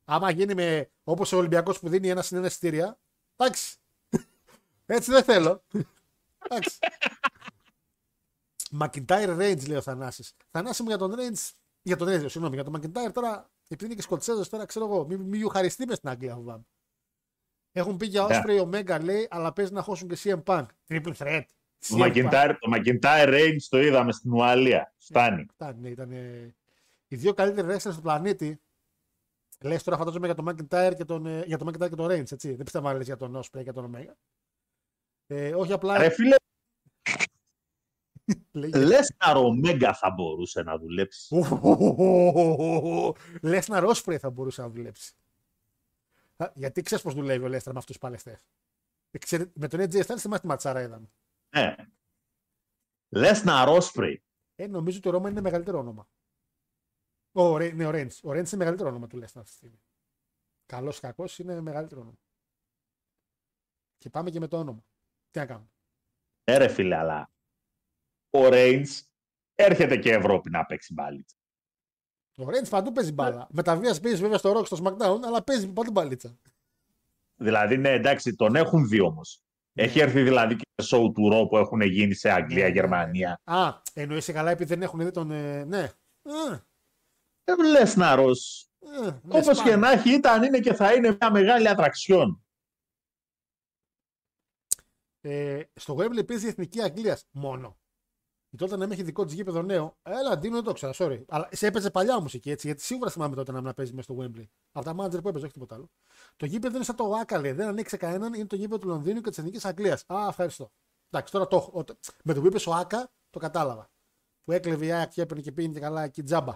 [0.05, 2.98] άμα γίνει με όπως ο Ολυμπιακός που δίνει ένα συν ένα εισιτήρια,
[3.36, 3.76] εντάξει.
[4.86, 5.62] Έτσι δεν θέλω.
[6.44, 6.78] Εντάξει.
[8.80, 10.34] McIntyre Range λέει ο Θανάσης.
[10.51, 11.51] Θανάση μου για τον Range,
[11.82, 15.06] για τον Range, συγγνώμη, για τον McIntyre τώρα, επειδή είναι και Σκοτσέζο τώρα, ξέρω εγώ,
[15.06, 16.64] μην μη ευχαριστεί μες στην Αγγλία φοβάμαι.
[17.73, 18.40] Έχουν πει για Ναι.
[18.44, 20.66] Osprey Omega λέει, αλλά παίζει να χώσουν και CM Punk.
[20.89, 21.43] Triple threat.
[21.89, 24.94] Το McIntyre, το McIntyre Range το είδαμε στην Ουαλία.
[24.99, 25.47] Φτάνει.
[25.55, 26.11] Φτάνει, ναι, ήταν
[27.09, 28.61] οι δύο καλύτεροι wrestlers του πλανήτη.
[29.61, 32.32] Λες τώρα φαντάζομαι για τον McIntyre και τον, ε, για τον, McIntyre και τον Reigns,
[32.32, 32.49] έτσι.
[32.55, 34.12] Δεν πιστεύω να λες για τον Osprey και τον Omega.
[35.27, 35.99] Ε, όχι απλά.
[35.99, 36.35] Ρε φίλε,
[38.53, 41.36] λέγε- Λέσναρ ο Μέγκα θα μπορούσε να δουλέψει.
[43.43, 45.12] Λέσναρ Όσπρεϊ θα μπορούσε να δουλέψει.
[46.36, 48.46] Α, Γιατί ξέρεις πώς δουλεύει ο Λέσναρ με αυτούς τους παλαιστές;
[49.54, 51.12] Με τον AJ Styles θυμάστε τη ματσάρα είδαμε.
[51.56, 51.74] Ναι.
[53.09, 54.22] Λέσναρ Όσπρεϊ.
[54.54, 56.09] Ε, νομίζω ότι ο Ρόμαν είναι μεγαλύτερο όνομα.
[57.32, 58.24] Ο, Ρε- ναι, ο Ρέντς.
[58.24, 59.82] Ο Ρέντς είναι μεγαλύτερο όνομα του Λέσναρ αυτή τη στιγμή.
[60.66, 62.18] Καλός ή κακός είναι μεγαλύτερο όνομα.
[63.98, 64.84] Και πάμε και με το όνομα.
[65.30, 65.70] Τι να κάνουμε.
[66.44, 67.32] Ε, ρε φίλε, αλλά
[68.30, 69.00] ο Reigns
[69.54, 71.36] έρχεται και Ευρώπη να παίξει μπάλιτσα.
[72.36, 73.46] Ο Ρέντς παντού παίζει μπάλα.
[73.50, 76.38] Με τα βία παίζει βέβαια στο Rock στο SmackDown, αλλά παίζει παντού μπαλίτσα.
[77.36, 79.42] Δηλαδή, ναι, εντάξει, τον έχουν δει όμως.
[79.74, 82.68] Έχει έρθει δηλαδή και σε show του Ρο που έχουν γίνει σε Αγγλία, Ναι, ναι,
[82.68, 82.72] ναι.
[82.74, 83.40] Γερμανία.
[83.44, 85.30] Α, εννοείσαι καλά επειδή δεν έχουν δει τον.
[85.30, 85.82] ε, ναι.
[86.22, 86.52] Α,
[87.44, 89.70] Ε, Λέσναρος, ε, λες όπως πάμε.
[89.70, 92.44] και να έχει, ήταν, είναι και θα είναι μια μεγάλη ατραξιόν.
[95.20, 97.76] Ε, στο Wembley παίζει η Εθνική Αγγλίας μόνο.
[98.55, 99.97] Η τότε να μην έχει δικό της γήπεδο νέο.
[100.03, 101.24] Έλα, Ντίνο, δεν το ξέρα, sorry.
[101.29, 104.23] Αλλά σε έπαιζε παλιά μουσική έτσι, γιατί σίγουρα θυμάμαι τότε να μην παίζει μέσα στο
[104.23, 104.45] Wembley.
[104.73, 105.91] Από τα μάντζερ που έπαιζε, όχι τίποτα άλλο.
[106.37, 107.53] Το γήπεδο είναι σαν το Άκα, λέει.
[107.53, 110.05] Δεν ανοίξει κανέναν, είναι το γήπεδο του Λονδίνου και της Εθνικής Αγγλίας.
[110.12, 110.73] Α, ευχαριστώ.
[111.11, 111.79] Εντάξει, τώρα το έχω.
[111.79, 111.85] Ο-
[112.24, 113.91] Με το που είπες ο Άκα, το κατάλαβα.
[114.45, 116.53] Που έκλεβε η ΑΕΚ και έπαιρνε και πήγαινε και καλά εκεί τζάμπα.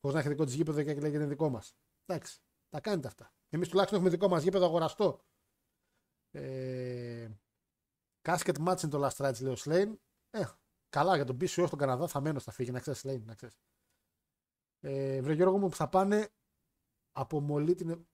[0.00, 1.74] Χωρίς να έχει δικό της γήπεδο και λέγεται δικό μας.
[2.06, 3.32] Εντάξει, τα κάνετε αυτά.
[3.48, 5.20] Εμείς τουλάχιστον έχουμε δικό μας γήπεδο αγοραστό.
[6.30, 7.28] Ε,
[8.22, 10.00] Κάσκετ match είναι το last rights, λέει ο Σλέιν.
[10.30, 10.44] Ε,
[10.90, 13.56] καλά για τον πίσω στον Καναδά θα μένω, θα φύγει, να ξέρεις, Σλέιν, να ξέρεις.
[14.80, 16.28] Ε, βρε Γιώργο μου, που θα πάνε
[17.12, 17.90] από μολύ την.
[17.90, 18.04] Ε-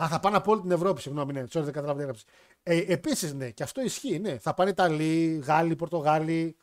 [0.00, 2.26] Α, θα πάνε από όλη την Ευρώπη, συγγνώμη, ναι, sorry, δεν κατάλαβα τι έγραψες.
[2.62, 4.38] Ε, Επίσης, ναι, και αυτό ισχύει, ναι.
[4.38, 6.56] Θα πάνε Ιταλοί, Γάλλοι, Πορτογάλοι.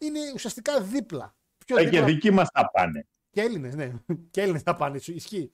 [0.00, 1.36] Είναι ουσιαστικά δίπλα.
[1.66, 2.04] Πιο Ε, και δίπλα.
[2.04, 3.06] δικοί μας θα πάνε.
[3.30, 3.92] Και Έλληνες, ναι.
[4.30, 5.52] Και Έλληνες θα πάνε, ισχύει.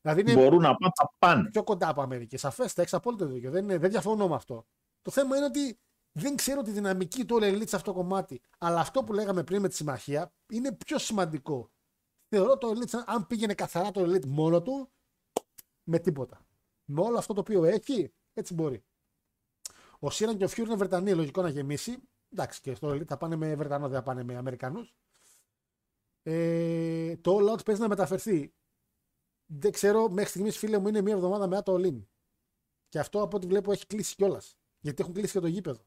[0.00, 1.50] Δηλαδή είναι Μπορούν να πάνε, θα πάνε.
[1.50, 2.36] πιο κοντά από Αμερική.
[2.36, 3.50] Σαφέστα, έχεις απόλυτο δίκιο.
[3.50, 4.66] Δεν, είναι- δεν διαφωνώ με αυτό.
[5.02, 5.78] Το θέμα είναι ότι
[6.12, 8.40] δεν ξέρω τη δυναμική του All Elite σε αυτό το κομμάτι.
[8.58, 11.70] Αλλά αυτό που λέγαμε πριν με τη συμμαχία είναι πιο σημαντικό.
[12.28, 14.90] Θεωρώ το Elite, σαν- αν πήγαινε καθαρά το Elite μόνο του,
[15.82, 16.46] με τίποτα.
[16.84, 18.84] Με όλο αυτό το οποίο έχει, έτσι μπορεί.
[19.98, 21.98] Ο Σίραν και ο Φιούρ είναι Βρετανοί, λογικό να γεμίσει.
[22.32, 24.94] Εντάξει, και στο Elite θα πάνε με Βρετανό, δεν θα πάνε με Αμερικανούς.
[26.22, 28.54] Ε, το All Out παίζει να μεταφερθεί.
[29.46, 32.04] Δεν ξέρω, μέχρι στιγμής φίλε μου είναι μία εβδομάδα μετά το All In.
[32.88, 34.58] Και αυτό από ό,τι βλέπω έχει κλείσει κιόλας.
[34.80, 35.84] Γιατί έχουν κλείσει και το γήπεδο.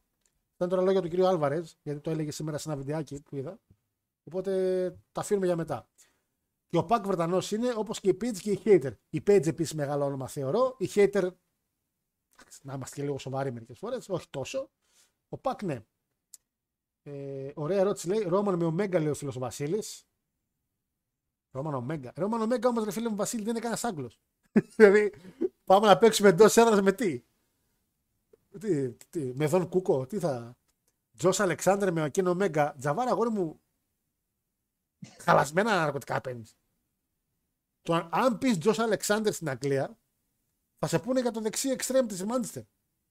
[0.54, 3.60] Ήταν τώρα λόγια του κυρίου Άλβαρες, γιατί το έλεγε σήμερα σε ένα βιντεάκι που είδα.
[4.24, 5.88] Οπότε τα αφήνουμε για μετά.
[6.66, 8.92] Και ο Πακ Βρετανός είναι όπως και η Page και η Hater.
[9.10, 10.76] Η Page επίσης μεγάλο όνομα θεωρώ.
[10.78, 11.30] Η Hater.
[12.62, 14.70] Να είμαστε και λίγο σοβαροί μερικές φορές, όχι τόσο.
[15.28, 15.84] Ο Πακ ναι.
[17.02, 18.22] Ε, ωραία ερώτηση λέει.
[18.22, 20.06] Ρόμαν με Ωμέγκα λέει ο φίλος ο Βασίλης.
[21.50, 22.12] Ρόμαν Ωμέγκα.
[22.16, 24.20] Ρόμαν Ωμέγκα όμως, ρε φίλε μου Βασίλη, δεν είναι κανένας Άγγλος.
[24.76, 25.14] δηλαδή,
[25.64, 27.24] πάμε να παίξουμε εντός έδρας με τι.
[28.60, 30.56] Τι, τι με Δον Κούκο, τι θα.
[31.16, 32.74] Τζος Αλεξάνδρ με Ακίνο Ωμέγκα.
[32.78, 33.60] Τζαβάρα, αγόρι μου.
[35.18, 36.56] Χαλασμένα ναρκωτικά παίρνεις.
[37.82, 39.98] Το αν- αν πεις Τζος Αλεξάνδρ στην Αγγλία,
[40.78, 42.62] θα σε πούνε για το δεξί εξτρέμ της Μάντσεστερ.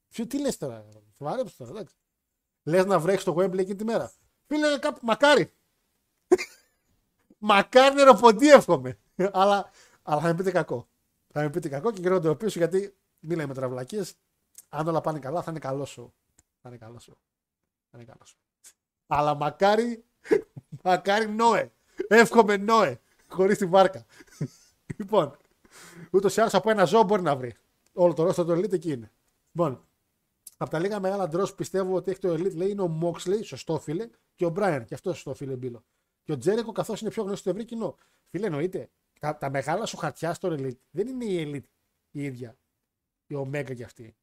[0.10, 0.86] Ποιο τι λες τώρα,
[1.18, 1.96] σοβαρέψε τώρα, εντάξει.
[2.64, 4.12] Λες να βρέχει το Wembley εκείνη τη μέρα.
[4.46, 5.54] Φίλε, κάπου, μακάρι.
[7.38, 9.00] Μακάρι νεροποντή εύχομαι.
[9.16, 9.72] αλλά,
[10.04, 10.88] αλλά θα με πείτε κακό.
[11.28, 14.16] Θα με πείτε κακό και γυρνώνται ο πίσω γιατί μην λέμε τραυλακίες.
[14.76, 16.14] Αν όλα πάνε καλά, θα είναι καλό σου.
[16.62, 17.18] Θα είναι καλό σου.
[17.92, 18.38] Θα είναι καλό σου.
[19.08, 20.06] Αλλά μακάρι,
[20.84, 21.72] μακάρι Νόε.
[22.08, 23.00] Εύχομαι Νόε.
[23.28, 24.06] Χωρίς τη βάρκα.
[24.98, 25.38] λοιπόν,
[26.12, 27.56] ούτως ή άλλως από ένα ζώο μπορεί να βρει.
[27.94, 29.12] Όλο το ρόστο του Elite εκεί είναι.
[29.52, 29.88] Λοιπόν,
[30.58, 33.40] από τα λίγα μεγάλα ντρό που πιστεύω ότι έχει το Elite λέει είναι ο Moxley,
[33.44, 35.84] σωστό φίλε, και ο Brian, και αυτός σωστό φίλε Μπίλο.
[36.24, 37.96] Και ο Τζέρικο καθώς είναι πιο γνωστό στο ευρύ κοινό.
[38.30, 38.90] Φίλε, εννοείται.
[39.20, 41.70] Τα, τα μεγάλα σου χαρτιά στο Elite δεν είναι η Elite
[42.12, 42.58] η ίδια.
[43.28, 44.16] Η Omega κι αυτή.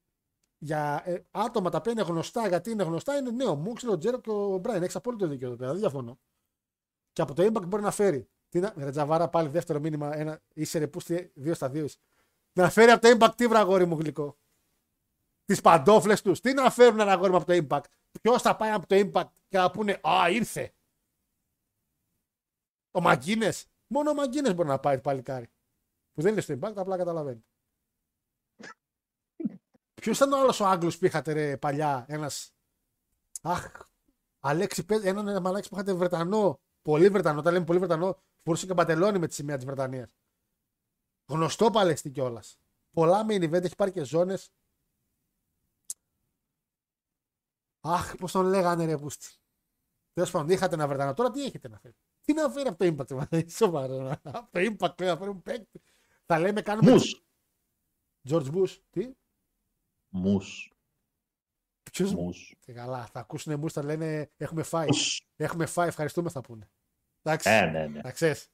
[0.63, 3.99] Για ε, άτομα τα οποία είναι γνωστά, γιατί είναι γνωστά, είναι ναι, ο Moxley, ο
[3.99, 4.83] Τζέρικο και ο Brian.
[4.83, 6.19] Έχεις απόλυτο δίκιο εδώ πέρα, δεν διαφωνώ.
[7.13, 8.29] Και από το Impact μπορεί να φέρει.
[8.49, 10.17] Τι να, ρε Τζαβάρα, πάλι δεύτερο μήνυμα.
[10.17, 11.85] Ένα, είσαι ρε πούστη, δύο στα δύο.
[11.85, 11.99] είσαι.
[12.53, 14.39] Να φέρει από το Impact τι βραγόρι μου γλυκό.
[15.45, 16.41] Τις παντόφλες τους.
[16.41, 17.85] Τι να φέρουν ένα αγόρι μου από το Impact.
[18.21, 20.75] Ποιος θα πάει από το Impact και να πούνε Α, ήρθε.
[22.91, 23.67] Ο Μαγκίνες.
[23.87, 25.51] Μόνο ο Μαγκίνες μπορεί να πάει το παλικάρι.
[26.13, 27.45] Που δεν είναι στο Impact, απλά καταλαβαίνεις.
[30.01, 32.53] Ποιος ήταν ο άλλος ο Άγγλος που είχατε ρε, παλιά, ένας;
[33.43, 33.71] Αχ,
[34.41, 38.75] Αλέξη, πες- έναν μαλάκι που είχατε Βρετανό, πολύ Βρετανό, όταν λέμε πολύ Βρετανό, φορούσε και
[38.75, 40.11] μπατελόνι με τη σημαία της Βρετανίας.
[41.27, 42.59] Γνωστό παλαιστή κιόλας.
[42.93, 44.53] Πολλά main event, έχει πάρει και ζώνες.
[47.81, 49.29] Αχ, πώς τον λέγανε ρε πούστη.
[50.13, 51.15] Τέλος πάντων, είχατε ένα Βρετανό.
[51.15, 51.95] Τώρα τι έχετε να φέρει.
[52.25, 53.29] Τι να φέρει από το Impact, μα,
[53.59, 54.21] σοβαρά.
[54.25, 55.83] Από το Impact λέει να φέρουν παίκτη.
[56.27, 56.91] Θα λέμε κάνουμε.
[56.91, 57.25] Μους.
[58.29, 58.77] George Bush.
[58.91, 59.15] Τι;
[60.11, 60.73] Μους.
[61.93, 62.11] Ποιο.
[62.11, 62.55] Μους.
[62.75, 64.87] Καλά, θα ακούσουν εμού, θα λένε έχουμε φάει.
[64.87, 65.27] Μους.
[65.37, 66.71] Έχουμε φάει, ευχαριστούμε θα πούνε.
[67.23, 67.51] Εντάξει.
[67.51, 68.01] Ε, ναι, ναι.
[68.01, 68.49] Να ξέρεις.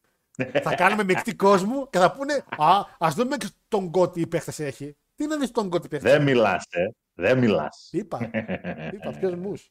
[0.62, 4.58] θα κάνουμε μεικτή κόσμο και θα πούνε Α, ας δούμε και τον κότι η παίχτες
[4.58, 4.96] έχει.
[5.14, 6.12] Τι είναι δεις τον κότι παίχτες.
[6.12, 6.88] Δεν μιλάς, ε.
[7.14, 7.88] Δεν μιλάς.
[7.92, 8.30] Είπα.
[8.92, 9.70] Είπα, ποιος μους.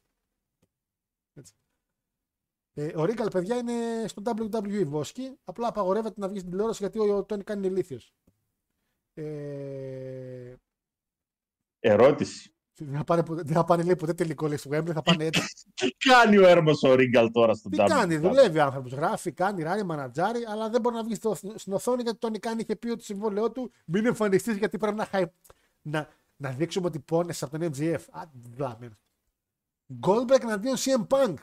[2.78, 5.38] Ε, ο Ρίγκαλ, παιδιά, είναι στο WWE Βόσκι.
[5.44, 8.14] Απλά απαγορεύεται να βγεις στην τηλεόραση γιατί ο Τόνι κάνει ηλίθιος.
[9.14, 10.54] Ε,
[11.90, 12.50] Ερώτηση.
[12.78, 15.24] δεν θα πάνε, ποτέ- δεν θα πάνε λέει, ποτέ τελικό λέει, στο Wembley, θα πάνε
[15.26, 15.42] έτσι.
[15.76, 17.86] Τι κάνει ο Έρμος ο Ρίγκαλ τώρα στον Τι WWE?
[17.90, 18.92] κάνει, δουλεύει ο άνθρωπος.
[18.94, 22.62] Γράφει, κάνει, ράνει, μανατζάρει, αλλά δεν μπορεί να βγει στο, στην οθόνη γιατί τον Ικάνη
[22.62, 25.32] είχε πει ότι το συμβόλαιό του μην εμφανιστείς γιατί πρέπει να, χαϊ-
[25.82, 28.00] να, να δείξουμε ότι πόνεσαι από τον MGF.
[28.12, 28.22] Α,
[28.56, 28.98] βλάμεν.
[30.08, 31.34] Goldberg εναντίον CM Punk.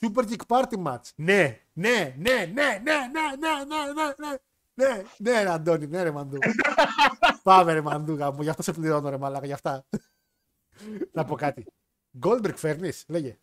[0.00, 1.10] Super Kick Party Match.
[1.14, 4.36] Ναι, ναι, ναι, ναι, ναι, ναι, ναι, ναι, ναι, ναι.
[4.78, 6.38] Ναι, ναι, ρε Αντώνη, ναι, ρε Μαντού.
[7.42, 8.42] Πάμε, ρε Μαντού, γάμο.
[8.42, 9.84] Γι' αυτό σε πληρώνω, ρε Μαλάκα, γι' αυτά.
[11.12, 11.66] να πω κάτι.
[12.22, 13.38] Goldberg φέρνεις, λέγε.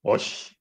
[0.00, 0.56] Όχι.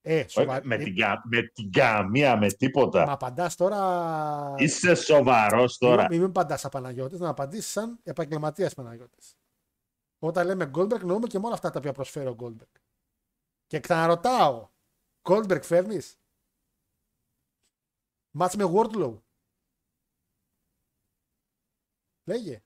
[0.00, 0.60] Ε, Όχι, σοβα...
[0.64, 3.06] με, ε, την, κα- με την καμία, με τίποτα.
[3.06, 4.54] Μα απαντάς τώρα.
[4.56, 6.06] Είσαι σοβαρός τώρα.
[6.10, 9.18] Μην, μην απαντάς σαν Παναγιώτη, να απαντήσεις σαν επαγγελματίας Παναγιώτη.
[10.18, 12.80] Όταν λέμε Goldberg, εννοούμε και μόνο αυτά τα οποία προσφέρει ο Goldberg.
[13.66, 14.68] Και ξαναρωτάω,
[15.22, 16.18] Goldberg φέρνεις;
[18.36, 19.20] Μάτς με Wardlow.
[22.24, 22.62] Λέγε.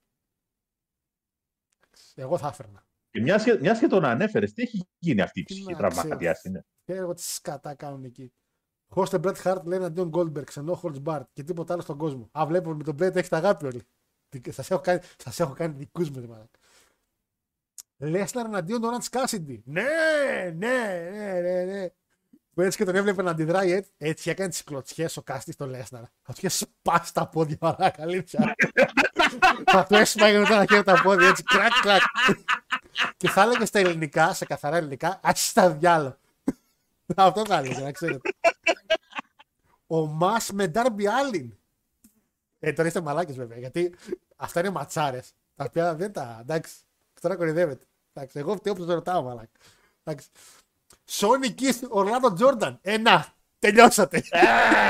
[2.15, 2.86] Εγώ θα έφερνα.
[3.11, 5.77] Και μιας και, μιας και τον ανέφερες, τι έχει γίνει αυτή η Τι ψυχή, να
[5.78, 6.45] τραυματίας ξέρεις.
[6.45, 8.32] είναι; Ξέρω εγώ τι σκατά κάνουν εκεί.
[8.89, 12.31] Χώστε Bret Hart λέει εναντίον Goldberg, ενώ Holtz Bart και τίποτα άλλο στον κόσμο.
[12.39, 13.82] Α, βλέπω με τον Bret έχετε αγάπη όλοι.
[14.49, 16.59] Σας έχω κάνει, σας έχω κάνει δικούς μου, ρε μαλάκα.
[17.97, 19.61] Λέσναρ εναντίον του Orange Cassidy.
[19.65, 19.82] Ναι,
[20.55, 21.89] ναι, ναι, ναι, ναι.
[22.59, 25.66] Που έτσι και τον έβλεπε να αντιδράει έτσι, έτσι έκανε τις κλωτσιές ο Κάστη στο
[25.66, 26.02] Λέσναρ.
[26.02, 28.55] Θα του είχε σπάσει τα πόδια, μαλάκα, αλήθεια.
[29.66, 32.01] θα του έσπαγε μετά να χέρι τα πόδια έτσι, κρακ, κρακ.
[33.16, 36.18] και θα έλεγε στα ελληνικά, σε καθαρά ελληνικά, άτσι στα διάλο.
[37.16, 38.30] Αυτό θα έλεγε, να ξέρετε.
[39.86, 41.52] Ο Μα με Ντάρμπι Άλλιν.
[42.59, 43.94] Ε, τώρα είστε μαλάκες βέβαια, γιατί
[44.36, 45.32] αυτά είναι ματσάρες.
[45.55, 46.39] Τα οποία δεν τα.
[46.40, 46.74] Εντάξει,
[47.20, 47.85] τώρα κορυδεύεται.
[48.12, 49.59] Εντάξει, εγώ φταίω που το ρωτάω, μαλάκα.
[50.05, 50.28] Εντάξει.
[51.10, 52.78] Σόνι Κιθ, Ορλάντο Τζόρνταν.
[52.82, 53.35] Ένα.
[53.59, 54.22] Τελειώσατε.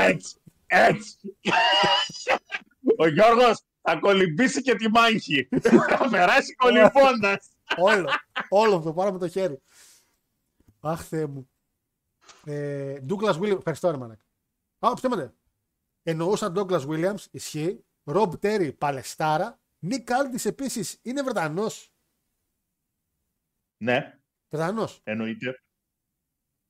[0.07, 1.37] Έτσι, έτσι.
[2.97, 5.49] Ο Γιώργος θα κολυμπήσει και τη μάχη.
[5.61, 7.49] Θα περάσει κολυμπώντας.
[7.77, 8.09] όλο.
[8.49, 9.61] Όλο το πάρω με το χέρι.
[10.79, 11.49] Αχ, Θεέ μου.
[12.45, 13.57] Ε, Douglas Williams.
[13.57, 14.23] Ευχαριστώ, ρε μαλάκα.
[14.79, 15.33] Α, ψέματα.
[16.03, 17.83] Εννοούσα Douglas Williams, ισχύει.
[18.03, 19.59] Rob Terry, Παλαιστάρα.
[19.89, 21.93] Nick Aldis επίσης είναι Βρετανός.
[23.77, 24.19] Ναι,
[24.49, 24.99] Βρετανός.
[25.03, 25.61] εννοείται.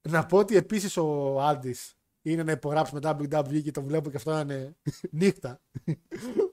[0.02, 1.76] Να πω ότι επίσης ο Άλντι
[2.22, 4.76] είναι να υπογράψει με WWE και τον βλέπω και αυτό να είναι
[5.12, 5.62] νύχτα.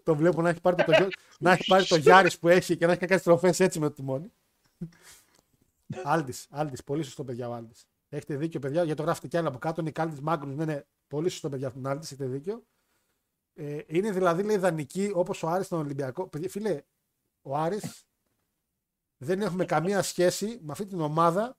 [0.02, 1.08] τον βλέπω να έχει πάρει το, γιο-
[1.38, 3.94] να έχει πάρει το Γιάρης που έχει και να έχει κάνει τροφέ έτσι με το
[3.94, 4.32] τιμόνι.
[6.04, 7.74] Άλντι, Άλντι, πολύ σωστό παιδιά ο Άλντι.
[8.08, 9.80] Έχετε δίκιο, παιδιά, γιατί το γράφετε κι άλλο από κάτω.
[9.80, 12.62] Είναι Άλντι Μάγκρου, ναι, ναι, πολύ σωστό παιδιά τον Άλντι, έχετε δίκιο.
[13.54, 16.28] Ε, είναι δηλαδή λέει ιδανική όπως ο Άρης στον Ολυμπιακό.
[16.28, 16.82] Παιδιά, φίλε,
[17.42, 18.04] ο Άρης
[19.16, 21.56] δεν έχουμε καμία σχέση με αυτή την ομάδα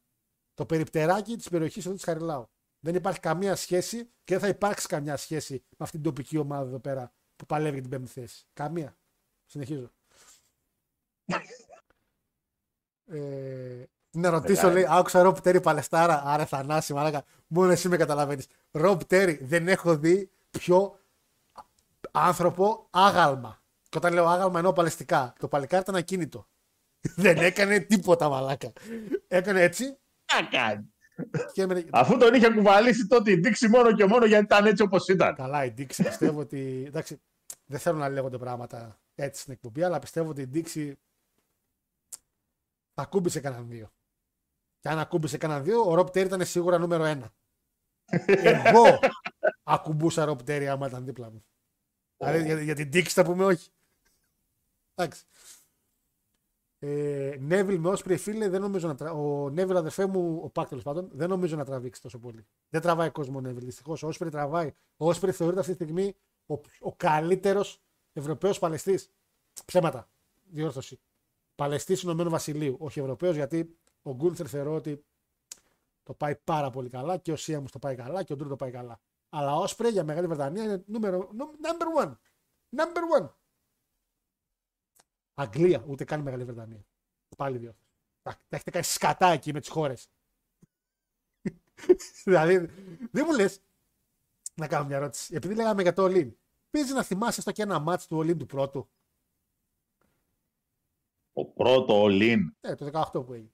[0.57, 2.49] το περιπτεράκι της περιοχής εδώ της Χαριλάου.
[2.79, 6.67] Δεν υπάρχει καμία σχέση και δεν θα υπάρξει καμιά σχέση με αυτήν την τοπική ομάδα
[6.67, 8.45] εδώ πέρα που παλεύει για την πέμπτη θέση.
[8.53, 8.97] Καμία.
[9.45, 9.91] Συνεχίζω.
[13.05, 16.23] ε, να ρωτήσω, λέει, άκουσα Ρομπ Τέρι Παλαιστάρα.
[16.25, 17.23] Άρα Θανάση, μαλάκα.
[17.47, 18.47] Μόνο εσύ με καταλαβαίνεις.
[18.71, 20.99] Ρομπ Τέρι, δεν έχω δει πιο
[22.11, 23.61] άνθρωπο άγαλμα.
[23.89, 25.33] Και όταν λέω άγαλμα εννοώ παλαιστικά.
[25.39, 26.47] Το παλικάρι ήταν ακίνητο.
[27.15, 28.73] δεν έκανε τίποτα, μαλάκα.
[29.27, 29.97] Έκανε έτσι
[30.27, 30.93] Τι κάνει.
[31.53, 31.85] και έμενε...
[31.91, 35.35] Αφού τον είχε κουβαλήσει τότε η Δίξη μόνο και μόνο γιατί ήταν έτσι όπως ήταν.
[35.35, 36.83] Καλά, η Dixie πιστεύω ότι.
[36.87, 37.21] Εντάξει,
[37.65, 40.91] δεν θέλω να λέγονται πράγματα έτσι στην εκπομπή, αλλά πιστεύω ότι η Dixie
[42.93, 43.91] θα ακούμπησε κανέναν δύο.
[44.79, 47.33] Και αν ακούμπησε κανέναν δύο, ο Ρομπ Τέρι ήταν σίγουρα νούμερο ένα.
[48.63, 48.99] Εγώ
[49.63, 51.45] ακουμπούσα Ρομπ Τέρι άμα ήταν δίπλα μου.
[52.17, 53.69] Δηλαδή για, για την Dixie θα πούμε όχι.
[54.95, 55.23] Εντάξει.
[56.79, 59.11] Ε, Νέβιλ με Όσπρι, φίλε, δεν νομίζω να τρα...
[59.11, 62.47] Ο Νέβιλ, αδερφέ μου, ο Πάκ τέλος πάντων, δεν νομίζω να τραβήξει τόσο πολύ.
[62.69, 63.65] Δεν τραβάει κόσμο ο Νέβιλ.
[63.65, 64.73] Δυστυχώς ο Όσπρι τραβάει.
[64.97, 67.81] Ο Όσπρι θεωρείται αυτή τη στιγμή ο, ο καλύτερος
[68.13, 69.11] Ευρωπαίος Παλαιστής.
[69.65, 70.09] Ψέματα.
[70.43, 70.99] Διόρθωση.
[71.55, 72.75] Παλαιστής Ηνωμένου Βασιλείου.
[72.79, 75.05] Όχι Ευρωπαίος, γιατί ο Γκούνθερ θεωρώ ότι
[76.03, 78.47] το πάει πάρα πολύ καλά και ο Σία μου το πάει καλά και ο Ντρού
[78.47, 78.99] το πάει καλά.
[79.29, 82.11] Αλλά ο Όσπρι για Μεγάλη Βρετανία είναι νούμερο, number one.
[82.75, 83.29] Number one.
[85.39, 86.85] Αγγλία, ούτε καν Μεγάλη Βρετανία.
[87.37, 87.75] Πάλι δύο.
[88.21, 90.09] Τα, τα έχετε κάνει σκατά εκεί με τις χώρες.
[92.25, 92.57] δηλαδή,
[93.11, 93.61] δεν μου λες
[94.55, 95.35] να κάνω μια ερώτηση.
[95.35, 96.31] Επειδή λέγαμε για το All In,
[96.69, 98.89] Παίζει να θυμάσαι στο και ένα μάτς του Ολύν του πρώτου.
[101.33, 103.51] Ο πρώτο all-in Ε, το 18 που έγινε.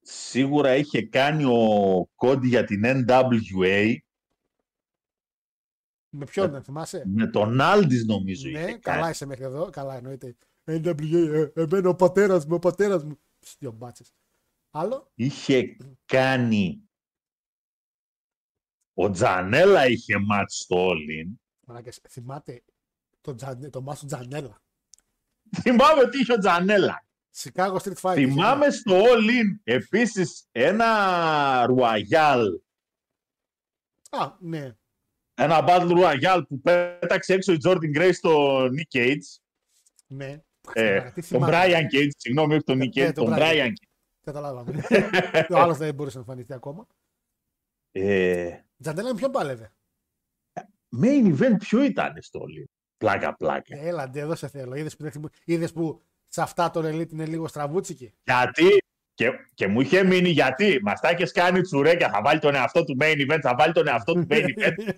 [0.00, 3.96] σίγουρα είχε κάνει ο Κόντι για την NWA
[6.14, 9.10] Με ποιον δεν θυμάσαι; με τον Άλντις νομίζω Ναι, είχε καλά κάνει.
[9.10, 9.70] είσαι μέχρι εδώ.
[9.70, 10.36] Καλά εννοείται.
[10.64, 13.18] NWA, ε, εμένα ο πατέρας μου, ο πατέρας μου.
[13.38, 14.12] Ψ, Δύο μπάτσες.
[14.70, 16.82] Άλλο; Είχε κάνει
[18.94, 21.30] ο Τζανέλα είχε μάτς στο all-in.
[21.66, 22.62] Μαλάκες, θυμάται
[23.20, 24.62] το, Τζανε, το μάτσο Τζανέλα;
[25.60, 27.06] Θυμάμαι ότι είχε ο Τζανέλα.
[27.36, 28.14] Chicago Street Fight.
[28.14, 32.60] Θυμάμαι στο all-in επίσης ένα Ρουαγιάλ
[34.10, 34.76] Α, ναι.
[35.34, 39.16] Ένα Battle Royale που πέταξε έξω η Jordan Gray στο Nick Cage.
[40.06, 40.42] ναι.
[40.72, 41.52] Ε, Τι τον θυμάμαι.
[41.52, 43.40] Brian Cage, συγγνώμη, όχι τον Ναι, Nick Cage, τον τον Brian.
[43.40, 43.88] Brian Cage.
[44.24, 44.82] Καταλάβαμε.
[45.50, 46.86] ο άλλος δεν μπορούσε να εμφανιστεί ακόμα.
[47.92, 49.72] Ε, Τζαντέλα με ποιον πάλευε;
[51.02, 52.64] main event ποιο ήταν στο All-In.
[52.96, 53.76] Πλάκα, πλάκα.
[53.78, 54.74] Έλα, ντε, εδώ σε θέλω.
[54.74, 58.12] Είδες που, δεν- είδες που σε αυτά το Elite είναι λίγο στραβούτσικη.
[58.24, 58.81] Γιατί,
[59.14, 62.84] και, και μου είχε μείνει γιατί, μας τα έχεις κάνει τσουρέκια, θα βάλει τον εαυτό
[62.84, 64.94] του main event, θα βάλει τον εαυτό του main event.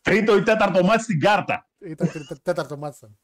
[0.00, 1.68] Τρίτο ή τέταρτο μάτι στην κάρτα.
[1.78, 3.18] Ήταν τρι- τε- τέταρτο μάτς ήταν.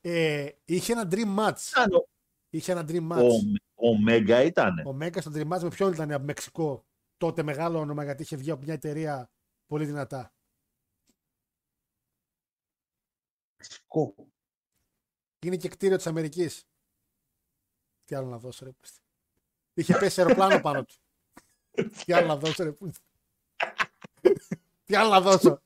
[0.00, 1.68] Ε, είχε ένα dream match.
[1.70, 2.08] Ήταν ο-
[2.50, 3.30] Είχε ένα dream match.
[3.74, 4.82] Ο, ο Μέγκα ήταν.
[4.86, 8.36] Ο Μέγκα στο dream match με ποιον ήταν από Μεξικό; Τότε μεγάλο όνομα γιατί είχε
[8.36, 9.30] βγει από μια εταιρεία
[9.66, 10.32] πολύ δυνατά.
[15.46, 16.67] Είναι και κτίριο της Αμερικής.
[18.08, 18.70] Τι άλλο να δώσω, ρε.
[18.70, 19.00] πούστη.
[19.74, 20.94] Είχε πέσει αεροπλάνο πάνω του.
[22.04, 22.72] Τι άλλο να δώσω, ρε.
[22.72, 23.00] πούστη.
[24.84, 25.62] Τι άλλο να δώσω.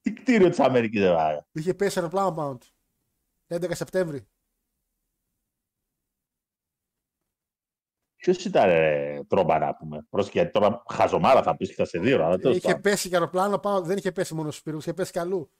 [0.00, 1.46] Τι κτίριο της Αμερικής δεν βάγα.
[1.52, 2.66] Είχε πέσει αεροπλάνο πάνω του.
[3.48, 4.28] 11 Σεπτέμβρη.
[8.16, 10.06] Ποιος ήταν ρε, τρόμπα να πούμε.
[10.10, 12.80] Πρόσεχε, γιατί τώρα χαζομάρα θα πεις και θα σε δει, αλλά τέλος Είχε πάντων.
[12.80, 13.80] πέσει και αεροπλάνο πάνω.
[13.82, 15.50] Δεν είχε πέσει μόνο στους πυρού, είχε πέσει κι αλλού.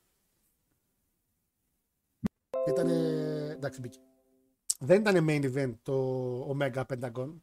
[2.68, 2.88] Ήταν.
[2.88, 3.98] Εντάξει, μπήκε.
[4.82, 7.34] Δεν ήταν main event το Omega Pentagon.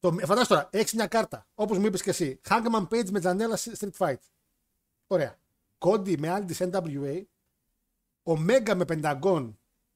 [0.00, 1.46] Το, φαντάζομαι τώρα, έχεις μια κάρτα.
[1.54, 2.40] Όπως μου είπες και εσύ.
[2.48, 4.18] Hangman Page με Τζανέλα Street Fight.
[5.06, 5.38] Ωραία.
[5.78, 7.22] Κόντι με άλλη τη NWA.
[8.22, 9.54] Omega με Pentagon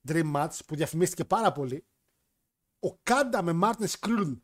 [0.08, 1.86] Dream Match που διαφημίστηκε πάρα πολύ.
[2.78, 4.36] Ο Κάντα με Martin Skrull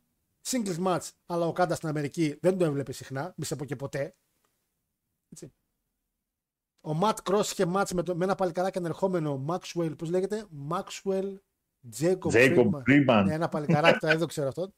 [0.46, 3.76] singles match, αλλά ο Κάντα στην Αμερική δεν το έβλεπε συχνά, μη σε πω και
[3.76, 4.16] ποτέ.
[5.28, 5.52] Έτσι.
[6.80, 11.36] Ο Matt Cross είχε match με, το, με ένα παλικαράκι ανερχόμενο Maxwell, πώς λέγεται, Maxwell
[11.96, 12.82] Jacob, Jacob Friedman.
[12.88, 13.22] Friedman.
[13.26, 14.74] Ναι, ένα παλικαράκι, τώρα δεν το ξέρω αυτό.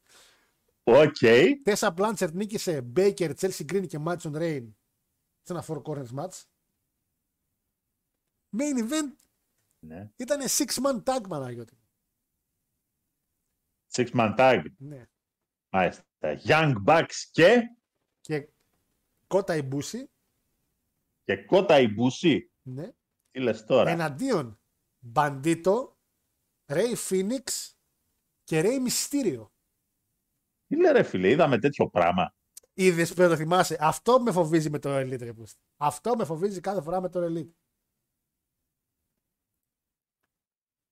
[0.82, 1.16] OK.
[1.62, 4.68] Tessa Blanchard νίκησε Baker, Chelsea Green και Madison Rayne
[5.42, 6.42] σε ένα four corners match.
[8.58, 9.14] Main event
[9.78, 10.10] Ναι.
[10.16, 11.78] ήταν six man tag, Παναγιώτη.
[13.92, 14.62] Six man tag.
[14.78, 15.06] Ναι.
[15.70, 16.04] Μάλιστα.
[16.44, 17.62] Young Bucks και,
[18.20, 18.48] Και
[19.26, 20.10] Κότα Ιμπούση,
[21.24, 22.50] και Κότα Ιμπούση.
[22.62, 22.90] ναι.
[23.30, 24.60] Τι λες τώρα; εναντίον
[24.98, 25.95] Μπαντίτο,
[26.66, 27.72] Ray Phoenix
[28.44, 29.48] και Ray Mysterio.
[30.66, 32.34] Τι λέει ρε φίλε, είδαμε τέτοιο πράγμα.
[32.74, 33.76] Είδες που δεν το θυμάσαι.
[33.80, 35.18] Αυτό με φοβίζει με το Elite.
[35.20, 35.60] Ρε, πούστη.
[35.76, 37.50] Αυτό με φοβίζει κάθε φορά με το Elite.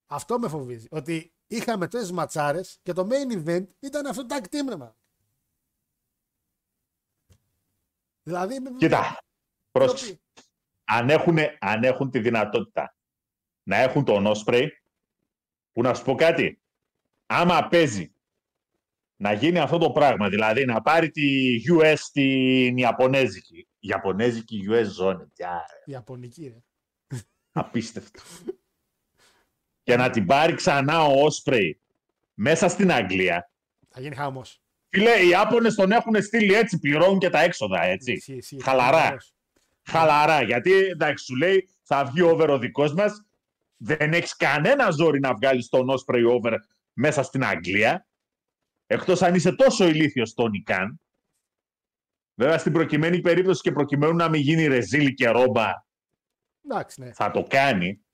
[0.07, 0.87] Αυτό με φοβίζει.
[0.91, 4.97] Ότι είχαμε τόσε ματσάρες και το main event ήταν αυτό το tag team, ρε, μα.
[8.23, 8.61] Δηλαδή.
[8.61, 9.25] με- Κοίτα,
[9.71, 10.21] πρόσεξε.
[10.85, 12.97] Αν έχουν, αν έχουν τη δυνατότητα
[13.63, 14.69] να έχουν τον Osprey,
[15.75, 16.61] που να σου πω κάτι,
[17.27, 18.15] άμα παίζει
[19.17, 25.27] να γίνει αυτό το πράγμα, δηλαδή να πάρει τη US στην Ιαπωνέζικη, Ιαπωνέζικη US ζώνη,
[25.35, 27.19] τιά, Ιαπωνική, ρε.
[27.53, 28.23] απίστευτο.
[29.83, 31.71] και να την πάρει ξανά ο Osprey
[32.35, 33.51] μέσα στην Αγγλία.
[33.89, 34.43] Θα γίνει χάμο.
[34.89, 38.23] Φίλε, οι Ιάπωνες τον έχουν στείλει έτσι, πληρώνουν και τα έξοδα, έτσι.
[38.63, 39.17] Χαλαρά.
[39.83, 40.43] Χαλαρά.
[40.43, 43.25] Γιατί εντάξει, σου λέει θα βγει over ο δικό μας.
[43.85, 46.57] Δεν έχεις κανένα ζόρι να βγάλεις τον Osprey over
[46.93, 48.07] μέσα στην Αγγλία.
[48.87, 51.01] Εκτός αν είσαι τόσο ηλίθιος Τόνι Καν.
[52.35, 55.85] Βέβαια στην προκειμένη περίπτωση και προκειμένου να μην γίνει ρεζίλη και ρόμπα,
[56.65, 57.13] Εντάξει, ναι.
[57.13, 58.05] θα το κάνει.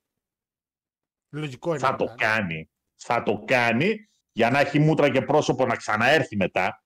[1.29, 1.79] Λογικό είναι.
[1.79, 2.17] Θα να το κάνει.
[2.17, 2.69] κάνει.
[2.95, 6.83] Θα το κάνει για να έχει μούτρα και πρόσωπο να ξαναέρθει μετά.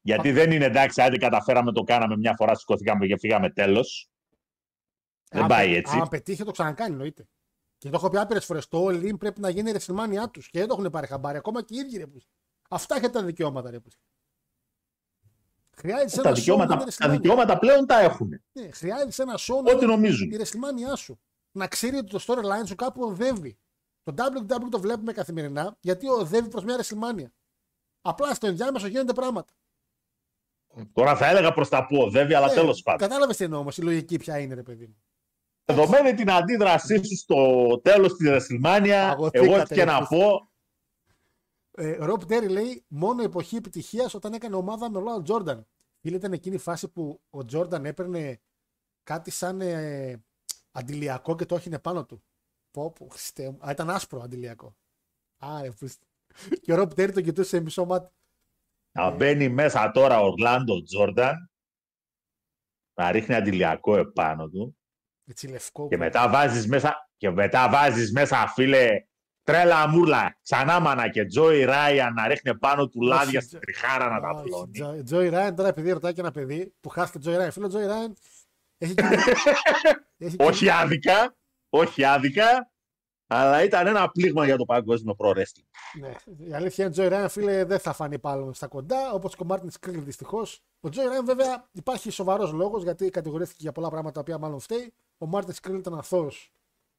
[0.00, 4.10] Γιατί δεν είναι εντάξει, άντε καταφέραμε, το κάναμε μια φορά, σηκωθήκαμε και φύγαμε τέλος.
[5.30, 5.98] Δεν Αν πάει πε- έτσι.
[5.98, 7.28] Αν πετύχει, το ξανακάνει, εννοείται.
[7.78, 8.68] Και το έχω πει άπειρες φορές.
[8.68, 10.50] Το All In πρέπει να γίνει η ρεσιλμάνια τους.
[10.50, 11.36] Και δεν το έχουν πάρει χαμπάρι.
[11.38, 12.06] Ακόμα και οι ίδιοι ρε.
[12.06, 12.30] πούστη.
[12.70, 13.80] Αυτά έχετε τα δικαιώματα, ρε.
[13.80, 14.00] πούστη.
[15.76, 17.10] Χρειάζεται Τα ένα show δικαιώματα, να είναι τα WrestleMania.
[17.10, 18.28] δικαιώματα πλέον τα έχουν.
[18.52, 20.30] Ναι, χρειάζεται ένα show να Ό,τι είναι νομίζουν.
[20.30, 21.20] η WrestleMania σου.
[21.52, 23.58] Να ξέρει ότι το storyline σου κάπου οδεύει.
[24.02, 27.26] Το WWE το βλέπουμε καθημερινά γιατί οδεύει προς μια WrestleMania.
[28.00, 29.52] Απλά στο ενδιάμεσο γίνονται πράγματα.
[30.92, 33.08] Τώρα θα έλεγα προς τα πόδευει, αλλά Ε, τέλος πάντων.
[33.08, 34.96] Κατάλαβες τι εννοώ όμως, η λογική ποια είναι, ρε παιδί μου.
[35.68, 40.16] Δεδομένη την αντίδρασή σου στο τέλος της WrestleMania, Παγωθήκατε, εγώ τι και ρε, να Χριστέ.
[40.16, 40.50] πω.
[41.70, 45.66] Ε, Ρομπ Τέρι λέει μόνο εποχή επιτυχίας όταν έκανε ομάδα με ο Τζόρνταν.
[46.00, 48.40] Φίλε, ήταν εκείνη η φάση που ο Τζόρνταν έπαιρνε
[49.02, 50.24] κάτι σαν ε,
[50.70, 52.22] αντιλιακό και το έχινε πάνω του.
[52.70, 53.58] Πω, πω, Χριστέ μου.
[53.66, 54.76] Α, ήταν άσπρο αντιλιακό.
[55.36, 56.06] Άρε, Χριστέ.
[56.62, 58.14] Και ο Ρομπ Τέρι το κοιτούσε σε μισό μάτι.
[58.92, 61.50] Να μπαίνει μέσα τώρα ο Ορλάντο Τζόρνταν,
[62.94, 64.75] να ρίχνει αντιλιακό επάνω του
[65.28, 65.88] Έτσι λευκό.
[65.88, 68.88] και μετά βάζεις μέσα, και μετά βάζεις μέσα φίλε
[69.42, 74.08] τρελα μούλα, ξανά μανα και Τζόι Ράιαν να ρίχνει πάνω του λάδια Τζο- στην τριχάρα
[74.08, 74.70] να τα Όχι, απλώνει.
[74.72, 77.50] Τζο- Τζόι Ράιαν, τώρα επειδή ρωτάει και ένα παιδί που χάθηκε Τζόι Ράιαν.
[77.50, 78.14] Φίλε, ο Τζόι Ράιαν
[78.78, 79.10] έχει κινη-
[80.18, 81.36] έχει όχι κινη- άδικα,
[81.68, 82.70] όχι άδικα,
[83.26, 85.68] αλλά ήταν ένα πλήγμα για το παγκόσμιο pro wrestling.
[86.00, 86.14] Ναι,
[86.48, 89.46] η αλήθεια είναι Τζόι Ράιαν, φίλε, δεν θα φανεί πάλι στα κοντά, όπως και ο
[89.46, 90.60] Μάρτι Σκερλ δυστυχώς.
[90.80, 94.60] Ο Τζόι Ράιαν, βέβαια, υπάρχει σοβαρός λόγος γιατί κατηγορήθηκε για πολλά πράγματα τα οποία μάλλον
[94.60, 94.92] φταίει.
[95.18, 96.52] Ο Μάρτι Σκερλ ήταν αθώος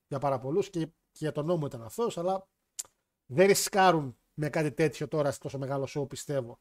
[0.07, 2.47] για πάρα πολλούς και, και για τον νόμο ήταν αθώος, αλλά
[3.25, 6.59] δεν ρισκάρουν με κάτι τέτοιο τώρα σε τόσο μεγάλο show, πιστεύω.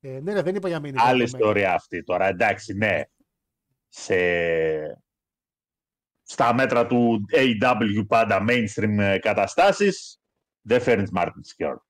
[0.00, 1.02] Ε, ναι, ναι, δεν είπα για μήνυμα.
[1.04, 3.02] Άλλη ιστορία αυτή τώρα, εντάξει, ναι.
[3.88, 4.14] Σε...
[6.22, 10.20] Στα μέτρα του AEW πάντα mainstream ε, καταστάσεις,
[10.60, 11.80] δεν φέρνεις Μάρτι Σκερλ.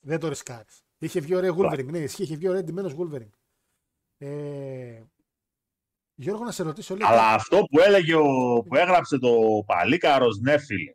[0.00, 0.84] Δεν το ρισκάρεις.
[0.98, 1.90] Είχε βγει ωραίο Wolverine.
[1.90, 3.30] Ναι, ισχύει, είχε βγει ωραίο εντυμένο Wolverine.
[4.18, 5.02] Ε,
[6.14, 7.08] Γιώργο, να σε ρωτήσω λίγο.
[7.08, 10.94] Αλλά αυτό που έλεγε, ο, που έγραψε το Παλίκαρος, ναι φίλε.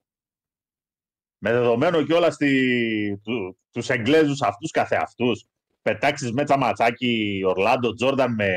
[1.38, 5.46] Με δεδομένο και όλα στη, του, τους Εγγλέζους αυτούς καθεαυτούς.
[5.82, 8.52] Πετάξεις μέτσα ματσάκι Ορλάντο Τζόρνταν με,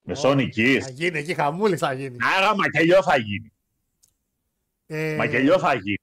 [0.00, 0.78] με Sonic Kiss.
[0.80, 2.16] Θα γίνει εκεί, χαμούλης θα γίνει.
[2.36, 3.52] Άρα μακελιό θα γίνει.
[4.86, 5.96] Ε, Μακελιό θα γίνει.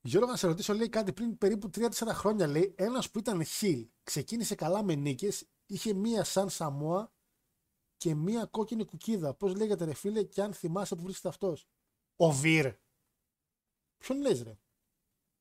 [0.00, 2.46] Γιώργο, να σε ρωτήσω, λέει κάτι πριν περίπου 3-4 χρόνια.
[2.46, 7.12] Λέει ένας που ήταν χιλ, ξεκίνησε καλά με νίκες, είχε μία σαν Σαμόα
[8.00, 9.34] και μία κόκκινη κουκίδα.
[9.34, 11.66] Πώς λέγεται, ρε φίλε, και αν θυμάσαι που βρίσκεται αυτός.
[12.16, 12.72] Ο Βίρ.
[13.98, 14.58] Ποιον λες, ρε;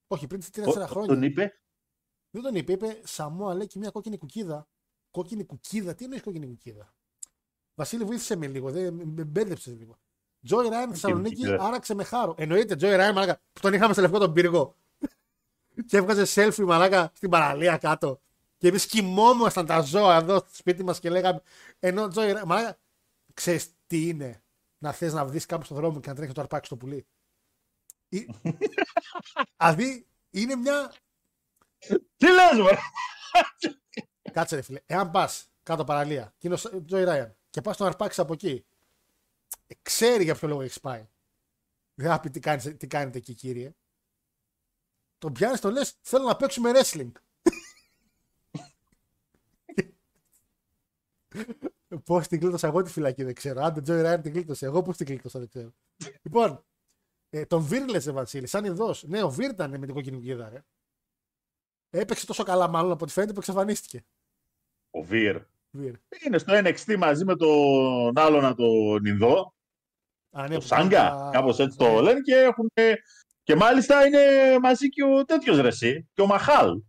[0.07, 1.07] Όχι, πριν 3-4 Ο- χρόνια.
[1.13, 1.59] Τον είπε;
[2.29, 4.67] Δεν τον είπε, είπε Σαμόα λέει και μία κόκκινη κουκίδα.
[5.11, 6.93] Κόκκινη κουκίδα, τι εννοείς κόκκινη κουκίδα;
[7.75, 9.97] Βασίλη, βοήθησε με λίγο, δεν με μπέρδεψες λίγο.
[10.45, 11.63] Τζόι Ράιν Θεσσαλονίκη κουκίδα.
[11.63, 12.35] άραξε με χάρο.
[12.37, 14.75] Εννοείται, Τζόι Ράιν, μαλάκα, που τον είχαμε σε λευκό τον πύργο.
[15.87, 18.21] και έβγαζε selfie, μαλάκα, στην παραλία κάτω.
[18.59, 21.41] Και εμείς κοιμόμασταν τα ζώα εδώ στο σπίτι μας και λέγαμε.
[21.79, 22.79] Ενώ Τζόι Ράιν, μαλάκα,
[23.33, 24.43] ξέρεις τι είναι
[24.77, 27.07] να θες να βρεις κάπου στον δρόμο και να τρέχει το αρπάκι στο πουλί.
[28.09, 28.27] Ή-
[29.57, 30.93] Δηλαδή, είναι μια
[32.17, 32.77] Τι λες, μωρέ;
[34.31, 34.81] Κάτσε ρε φίλε.
[34.85, 38.65] Εάν πας κάτω παραλία και είναι ο Τζόι Ράιαν και πας τον αρπάξει από εκεί,
[39.67, 41.07] ε, ξέρει για ποιο λόγο έχεις πάει.
[41.93, 43.75] Δεν θα πει τι, κάνεις, τι κάνετε εκεί, κύριε.
[45.17, 47.11] Τον πιάνεις, το λες: Θέλω να παίξουμε wrestling.
[52.05, 53.61] Πώς την κλείτωσα εγώ τη φυλακή, δεν ξέρω.
[53.61, 55.71] Αν τον Τζόι Ράιαν την κλείτωσε, εγώ πώς την κλείτωσα, δεν ξέρω.
[56.21, 56.65] λοιπόν,
[57.29, 59.03] ε, τον Βίρλεσε Βασίλη, σαν ειδός.
[59.03, 60.63] Ναι, ο Βίρ ήταν με την κόκκινη κουκίδα, ρε.
[61.89, 64.05] Έπαιξε τόσο καλά, μάλλον από ό,τι φαίνεται που εξαφανίστηκε.
[64.89, 65.41] Ο Βίρ.
[65.71, 65.95] Βίρ.
[66.25, 69.53] Είναι στο NXT μαζί με τον άλλο να τον Ινδό.
[70.31, 71.89] Α, ναι, το που Σάγκα, πάντα- κάπως έτσι ναι.
[71.89, 72.71] το λένε και έχουν.
[73.43, 74.19] Και μάλιστα είναι
[74.59, 76.81] μαζί και ο τέτοιος ρεσί, και ο Μαχάλ.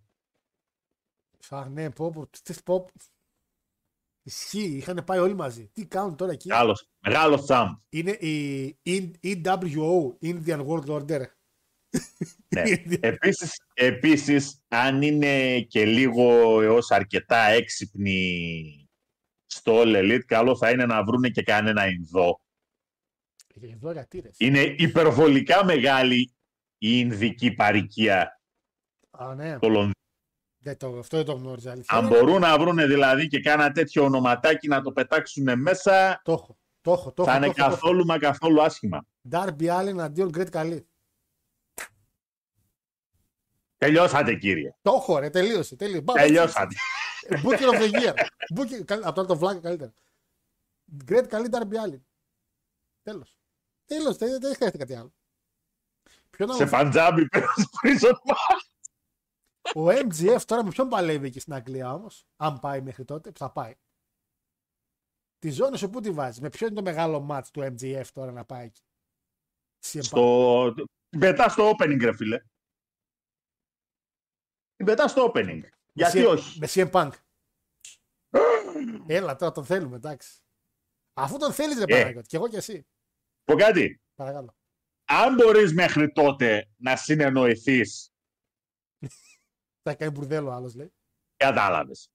[1.49, 2.87] Α, ναι, πω, πω, τι πω.
[4.31, 5.67] Ισχύει, είχαν πάει όλοι μαζί.
[5.73, 7.77] Τι κάνουν τώρα εκεί; Μεγάλος, μεγάλος τσάμπ.
[7.89, 11.21] Είναι η E- EWO, Indian World Order.
[12.49, 12.63] Ναι.
[12.85, 18.89] Indian- Επίσης, επίσης, αν είναι και λίγο έως αρκετά έξυπνοι
[19.47, 22.41] στο All Elite, καλό θα είναι να βρούνε και κανένα Ινδό.
[23.61, 24.31] Ε, Εδώ γιατί ρε.
[24.37, 26.19] Είναι υπερβολικά μεγάλη
[26.79, 28.41] η Ινδική παροικία
[29.11, 29.57] Α, ναι.
[29.57, 29.93] στο Λονδίνο.
[30.63, 31.71] Δεν το, αυτό δεν το γνώριζα.
[31.71, 31.97] αλήθεια.
[31.99, 36.33] Αν Ε, μπορούν να βρούνε δηλαδή και κάνα τέτοιο ονοματάκι να το πετάξουν μέσα, Το
[36.33, 36.59] έχω.
[36.81, 37.13] Το έχω.
[37.13, 39.07] Το θα έχω, είναι το έχω, το καθόλου μα καθόλου άσχημα.
[39.33, 39.47] έχω.
[39.59, 40.81] Darby Allen αντίον Great Khali.
[43.77, 44.75] Τελειώσατε κύριε.
[44.83, 45.77] Το έχω, ρε, τελείωσε.
[45.77, 46.03] τελείωσε.
[46.03, 46.75] Πάμε, Τελειώσατε.
[47.29, 47.45] έτσι.
[47.47, 48.15] Booker of the Year.
[48.59, 49.93] Booker, καλ- από τώρα το βλάκα καλύτερα.
[51.09, 52.01] Great Khali Darby Allen.
[53.03, 53.37] Τέλος.
[53.87, 55.13] Τέλος, δεν δεν χρειάζεται κάτι άλλο.
[56.31, 57.29] Ποιο να Σε μου παντζάμπι
[57.83, 58.13] prison
[59.75, 63.39] Ο MGF τώρα με ποιον παλεύει εκεί στην Αγγλία όμως, αν πάει μέχρι τότε, που
[63.39, 63.75] θα πάει.
[65.39, 68.33] Τη ζώνη σου πού τη βάζει, με ποιο είναι το μεγάλο match του MGF τώρα
[68.33, 68.83] να πάει εκεί;
[69.85, 70.03] CM Punk.
[70.03, 70.75] Στο...
[71.09, 72.41] Την πετά στο opening, ρε φίλε.
[74.77, 75.61] Την πετά στο opening.
[75.93, 77.11] Γιατί CM όχι; Με CM Punk.
[79.07, 80.41] Έλα τώρα τον θέλουμε, εντάξει.
[81.13, 82.01] Αφού τον θέλεις, ρε Ε.
[82.01, 82.87] Παναγιώτη, και εγώ και εσύ.
[83.45, 84.01] Πω κάτι.
[84.15, 84.55] Παρακαλώ.
[85.05, 88.10] Αν μπορείς μέχρι τότε να συνεννοηθείς,
[89.83, 90.93] Θα κάνει μπουρδέλο άλλος, λέει.
[91.37, 92.11] κατάλαβες.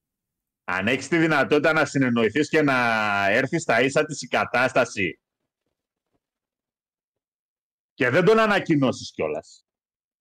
[0.63, 2.75] Αν έχεις τη δυνατότητα να συνεννοηθείς και να
[3.29, 5.19] έρθεις στα ίσα της η κατάσταση
[7.93, 9.65] και δεν τον ανακοινώσεις κιόλας.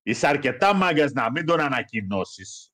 [0.02, 2.72] Είσαι αρκετά μάγκας να μην τον ανακοινώσεις.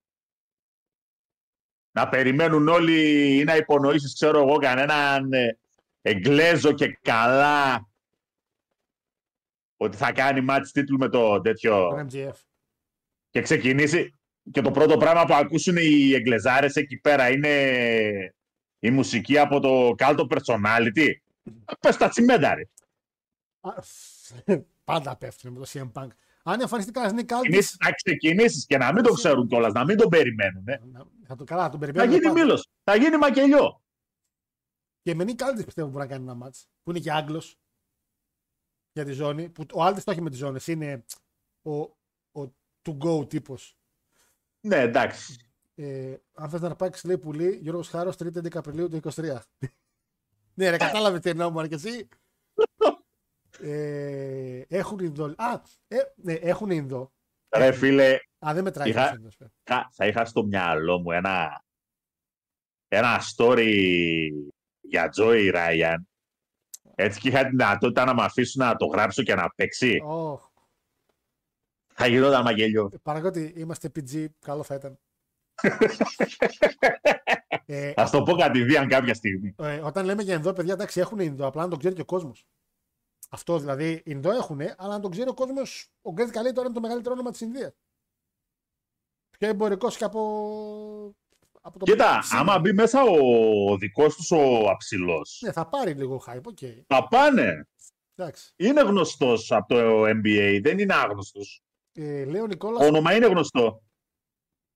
[1.93, 5.59] Να περιμένουν όλοι ή να υπονοήσεις, ξέρω εγώ, κανέναν ε,
[6.03, 7.89] Εγγλέζο και καλά
[9.77, 12.35] ότι θα κάνει μάτς τίτλου με το τέτοιο Το MGF.
[13.31, 14.20] και ξεκινήσει
[14.53, 18.35] και το πρώτο πράγμα που ακούσουν οι Εγγλεζάρες εκεί πέρα είναι
[18.79, 21.07] η μουσική από το κάλτο personality.
[21.81, 22.63] Πες τα τσιμέντα ρε.
[23.61, 23.73] Α,
[24.85, 26.09] Πάντα πέφτουν με το CM Punk.
[26.43, 29.85] Αν εμφανιστεί κανένα Nick Aldis, Ξεκινήσεις, να ξεκινήσεις και να μην το ξέρουν κιόλας, να
[29.85, 30.69] μην τον περιμένουν.
[30.69, 30.81] ε.
[31.27, 32.13] θα το καλά, θα τον Θα περιμένουμε.
[32.17, 32.41] γίνει πάντα.
[32.41, 33.83] μήλος, θα γίνει μακελιό.
[35.03, 37.59] Και με Nick Aldis πιστεύω μπορεί να κάνει ένα μάτς, που είναι και Άγγλος
[38.93, 39.49] για τη ζώνη.
[39.49, 41.05] Που ο Aldis το έχει με τη ζώνη, είναι
[41.63, 41.73] ο,
[42.41, 43.77] ο to go τύπος.
[44.61, 45.37] Ναι, εντάξει.
[45.75, 49.39] Ε, αν θες να αρπάξεις λέει πουλί, Γιώργος Χάρος 3η 11 Απριλίου του 23.
[50.55, 52.09] ναι ρε, κατάλαβε τι εννοώ μου και εσύ.
[53.61, 55.35] ε, έχουν Ινδό.
[55.37, 57.13] Α, ε, ναι, έχουν Ινδό.
[57.57, 58.89] Ρε φίλε, Α, δεν μετράει.
[58.89, 59.47] Είχα- ο Ινδός, ε.
[59.63, 61.65] θα, θα είχα στο μυαλό μου ένα,
[62.89, 64.29] ένα story
[64.81, 65.97] για Joey Ryan.
[66.95, 70.01] Έτσι και είχα τη δυνατότητα να με αφήσουν να το γράψω και να παίξει.
[70.05, 70.50] Ωχ,
[72.01, 72.91] Θα γινόταν μακελειό.
[73.03, 74.99] Παρότι είμαστε PG, καλό θα ήταν.
[77.67, 79.55] ε, Θα το πω κατ' ιδίαν κάποια στιγμή.
[79.59, 82.05] ε, όταν λέμε για Ινδό, παιδιά, εντάξει, έχουν Ινδό, απλά να το ξέρει και ο
[82.05, 82.47] κόσμος.
[83.31, 86.75] Αυτό δηλαδή, Ινδό έχουν, αλλά να το ξέρει ο κόσμος, ο Great Khali τώρα είναι
[86.75, 87.73] το μεγαλύτερο όνομα της Ινδίας.
[89.39, 90.21] Πιο εμπορικός και από.
[91.61, 92.41] από το Κοίτα, ψήμα.
[92.41, 96.59] άμα μπει μέσα ο, ο δικός τους ο αψηλός, Ναι, θα πάρει λίγο hype, OK.
[96.87, 97.69] θα πάνε.
[98.15, 98.53] Εντάξει.
[98.57, 101.63] Είναι γνωστός από το NBA, δεν είναι άγνωστος.
[101.93, 103.83] Ε, λέει ο Το Νικόλα, όνομα είναι γνωστό.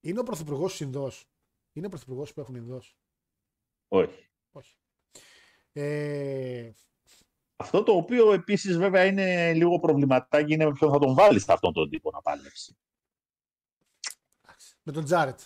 [0.01, 1.11] είναι ο πρωθυπουργός του Ινδό.
[1.73, 2.97] Είναι ο πρωθυπουργός που έχουν Ινδός.
[3.87, 4.29] Όχι.
[4.51, 4.77] Όχι.
[5.71, 6.71] Ε,
[7.55, 11.73] Αυτό το οποίο επίσης βέβαια είναι λίγο προβληματάκι είναι ποιον θα τον βάλει σε αυτόν
[11.73, 12.77] τον τύπο να παλέψει.
[14.83, 15.39] με τον Τζάρετ.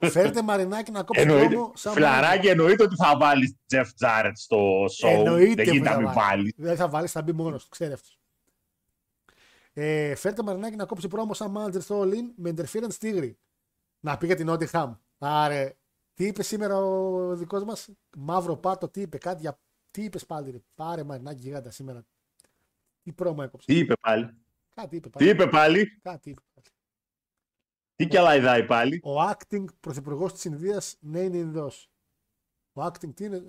[0.00, 1.48] Φέρτε μαρινάκι να κόψει Εννοείται.
[1.48, 5.08] δρόμο σαν Φιλαράκι, εννοείται ότι θα βάλεις Jeff Jarrett στο show.
[5.08, 6.16] Εννοείται δεν γίνεται που να θα μην βάλει.
[6.16, 6.52] βάλεις.
[6.56, 7.68] Δεν θα βάλεις, θα μπει μόνος του.
[7.70, 8.16] Ξέρει αυτός.
[9.72, 13.38] Ε, φέρτε μαρινάκι να κόψει πρόμο σαν manager στο All In με interference τίγρη.
[14.00, 14.94] Να πει για την Νότι Χαμ.
[15.18, 15.76] Άρε,
[16.14, 19.60] τι είπε σήμερα ο δικός μας, Μαύρο Πάτο, τι είπε, κάτι για.
[19.90, 22.06] Τι είπες πάλι, ρε; Πάρε μαρινάκι γιγάντα σήμερα.
[23.02, 24.36] Τι πρόμο έκοψε; Τι είπε πάλι;
[24.74, 25.30] Κάτι είπε Τι πάλι.
[25.30, 26.66] είπε πάλι; Κάτι είπε πάλι.
[27.96, 31.90] Τι κελαϊδάει πάλι; Ο acting πρωθυπουργός της Ινδίας ναι είναι Ινδός.
[32.72, 33.42] Ο acting τι είναι;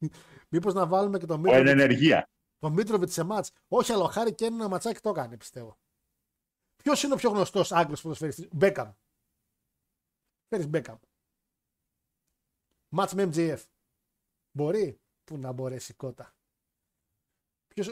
[0.50, 2.28] Μήπως να βάλουμε και το Ο εν Μίτροβιτ ενεργεία.
[2.64, 3.50] Το Μίτροβιτ σε μάτς.
[3.68, 5.78] Όχι, αλλά ο Χάρη και ένα ματσάκι το έκανε, πιστεύω.
[6.76, 8.92] Ποιος είναι ο πιο γνωστός Άγγλος ποδοσφαιριστής, Μπέκαμ.
[10.48, 10.98] Φέρεις Μπέκαμ.
[12.88, 13.62] Μάτς με MJF.
[14.50, 16.34] Μπορεί; Πού να μπορέσει κότα.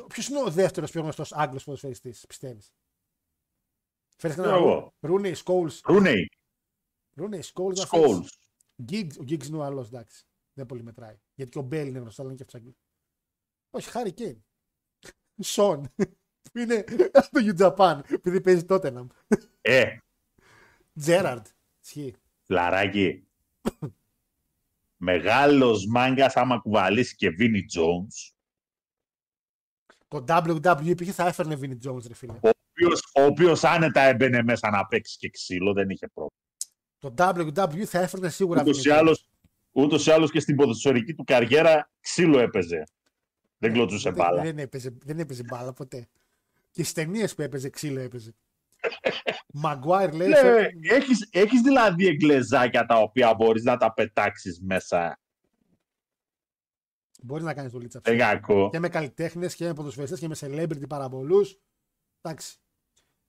[0.09, 2.73] Ποιος είναι ο δεύτερος πιο γνωστός Άγγλος ποδοσφαιριστής, πιστεύεις;
[4.17, 4.95] Φέρεις Ξέρω εγώ.
[5.01, 5.81] Ρούνεϊ, Σκόλς.
[5.85, 6.29] Ρούνεϊ.
[7.15, 7.81] Ρούνεϊ, Σκόλς.
[7.81, 8.39] Σκόλς.
[8.89, 10.27] Giggs, ο Giggs είναι ο άλλος, εντάξει.
[10.53, 11.21] Δεν πολύ μετράει.
[11.35, 12.77] Γιατί και ο Μπέλ είναι γνωστός, αλλά είναι και αυτός Αγγλί.
[13.71, 14.45] Όχι, Χάρη Κέιν.
[15.41, 15.95] Σον.
[16.53, 19.07] Που είναι από το U Japan, επειδή παίζει τότε να.
[19.61, 19.97] Ε,
[20.99, 21.47] Τζέραρντ.
[21.85, 22.15] Ισχύει.
[22.43, 23.27] φλαράκι.
[24.97, 28.33] Μεγάλος μάγκας άμα κουβαλήσει και Βίνι Jones,
[30.09, 32.33] Το WWE πήγε θα έφερνε Vinnie Jones, ρε φίλε.
[32.33, 36.41] ο οποίος, ο οποίος άνετα έμπαινε μέσα να παίξει και ξύλο, δεν είχε πρόβλημα.
[36.99, 38.93] Το WWE θα έφερνε σίγουρα Ούτως Vinnie ή, Jones.
[38.93, 39.29] άλλως,
[39.73, 42.85] ούτως ή άλλως και στην ποδοσφαιρική του καριέρα ξύλο έπαιζε.
[43.63, 44.43] Δεν κλωτσούσε Δεν- μπάλα.
[44.43, 46.09] Δεν έπαιζε, δεν έπαιζε μπάλα ποτέ.
[46.71, 48.35] Και στις ταινίες που έπαιζε ξύλο έπαιζε.
[49.63, 50.29] Μαγκουάιρ λέει.
[50.29, 55.21] Ναι, φέρ- έχεις, έχεις δηλαδή εγκλεζάκια τα οποία μπορείς να τα πετάξεις μέσα.
[57.23, 58.01] Μπορείς να κάνεις το λίτσα.
[58.03, 58.69] Δεν κακό.
[58.73, 61.59] Και με καλλιτέχνες και με ποδοσφαιριστές και με celebrity παραπολούς.
[62.21, 62.57] Εντάξει.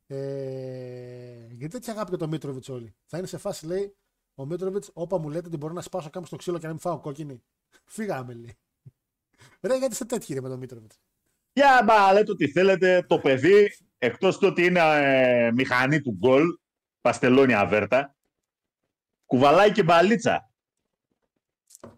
[0.07, 2.95] Ε, γιατί τέτοια αγάπη για τον Μίτροβιτς όλοι.
[3.05, 3.95] Θα είναι σε φάση, λέει,
[4.35, 6.81] ο Μίτροβιτς, όπα μου λέτε ότι μπορώ να σπάσω κάπου στο ξύλο και να μην
[6.81, 7.43] φάω κόκκινη.
[7.85, 8.57] Φύγαμε, λέει.
[9.61, 10.91] Ρε, γιατί είστε τέτοιοι ρε με τον Μίτροβιτ.
[11.53, 16.43] Για μπα, λέτε ότι θέλετε το παιδί, εκτός του ότι είναι ε, μηχανή του γκολ,
[17.01, 18.15] παστελώνει αβέρτα,
[19.25, 20.51] κουβαλάει και μπαλίτσα.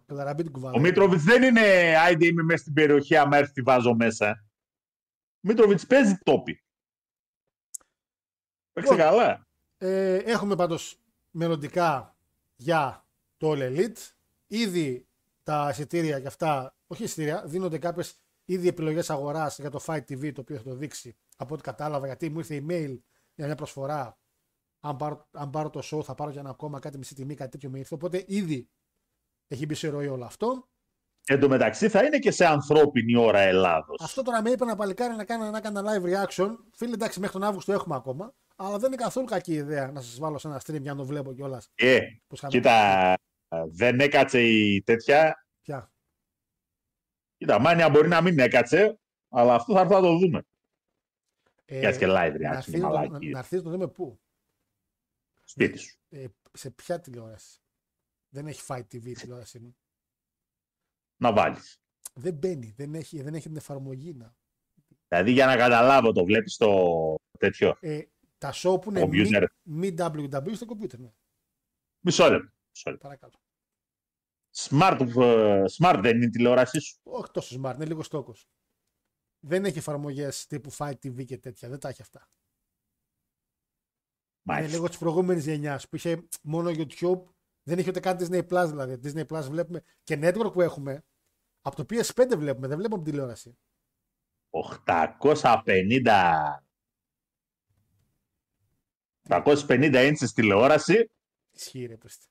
[0.06, 0.76] Πελαραμπή την κουβάλα.
[0.76, 1.60] Ο Μίτροβιτς δεν είναι
[1.98, 4.44] άιντε είμαι μέσα στην περιοχή, άμα έρθει τη βάζω μέσα.
[5.34, 6.64] Ο Μίτροβιτς παίζει τόπι.
[8.72, 9.46] Παίξει Λοιπόν, καλά.
[9.78, 10.98] Ε, έχουμε πάντως
[11.30, 12.16] μελλοντικά
[12.56, 13.06] για
[13.36, 14.12] το All Elite.
[14.46, 15.06] Ήδη
[15.42, 20.32] τα εισιτήρια και αυτά, όχι εισιτήρια, δίνονται κάποιες ήδη επιλογές αγοράς για το Fight TV,
[20.32, 22.98] το οποίο θα το δείξει από ό,τι κατάλαβα, γιατί μου ήρθε email
[23.34, 24.18] για μια προσφορά
[24.80, 27.50] Αν πάρω, αν πάρω το show θα πάρω για ένα ακόμα κάτι μισή τιμή, κάτι
[27.50, 27.94] τέτοιο με ήρθε.
[27.94, 28.70] Οπότε ήδη
[29.46, 30.68] έχει μπει σε ροή όλο αυτό.
[31.28, 34.00] Εν τω μεταξύ θα είναι και σε ανθρώπινη ώρα Ελλάδος.
[34.00, 36.50] Αυτό τώρα με είπε ένα παλικάρι να κάνω να κάνω live reaction.
[36.72, 38.34] Φίλε, εντάξει, μέχρι τον Αύγουστο έχουμε ακόμα.
[38.56, 41.04] Αλλά δεν είναι καθόλου κακή ιδέα να σας βάλω σε ένα stream για να το
[41.04, 41.70] βλέπω κιόλας.
[41.74, 42.00] Ε,
[42.48, 43.14] κοίτα,
[43.68, 45.45] δεν έκατσε η τέτοια.
[47.38, 47.46] Ποια.
[47.46, 48.98] Κοίτα, μάνια μπορεί να μην έκατσε,
[49.28, 50.42] αλλά αυτό θα έρθει να το δούμε.
[51.64, 52.10] Ε, Κάτσε και live
[52.40, 53.32] να reaction, έρθει να- μαλακίες.
[53.32, 54.20] να έρθει να το δούμε πού.
[55.44, 55.96] Σπίτι σου.
[56.08, 57.60] Ε, σε ποια τηλεόραση.
[58.28, 59.76] Δεν έχει Fight TV η τηλεόραση μου.
[61.16, 61.80] Να βάλεις.
[62.14, 62.74] Δεν μπαίνει.
[62.76, 64.36] Δεν έχει, δεν έχει την εφαρμογή να.
[65.08, 67.76] Δηλαδή για να καταλάβω, το βλέπεις το τέτοιο.
[67.80, 68.02] Ε,
[68.38, 69.46] τα show που είναι μη, Computer.
[69.62, 70.98] μη WW στο computer.
[70.98, 71.12] Ναι.
[72.00, 72.50] Μισό λεπτό.
[72.70, 73.06] Μισό λεπτό.
[73.06, 73.32] Παρακαλώ.
[74.58, 76.98] Smart, ε, smart δεν είναι η τηλεόρασή σου.
[77.02, 78.34] Όχι τόσο smart, είναι λίγο στόκο.
[79.40, 81.68] Δεν έχει εφαρμογές τύπου Fight TV και τέτοια.
[81.68, 82.28] Δεν τα έχει αυτά.
[84.48, 84.76] Είναι Μάλιστα.
[84.76, 87.22] λίγο της προηγούμενης γενιάς που είχε μόνο YouTube.
[87.62, 89.00] Δεν είχε ούτε καν Disney Plus δηλαδή.
[89.02, 91.04] Disney Plus βλέπουμε και network που έχουμε.
[91.60, 93.58] Από το PS5 βλέπουμε, δεν βλέπουμε από την τηλεόραση.
[94.50, 96.64] 850.
[99.28, 101.10] 850 inches τηλεόραση.
[101.50, 102.26] Ισχύει ρε πίστη.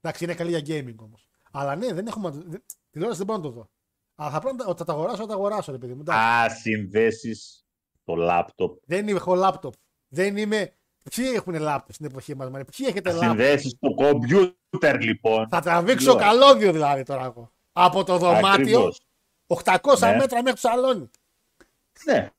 [0.00, 1.29] Εντάξει, είναι καλή για gaming όμως.
[1.50, 2.30] Αλλά ναι, δεν έχουμε.
[2.30, 3.70] δεν- Τηλεόραση δεν μπορώ να το δω.
[4.14, 6.00] Αλλά θα πρέπει να τα- όταν τα αγοράσω, θα τα αγοράσω, ρε παιδί μου.
[6.00, 6.20] Εντάξει.
[6.20, 7.64] Α, συνδέσεις
[8.04, 8.78] το λάπτοπ.
[8.86, 9.74] Δεν είμαι, έχω λάπτοπ.
[10.08, 10.74] Δεν είμαι.
[11.14, 15.48] Ποιοι έχουν λάπτοπ στην εποχή μας, Ποιοι έχετε λάπτοπ; Συνδέσεις το κομπιούτερ, λοιπόν.
[15.48, 16.38] Θα τραβήξω Τηλεόραση.
[16.38, 17.52] καλώδιο δηλαδή τώρα εγώ.
[17.72, 19.00] Από το δωμάτιο Ακριβώς.
[19.46, 20.16] 800 Ναι.
[20.16, 21.10] μέτρα μέχρι το σαλόνι.
[22.04, 22.30] Ναι.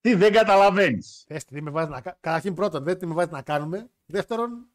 [0.00, 1.24] Τι δεν καταλαβαίνεις.
[1.26, 3.90] Θες τι με βάζεις να κα- Καταρχήν πρώτον, δεν τι με βάζεις να κάνουμε.
[4.06, 4.66] Δεύτερον,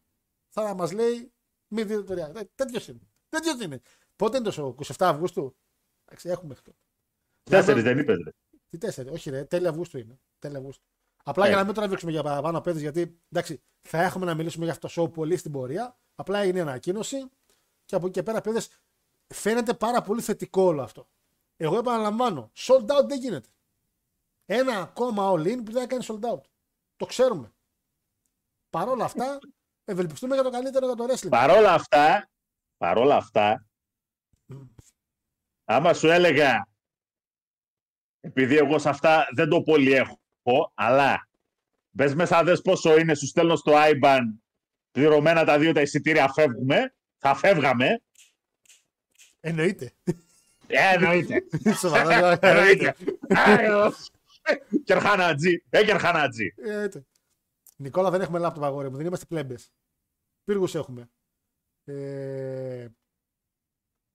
[0.54, 1.32] θα μας λέει
[1.68, 2.44] μη δείτε το react.
[2.56, 3.00] Τέτοιος είναι.
[3.30, 3.82] Τέτοιος είναι.
[4.16, 5.56] Πότε είναι το show, 27 Αυγούστου;
[6.06, 6.74] Εντάξει, έχουμε αυτό.
[7.44, 8.18] Τέσσερις δεν είπες.
[8.70, 10.20] Τι τέσσερις, όχι ρε, τέλη Αυγούστου είναι.
[10.40, 10.84] Τέλη Αυγούστου.
[11.24, 11.48] Απλά Ε.
[11.48, 14.88] για να μην τραβήξουμε για παραπάνω παιδε, γιατί εντάξει, θα έχουμε να μιλήσουμε για αυτό
[14.88, 15.98] το show πολύ στην πορεία.
[16.16, 17.30] Απλά είναι ανακοίνωση
[17.86, 18.62] και από εκεί και πέρα, παιδε,
[19.28, 21.08] φαίνεται πάρα πολύ θετικό όλο αυτό.
[21.58, 23.50] Εγώ επαναλαμβάνω, sold out δεν γίνεται.
[24.46, 26.42] Ένα ακόμα all in που δεν θα κάνει sold out.
[26.96, 27.54] Το ξέρουμε.
[28.70, 29.40] Παρ' όλα αυτά,
[29.86, 31.30] ευελπιστούμε για το καλύτερο για το wrestling.
[31.30, 32.30] Παρόλα αυτά,
[32.78, 33.66] παρόλα αυτά,
[35.66, 36.68] άμα σου έλεγα,
[38.20, 41.28] επειδή εγώ σε αυτά δεν το πολύ έχω, αλλά
[41.90, 44.22] μπες μέσα δες πόσο είναι, σου στέλνω στο IBAN,
[44.92, 48.02] πληρωμένα τα δύο τα εισιτήρια φεύγουμε, θα φεύγαμε.
[49.40, 49.94] Εννοείται.
[50.68, 51.44] Ε, εννοείται.
[51.82, 52.96] Σοβαρά, Εννοείται.
[54.84, 55.64] Κερχάνατζι.
[55.70, 56.54] Ε, κερχάνατζι.
[57.78, 58.00] Εννοείται.
[58.00, 59.72] Νικόλα, δεν έχουμε λάπτοπ αγόρι μου, δεν είμαστε πλέμπες.
[60.44, 61.10] Πύργους έχουμε.
[61.86, 62.88] Ε...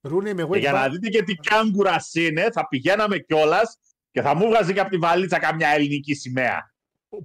[0.01, 3.78] Ρούνι με Και για να wait δείτε και τι κάγκουρα είναι, θα πηγαίναμε κιόλας
[4.10, 6.72] και θα μου βγάζει και από τη βαλίτσα καμιά ελληνική σημαία.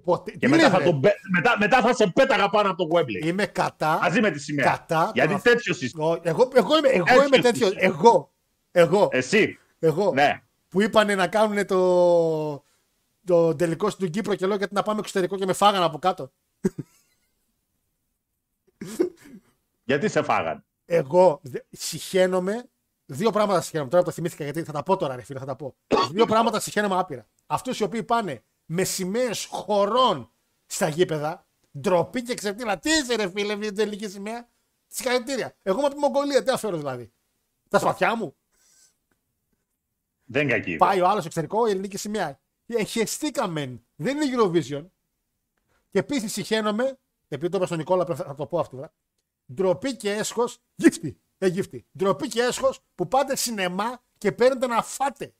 [0.03, 0.31] Ποτέ...
[0.31, 2.87] Και Τι μετά λες, θα, ρε; τον, πέ- μετά, μετά θα σε πέταγα πάνω από
[2.87, 3.25] το Webley.
[3.25, 3.99] Είμαι κατά.
[4.01, 4.65] Μαζί με τη σημαία.
[4.65, 6.01] κατά Γιατί τον- τέτοιος είσαι.
[6.01, 7.69] Ω, Εγώ, εγώ είμαι, εγώ Τέτοιος είμαι τέτοιος.
[7.69, 7.79] είσαι.
[7.85, 8.33] Εγώ.
[8.71, 9.07] Εγώ.
[9.11, 9.59] Εσύ.
[9.79, 10.13] εγώ.
[10.13, 10.41] Ναι.
[10.67, 12.63] Που είπανε να κάνουν το,
[13.25, 16.31] το τελικό στην Κύπρο και λέω γιατί να πάμε εξωτερικό και με φάγανε από κάτω.
[19.83, 20.65] Γιατί σε φάγαν.
[20.85, 22.69] Εγώ δε- συχαίνομαι.
[23.05, 23.89] Δύο πράγματα συχαίνομαι.
[23.89, 25.75] Τώρα το θυμήθηκα γιατί θα τα πω τώρα, ρε φίλε, θα τα πω.
[26.11, 27.27] Δύο πράγματα συχαίνομαι άπειρα.
[27.45, 30.31] Αυτούς οι οποίοι πάνε με σημαίε χωρών
[30.65, 31.45] στα γήπεδα,
[31.79, 32.79] ντροπή και ξεφτύλα.
[32.79, 34.49] Τι είσαι, ρε φίλε, μια τελική σημαία;
[34.87, 35.55] Συγχαρητήρια.
[35.61, 37.13] Εγώ είμαι από τη Μογγολία, τι αφαίρω δηλαδή;
[37.69, 38.35] Τα σπαθιά μου.
[40.25, 40.71] Δεν είναι κακή.
[40.71, 40.87] ιδέα.
[40.87, 42.39] Πάει ο άλλος εξωτερικό, η ελληνική σημαία.
[42.75, 43.81] Εχεστήκαμε.
[43.95, 44.85] Δεν είναι Eurovision.
[45.89, 48.75] Και επίσης συχαίνομαι, επειδή το είπα στον Νικόλα, πρέπει- θα το πω αυτό.
[48.75, 48.93] βέβαια.
[49.53, 51.17] Ντροπή και έσχος, γύφτη.
[51.37, 51.85] Ε, γύφτη.
[51.97, 55.33] Ντροπή και έσχος που πάτε σινεμά και παίρνετε να φάτε.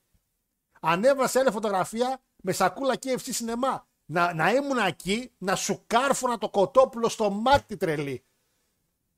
[0.80, 3.88] Ανέβασε άλλη φωτογραφία με σακούλα KFC σινεμά.
[4.06, 8.24] Να, να ήμουν εκεί, να σου κάρφωνα το κοτόπουλο στο μάτι τρελή.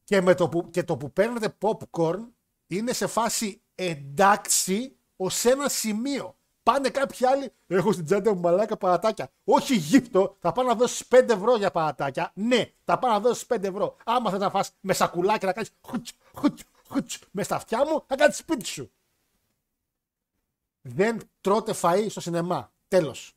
[0.04, 2.28] Και, με το που, και το που παίρνετε popcorn
[2.68, 6.38] είναι σε φάση εντάξει ως ένα σημείο.
[6.66, 9.32] Πάνε κάποιοι άλλοι, έχω στην τσάντα μου μαλάκα παρατάκια.
[9.44, 12.32] Όχι γύπτο, θα πάω να δώσει 5 ευρώ για παρατάκια.
[12.36, 13.96] Ναι, θα πάω να δώσει 5 ευρώ.
[14.04, 18.04] Άμα θες να φας με σακουλάκι να κάνεις χουτς, χουτς, χουτς με στα αυτιά μου,
[18.08, 18.92] θα κάνεις σπίτι σου.
[20.82, 22.74] Δεν τρώτε φαΐ στο σινεμά.
[22.88, 23.34] Τέλος.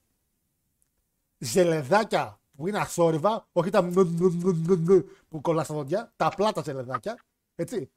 [1.39, 6.13] Ζελεδάκια που είναι αθόρυβα, όχι τα μνου, μνου, μνου, μνου, μνου που κολλάς στα δόντια,
[6.17, 7.19] τα απλά τα ζελεδάκια,
[7.55, 7.91] έτσι.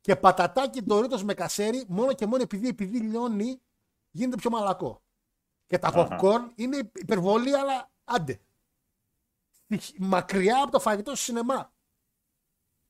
[0.00, 3.60] Και πατατάκι ντορίτος με κασέρι, μόνο και μόνο επειδή, επειδή λιώνει,
[4.12, 5.02] γίνεται πιο μαλακό.
[5.66, 6.18] Και τα Αχα.
[6.20, 8.40] popcorn είναι υπερβολή, αλλά άντε.
[9.50, 11.72] Στοιχ- Μακριά από το φαγητό στο σινεμά.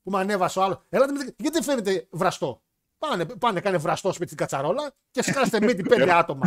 [0.03, 0.85] Που με ανέβασε ο άλλος.
[0.89, 2.63] Ελάτε, με- γιατί δεν φαίνεται βραστό;
[2.97, 6.45] Πάνε, πάνε κάνε βραστό σπίτι στην κατσαρόλα και σκάστε μύτη πέντε άτομα.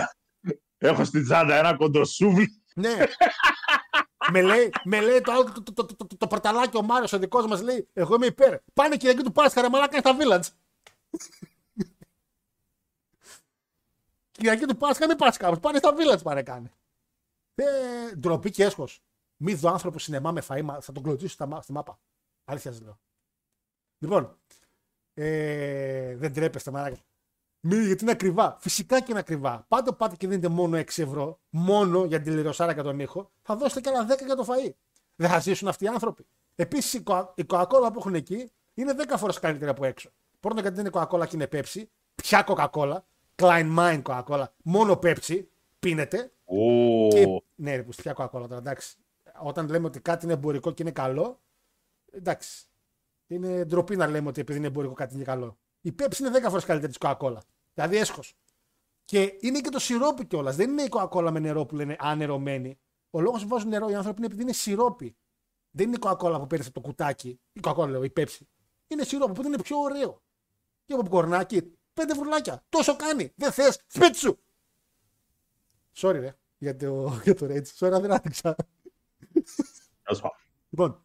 [0.79, 2.63] Έχω στην τσάντα ένα κοντοσούβλι.
[2.75, 2.95] Ναι.
[4.33, 7.13] με, λέει, με λέει το άλλο το, το, το, το, το, το πορταλάκι ο Μάριος,
[7.13, 8.59] ο δικός μας λέει: Εγώ είμαι υπέρ.
[8.73, 10.49] Πάνε Κυριακή του Πάσχα, ρε μαλάκα στα village.
[14.37, 15.61] Κυριακή του Πάσχα, μην πας κάπου.
[15.61, 16.71] Πάνε στα village, πάνε κάνε.
[17.55, 17.65] Ε,
[18.17, 19.03] ντροπή και έσχος.
[19.37, 21.99] Μη δω άνθρωπο σινεμά με φαΐ, μα- θα τον κλωτσίσω στα, μα- στη μάπα.
[22.45, 22.99] Αλήθεια σας λέω.
[23.99, 24.37] Λοιπόν,
[25.15, 26.97] ε, δεν τρέπεστε, μαλάκα.
[27.61, 28.57] Μη, γιατί είναι ακριβά.
[28.61, 29.65] Φυσικά και είναι ακριβά.
[29.69, 33.57] Πάντε πάτε και δίνετε μόνο 6 ευρώ, μόνο για την τηλεορασάρα και τον ήχο, θα
[33.57, 34.71] δώσετε και άλλα 10 για το φαΐ.
[35.17, 36.27] Δεν θα ζήσουν αυτοί οι άνθρωποι.
[36.55, 40.11] Επίσης, η, Coca- η Coca-Cola που έχουν εκεί είναι 10 φορές καλύτερη από έξω.
[40.41, 41.83] Πρώτον, γιατί δεν είναι Coca-Cola και είναι Pepsi.
[42.15, 42.97] Ποια Coca-Cola,
[43.43, 45.45] Klein Mind Coca-Cola, μόνο Pepsi
[45.79, 46.33] πίνεται.
[46.45, 47.43] Ω, Και...
[47.55, 48.97] Ναι, ρε, που ποια Coca-Cola τώρα, εντάξει.
[49.43, 51.41] Όταν λέμε ότι κάτι είναι εμπορικό και είναι καλό,
[52.11, 52.67] εντάξει.
[53.27, 55.59] Είναι ντροπή να λέμε ότι επειδή είναι εμπορικό κάτι είναι καλό.
[55.81, 57.39] Η Pepsi είναι 10 φορές καλύτερη της Coca-Cola.
[57.75, 58.37] Δηλαδή έσχος.
[59.05, 60.57] Και είναι και το σιρόπι κιόλας.
[60.57, 62.79] Δεν είναι η Coca-Cola με νερό που λένε ανερωμένη.
[63.11, 65.17] Ο λόγος που βάζουν νερό οι άνθρωποι είναι επειδή είναι σιρόπι.
[65.71, 67.41] Δεν είναι η Coca-Cola που παίρνει από το κουτάκι.
[67.53, 68.41] Η Coca-Cola λέω, η Pepsi.
[68.87, 70.23] Είναι σιρόπι, οπότε είναι πιο ωραίο.
[70.85, 72.65] Και από κορνάκι, πέντε βρουλάκια.
[72.69, 73.33] Τόσο κάνει.
[73.37, 74.39] Δεν θες, σπίτι σου.
[75.97, 77.67] Sorry, ρε, για το, για το Rage.
[77.79, 78.57] Sorry, δεν άδειξα.
[80.03, 80.37] τέλος πάντων.
[80.71, 81.01] Λοιπόν,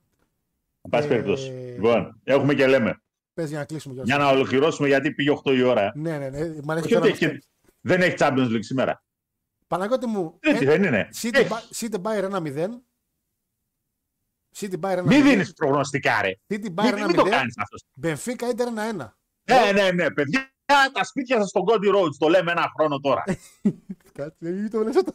[0.83, 1.49] Εν πάση Ε, περιπτώσει.
[1.49, 3.01] Λοιπόν, έχουμε και λέμε.
[3.33, 4.15] πες για να κλείσουμε κιόλας.
[4.15, 5.91] Για να ολοκληρώσουμε, γιατί πήγε 8 η ώρα.
[5.95, 6.39] Ναι, ναι, ναι.
[6.63, 7.43] Μ' αρέσει Όχι και ότι τώρα έχει-
[7.81, 9.03] δεν έχει Champions League σήμερα.
[9.67, 11.09] Παναγιώτη μου, Έτσι, ε, δεν είναι.
[11.21, 11.47] City, Έχει.
[11.51, 12.81] Ba- City Bayern 1-0.
[14.57, 15.03] City Bayern 1-0.
[15.05, 16.31] Μην δίνεις προγνωστικά, ρε.
[16.47, 17.29] City Μην, Bayern μην το 1-0.
[17.29, 17.77] κάνεις αυτό.
[18.01, 19.17] Benfica Inter 1-1.
[19.43, 20.53] Ναι, ναι, ναι, παιδιά.
[20.93, 23.23] Τα σπίτια σας στον Cody Roads, το λέμε ένα χρόνο τώρα.
[24.13, 25.13] Κάτσε, μην το λες αυτό.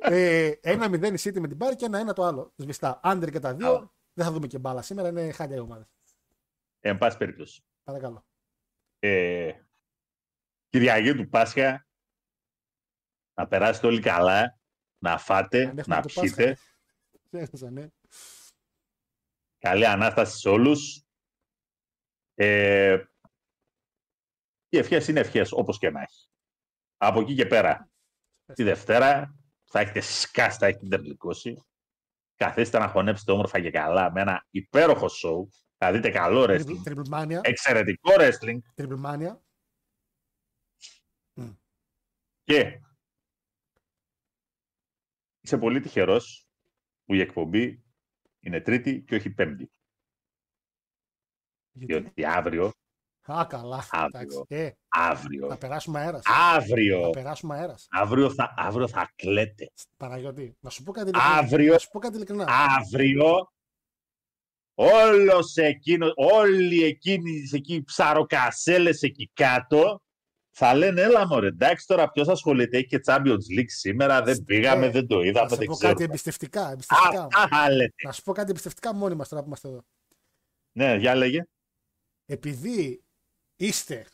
[0.00, 2.52] ε, 1-0 η City με την Bayern και 1-1 το άλλο.
[2.56, 3.00] Σβηστά.
[3.02, 3.68] Άντερ και τα δύο.
[3.68, 3.94] Άλλο.
[4.12, 5.08] Δεν θα δούμε και μπάλα σήμερα.
[5.08, 5.88] Είναι χάλια η ομάδα.
[6.80, 7.64] Εν πάση περιπτώσει.
[7.84, 8.26] Παρακαλώ.
[8.98, 9.52] Ε,
[10.68, 11.86] Κυριακή του Πάσχα.
[13.34, 14.58] Να περάσετε όλοι καλά.
[14.98, 16.48] Να φάτε, Αν έχουμε να το πιείτε.
[16.48, 16.62] Πάσχα.
[17.30, 17.88] Ξέχασα, ναι.
[19.58, 21.04] Καλή Ανάσταση σε όλους.
[22.34, 23.04] Ε,
[24.74, 26.28] οι ευχές είναι ευχές, όπως και να έχει.
[26.96, 27.90] Από εκεί και πέρα,
[28.54, 31.64] τη Δευτέρα, θα έχετε σκάσει, θα έχετε τερλικώσει.
[32.34, 35.48] Καθίστε να χωνέψετε όμορφα και καλά με ένα υπέροχο show.
[35.76, 37.40] Θα δείτε καλό wrestling, Triple Mania.
[37.42, 39.36] εξαιρετικό wrestling Triple Mania.
[42.42, 42.80] και
[45.40, 46.48] είσαι πολύ τυχερός
[47.04, 47.84] που η εκπομπή
[48.40, 49.70] είναι τρίτη και όχι πέμπτη.
[51.72, 51.92] Γιατί...
[51.92, 52.72] Διότι αύριο,
[53.32, 53.84] Α, καλά.
[53.90, 54.06] Αύριο.
[54.20, 54.44] Εντάξει.
[54.48, 56.22] Ε, αύριο, θα περάσουμε αέρας.
[56.54, 57.86] αύριο, Θα περάσουμε αέρας.
[57.90, 59.70] αύριο θα, αύριο θα κλαίτε.
[59.96, 61.36] Παναγιώτη, να σου πω κάτι ειλικρινά.
[61.38, 62.46] Αύριο, Να σου πω κάτι ειλικρινά.
[62.78, 63.48] αύριο,
[64.74, 69.98] όλος εκείνο, όλοι εκείνοι εκεί οι ψαροκασέλες εκεί κάτω
[70.56, 74.86] θα λένε έλα μωρέ εντάξει τώρα ποιος ασχολείται έχει και Champions League σήμερα δεν πήγαμε
[74.86, 76.70] Ε, δεν το Να είδαμε σου δεν πω ξέρω κάτι εμπιστευτικά.
[76.70, 77.22] εμπιστευτικά.
[77.32, 79.84] Αυτά θα λέτε Να σου πω κάτι εμπιστευτικά μόνοι μας τώρα που είμαστε εδώ.
[80.72, 81.44] ναι για λέγε
[82.26, 83.03] Επειδή
[83.56, 84.06] είστε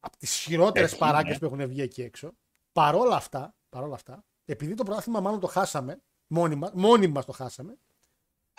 [0.00, 1.38] από τις χειρότερες Έχει, παράγκες ναι.
[1.48, 2.32] που έχουν βγει εκεί έξω,
[2.72, 7.32] παρόλα αυτά, παρόλα αυτά επειδή το πρωτάθλημα μάλλον το χάσαμε, μόνοι μας μόνοι μας το
[7.32, 7.78] χάσαμε,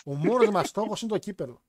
[0.06, 1.54] ο μόνος μας στόχος είναι το κύπελο.
[1.54, 1.62] Α,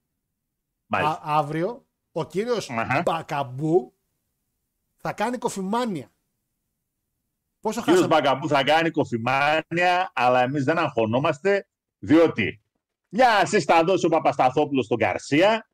[0.87, 3.03] μάλιστα αύριο ο κύριος Αχα.
[3.03, 3.95] Μπακαμπού
[4.97, 6.13] θα κάνει κοφημάνια.
[7.61, 11.69] Πόσο ο κύριος χάσαμε; Μπαγκαμπού θα κάνει κοφημάνια αλλά εμείς δεν αγχωνόμαστε
[11.99, 12.63] διότι
[13.09, 15.74] μια assist θα δώσει ο Παπασταθόπουλος στον Καρσία Το μάνα.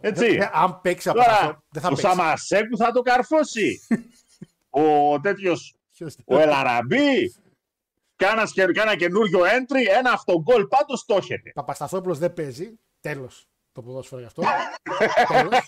[0.00, 0.26] Έτσι.
[0.26, 2.06] Ε, Αν παίξει από τώρα αυτό, δεν θα ο παίξει.
[2.06, 3.80] Σαμασέκου θα το καρφώσει
[4.70, 7.34] ο τέτοιος Ποιος- Ο Ελαραμπή.
[8.16, 11.50] Κάνα, κάνα καινούριο entry, ένα αυτογκολ πάντως το έχετε.
[11.54, 12.78] Παπασταθόπουλος δεν παίζει.
[13.00, 14.42] Τέλος το ποδόσφαιρο γι' αυτό.
[15.32, 15.66] Τέλος.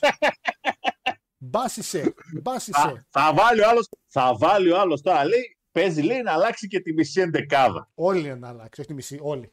[1.38, 2.14] Μπάσισε.
[2.42, 2.80] Μπάσισε.
[2.80, 6.66] Θα, θα βάλει ο άλλος, θα βάλει ο άλλος τώρα, λέει, παίζει, λέει, να αλλάξει
[6.66, 7.88] και τη μισή εντεκάδα.
[7.94, 8.80] Όλοι είναι να αλλάξει.
[8.80, 9.18] Όχι τη μισή.
[9.22, 9.52] Όλοι.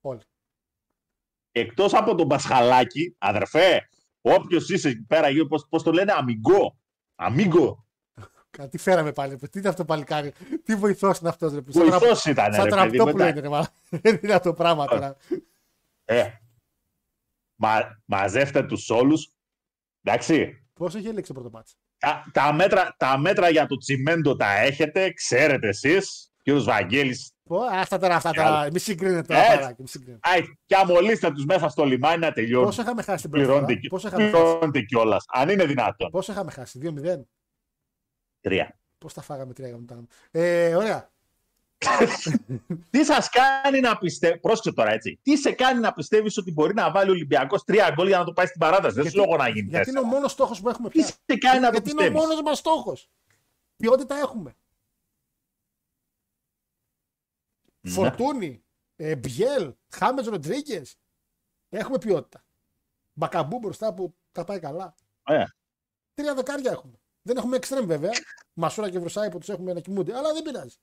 [0.00, 0.20] Όλοι.
[1.58, 3.88] Εκτός από τον Πασχαλάκη, αδερφέ,
[4.20, 6.78] όποιος είσαι εκεί πέρα, γύρω, πώς, πώς το λένε, αμιγκό.
[7.14, 7.86] Αμίγκο.
[8.50, 9.36] Κάτι φέραμε πάλι.
[9.36, 10.32] Τι είναι αυτό παλικάρι.
[10.64, 11.52] Τι βοηθός είναι αυτός.
[11.52, 11.60] Ρε.
[11.60, 12.88] που Σαν τρα- Βοηθός ήταν, Σαν ρε παιδί μου.
[12.88, 13.30] τραπτόπουλο εντάξει.
[13.32, 13.40] είναι.
[13.40, 13.66] ρε, μάλλον.
[14.02, 15.16] Δεν είναι αυτό το πράγμα τώρα.
[16.04, 16.24] Ε,
[17.54, 19.32] μα, μαζεύτε τους όλους.
[20.02, 21.74] Εντάξει, Πόσο έχει έλεξει το πρώτο μάτσο.
[21.98, 26.32] τα, τα, μέτρα, τα μέτρα για το τσιμέντο τα έχετε, ξέρετε εσείς.
[26.42, 28.54] Κύριος Βαγγέλης, Πω, Αυτά τώρα, αυτά Και άλλο.
[28.56, 28.68] τώρα.
[28.72, 29.40] Μη συγκρίνετε τώρα.
[29.44, 29.56] Έτσι.
[29.58, 30.28] παράκι, μη συγκρίνετε.
[30.30, 32.64] Αϊ, και αμολύστε τους μέσα στο λιμάνι να τελειώνει.
[32.64, 35.24] Πόσο είχαμε χάσει την πρώτη φορά; Πληρώνεται, Πόσο είχαμε χάσει; πληρώνεται κιόλας.
[35.28, 36.10] Αν είναι δυνατόν.
[36.10, 36.78] Πόσο είχαμε χάσει.
[36.82, 37.26] 2-0.
[38.40, 38.78] Τρία.
[38.98, 40.06] Πώς τα φάγαμε τρία γαμμένα.
[40.30, 41.10] Ε, ωραία.
[42.90, 44.38] Τι σας κάνει να πιστεύει.
[44.38, 45.18] Πρόσεξε τώρα έτσι.
[45.22, 48.24] Τι σε κάνει να πιστεύεις ότι μπορεί να βάλει ο Ολυμπιακός τρία γκολ για να
[48.24, 50.16] το πάει στην παράταση; Δεν σου Γιατί- λόγο να γίνεις Γιατί είναι ο τέσσερα.
[50.16, 51.06] μόνος στόχος που έχουμε Τι πια.
[51.06, 53.08] σε κάνει να το Γιατί είναι ο πιστεύεις; μόνος μας στόχος;
[53.76, 54.56] Ποιότητα έχουμε.
[57.88, 57.94] Ναι.
[57.94, 58.64] Φορτούνη.
[58.96, 60.96] Ε, Μπιέλ, Χάμες Ροντρίγκες.
[61.68, 62.44] Έχουμε ποιότητα.
[63.12, 64.94] Μπακαμπού μπροστά που τα πάει καλά.
[65.22, 65.44] Ε,
[66.14, 67.00] Τρία δεκάρια έχουμε.
[67.22, 68.10] Δεν έχουμε εξτρέμ βέβαια.
[68.52, 70.76] Μασούρα και Βρουσάη που τους έχουμε να κοιμούνται, αλλά δεν πειράζει.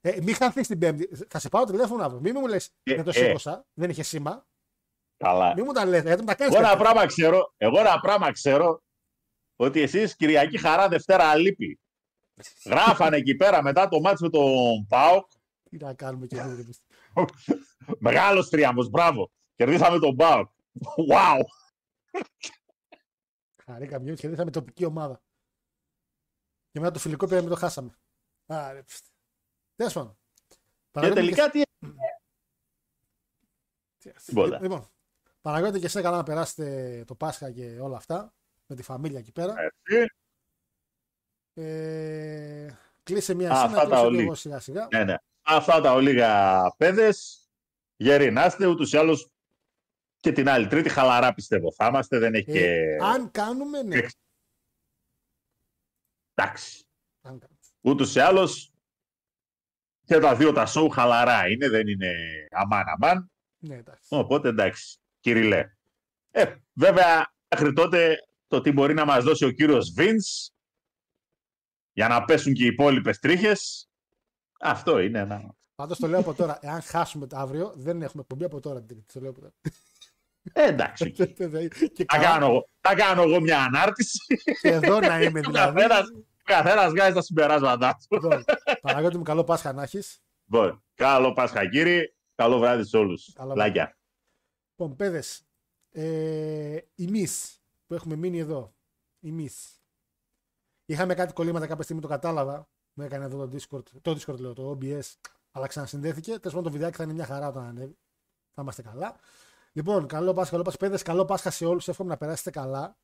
[0.00, 1.08] Ε, μην χαθεί την Πέμπτη.
[1.28, 2.20] Θα σε πάω τηλέφωνο αύριο.
[2.20, 3.12] Μην μου λες Ε, δεν το ε.
[3.12, 4.46] σήκωσα, δεν είχε σήμα.
[5.16, 5.54] καλά.
[5.54, 6.54] Μην μου τα λες, γιατί μου τα κάνεις.
[6.54, 8.82] Εγώ ένα πράγμα ξέρω, εγώ ένα πράγμα ξέρω
[9.56, 11.80] ότι εσείς Κυριακή Χαρά Δευτέρα Αλήπη.
[12.70, 15.30] Γράφανε εκεί πέρα μετά το μάτς με τον ΠΑΟΚ.
[15.70, 16.70] Τι να κάνουμε και εμεί.
[17.98, 19.30] Μεγάλος τρίαμβος, μπράβο.
[19.54, 20.50] Κερδίσαμε τον ΠΑΟΚ.
[21.10, 21.40] Wow.
[23.64, 25.22] Χαρήκαμε γιατί κερδίσαμε τοπική ομάδα.
[26.70, 27.98] Και μετά το φιλικό πήραμε το χάσαμε.
[28.46, 28.82] Άρε,
[29.76, 30.18] Τέλος πάντων.
[30.48, 30.56] Και
[30.90, 31.62] Παναγιώτη, τελικά τι
[33.98, 34.60] και- τίποτα.
[34.60, 34.90] Λοιπόν,
[35.40, 38.34] Παναγιώτη και εσένα καλά να περάσετε το Πάσχα και όλα αυτά.
[38.66, 39.54] Με τη φαμίλια εκεί πέρα.
[39.58, 40.06] έτσι.
[41.54, 44.22] Ε, κλείσε μία Α, εσύ, αυτά να τα κλείσω και ολί.
[44.22, 44.88] εγώ σιγά σιγά.
[44.92, 45.16] Ναι, ναι.
[45.48, 47.40] Αυτά τα ολίγα παιδες.
[47.96, 49.30] Γεροί να είστε, ούτως ή άλλως
[50.16, 52.18] και την άλλη τρίτη χαλαρά πιστεύω θα είμαστε.
[52.18, 52.96] Δεν έχει Ε, και...
[53.04, 53.96] Αν κάνουμε, ναι.
[53.96, 54.18] Εξ-
[56.34, 56.84] Εντάξει.
[57.22, 57.58] Αν κάνουμε.
[57.80, 58.70] Ούτως ή άλλως
[60.04, 62.12] και τα δύο τα σοου χαλαρά είναι, δεν είναι
[62.50, 63.30] αμάν αμάν.
[63.58, 64.06] Ναι, εντάξει.
[64.08, 65.64] Οπότε εντάξει, Κυριλέ.
[66.30, 68.16] Ε, βέβαια, μέχρι τότε
[68.46, 70.50] το τι μπορεί να μας δώσει ο κύριος Βινς
[71.92, 73.85] για να πέσουν και οι υπόλοιπες τρίχες,
[74.60, 75.54] αυτό είναι ένα...
[75.74, 76.58] Πάντως το λέω από τώρα.
[76.60, 78.78] Εάν χάσουμε το αύριο, δεν έχουμε εκπομπή από τώρα.
[78.78, 79.12] την Τρίτη.
[79.12, 79.52] Το λέω από τώρα.
[80.52, 81.14] Ε, εντάξει, οκ.
[81.94, 84.18] και, θα, καλά, κάνω, εγώ- θα κάνω εγώ μια ανάρτηση
[84.60, 85.80] και εδώ να είμαι και ο δηλαδή.
[85.80, 88.06] καθένας, ο καθένας βγάζει τα συμπεράσματά του.
[88.14, 88.44] Λοιπόν,
[88.80, 90.20] Παναγιώτη μου, καλό Πάσχα να έχεις.
[90.50, 93.32] Λοιπόν, καλό Πάσχα κύριε, καλό βράδυ σε όλους.
[93.32, 93.68] Καλό βράδυ.
[93.68, 93.96] Λάκια.
[94.76, 95.42] Λοιπόν, παιδες,
[95.90, 97.26] ε, εμεί
[97.86, 98.74] που έχουμε μείνει εδώ,
[99.22, 99.48] εμεί.
[100.86, 102.68] Είχαμε κάτι κολλήματα κάποια στιγμή, το κατάλαβα.
[102.98, 105.14] Μου έκανε εδώ το Discord, το Discord λέω, το OBS,
[105.50, 106.30] αλλά ξανασυνδέθηκε.
[106.38, 107.98] Τέλος πάντων, το βιντεάκι θα είναι μια χαρά όταν ανέβει.
[108.54, 109.16] Θα είμαστε καλά.
[109.72, 111.88] Λοιπόν, καλό Πάσχα, καλό Πάσχα, παιδες, καλό Πάσχα σε όλους.
[111.88, 112.96] Εύχομαι να περάσετε καλά.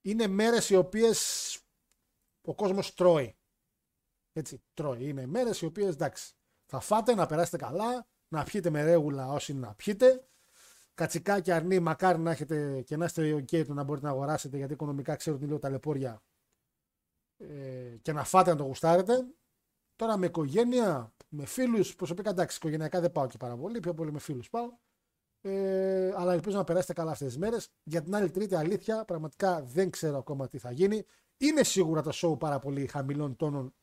[0.00, 1.60] Είναι μέρες οι οποίες
[2.42, 3.36] ο κόσμος τρώει.
[4.32, 5.08] Έτσι, τρώει.
[5.08, 6.34] Είναι μέρες οι οποίες εντάξει.
[6.66, 10.28] Θα φάτε, να περάσετε καλά, να πιείτε με ρέγουλα όσοι είναι να πιείτε.
[10.94, 14.72] Κατσικά αρνή, μακάρι να έχετε και να είστε OK του να μπορείτε να αγοράσετε γιατί
[14.72, 16.22] οικονομικά ξέρω ότι είναι λίγο ταλαιπώρια
[17.36, 19.26] ε, και να φάτε να το γουστάρετε.
[19.98, 24.12] Τώρα με οικογένεια, με φίλους, προσωπικά εντάξει, οικογενειακά δεν πάω και πάρα πολύ, πιο πολύ
[24.12, 24.78] με φίλους πάω.
[25.40, 27.70] Ε, αλλά ελπίζω να περάσετε καλά αυτές τις μέρες.
[27.82, 31.04] Για την άλλη Τρίτη, αλήθεια, πραγματικά δεν ξέρω ακόμα τι θα γίνει.
[31.36, 33.74] Είναι σίγουρα το show πάρα πολύ χαμηλών τόνων.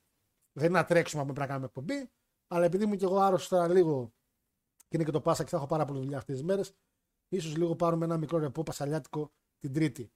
[0.54, 2.12] Δεν είναι να τρέξουμε αν πρέπει να κάνουμε εκπομπή.
[2.48, 4.14] Αλλά επειδή είμαι και εγώ άρρωστος τώρα λίγο
[4.78, 6.74] και είναι και το Πάσα και θα έχω πάρα πολύ δουλειά αυτές τις μέρες,
[7.28, 10.12] ίσως λίγο πάρουμε ένα μικρό ρεπό πασαλιάτικο την Τρίτη.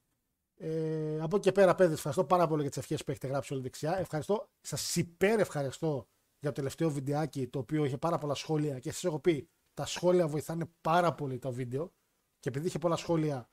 [0.61, 3.53] Ε, από εκεί και πέρα, παιδε, ευχαριστώ πάρα πολύ για τις ευχές που έχετε γράψει
[3.53, 3.97] όλη δεξιά.
[3.99, 6.07] Ευχαριστώ, σας υπέρ ευχαριστώ
[6.39, 9.85] για το τελευταίο βιντεάκι το οποίο είχε πάρα πολλά σχόλια και σας έχω πει τα
[9.85, 11.93] σχόλια βοηθάνε πάρα πολύ το βίντεο.
[12.39, 13.49] Και επειδή είχε πολλά σχόλια,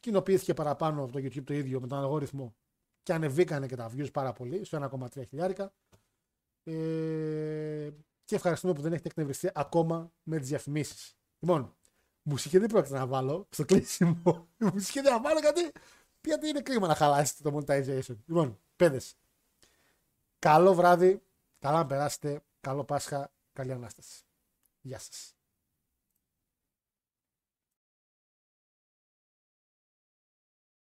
[0.00, 2.56] κοινοποιήθηκε παραπάνω από το YouTube το ίδιο με τον αλγόριθμο
[3.02, 5.72] και ανεβήκανε και τα views πάρα πολύ στο 1,3 χιλιάρικα.
[6.64, 7.90] Ε,
[8.24, 11.16] και ευχαριστούμε που δεν έχετε εκνευριστεί ακόμα με τις διαφημίσεις.
[11.38, 11.76] Λοιπόν,
[12.22, 14.48] μουσική δεν πρόκειται να βάλω στο κλείσιμο.
[14.72, 15.72] μουσική δεν θα βάλω γιατί,
[16.24, 18.16] γιατί είναι κρίμα να χαλάσετε το monetization.
[18.26, 19.16] Λοιπόν, παιδες.
[20.38, 21.22] Καλό βράδυ,
[21.58, 24.22] καλά να περάσετε, καλό Πάσχα, καλή Ανάσταση.
[24.80, 25.33] Γεια σας.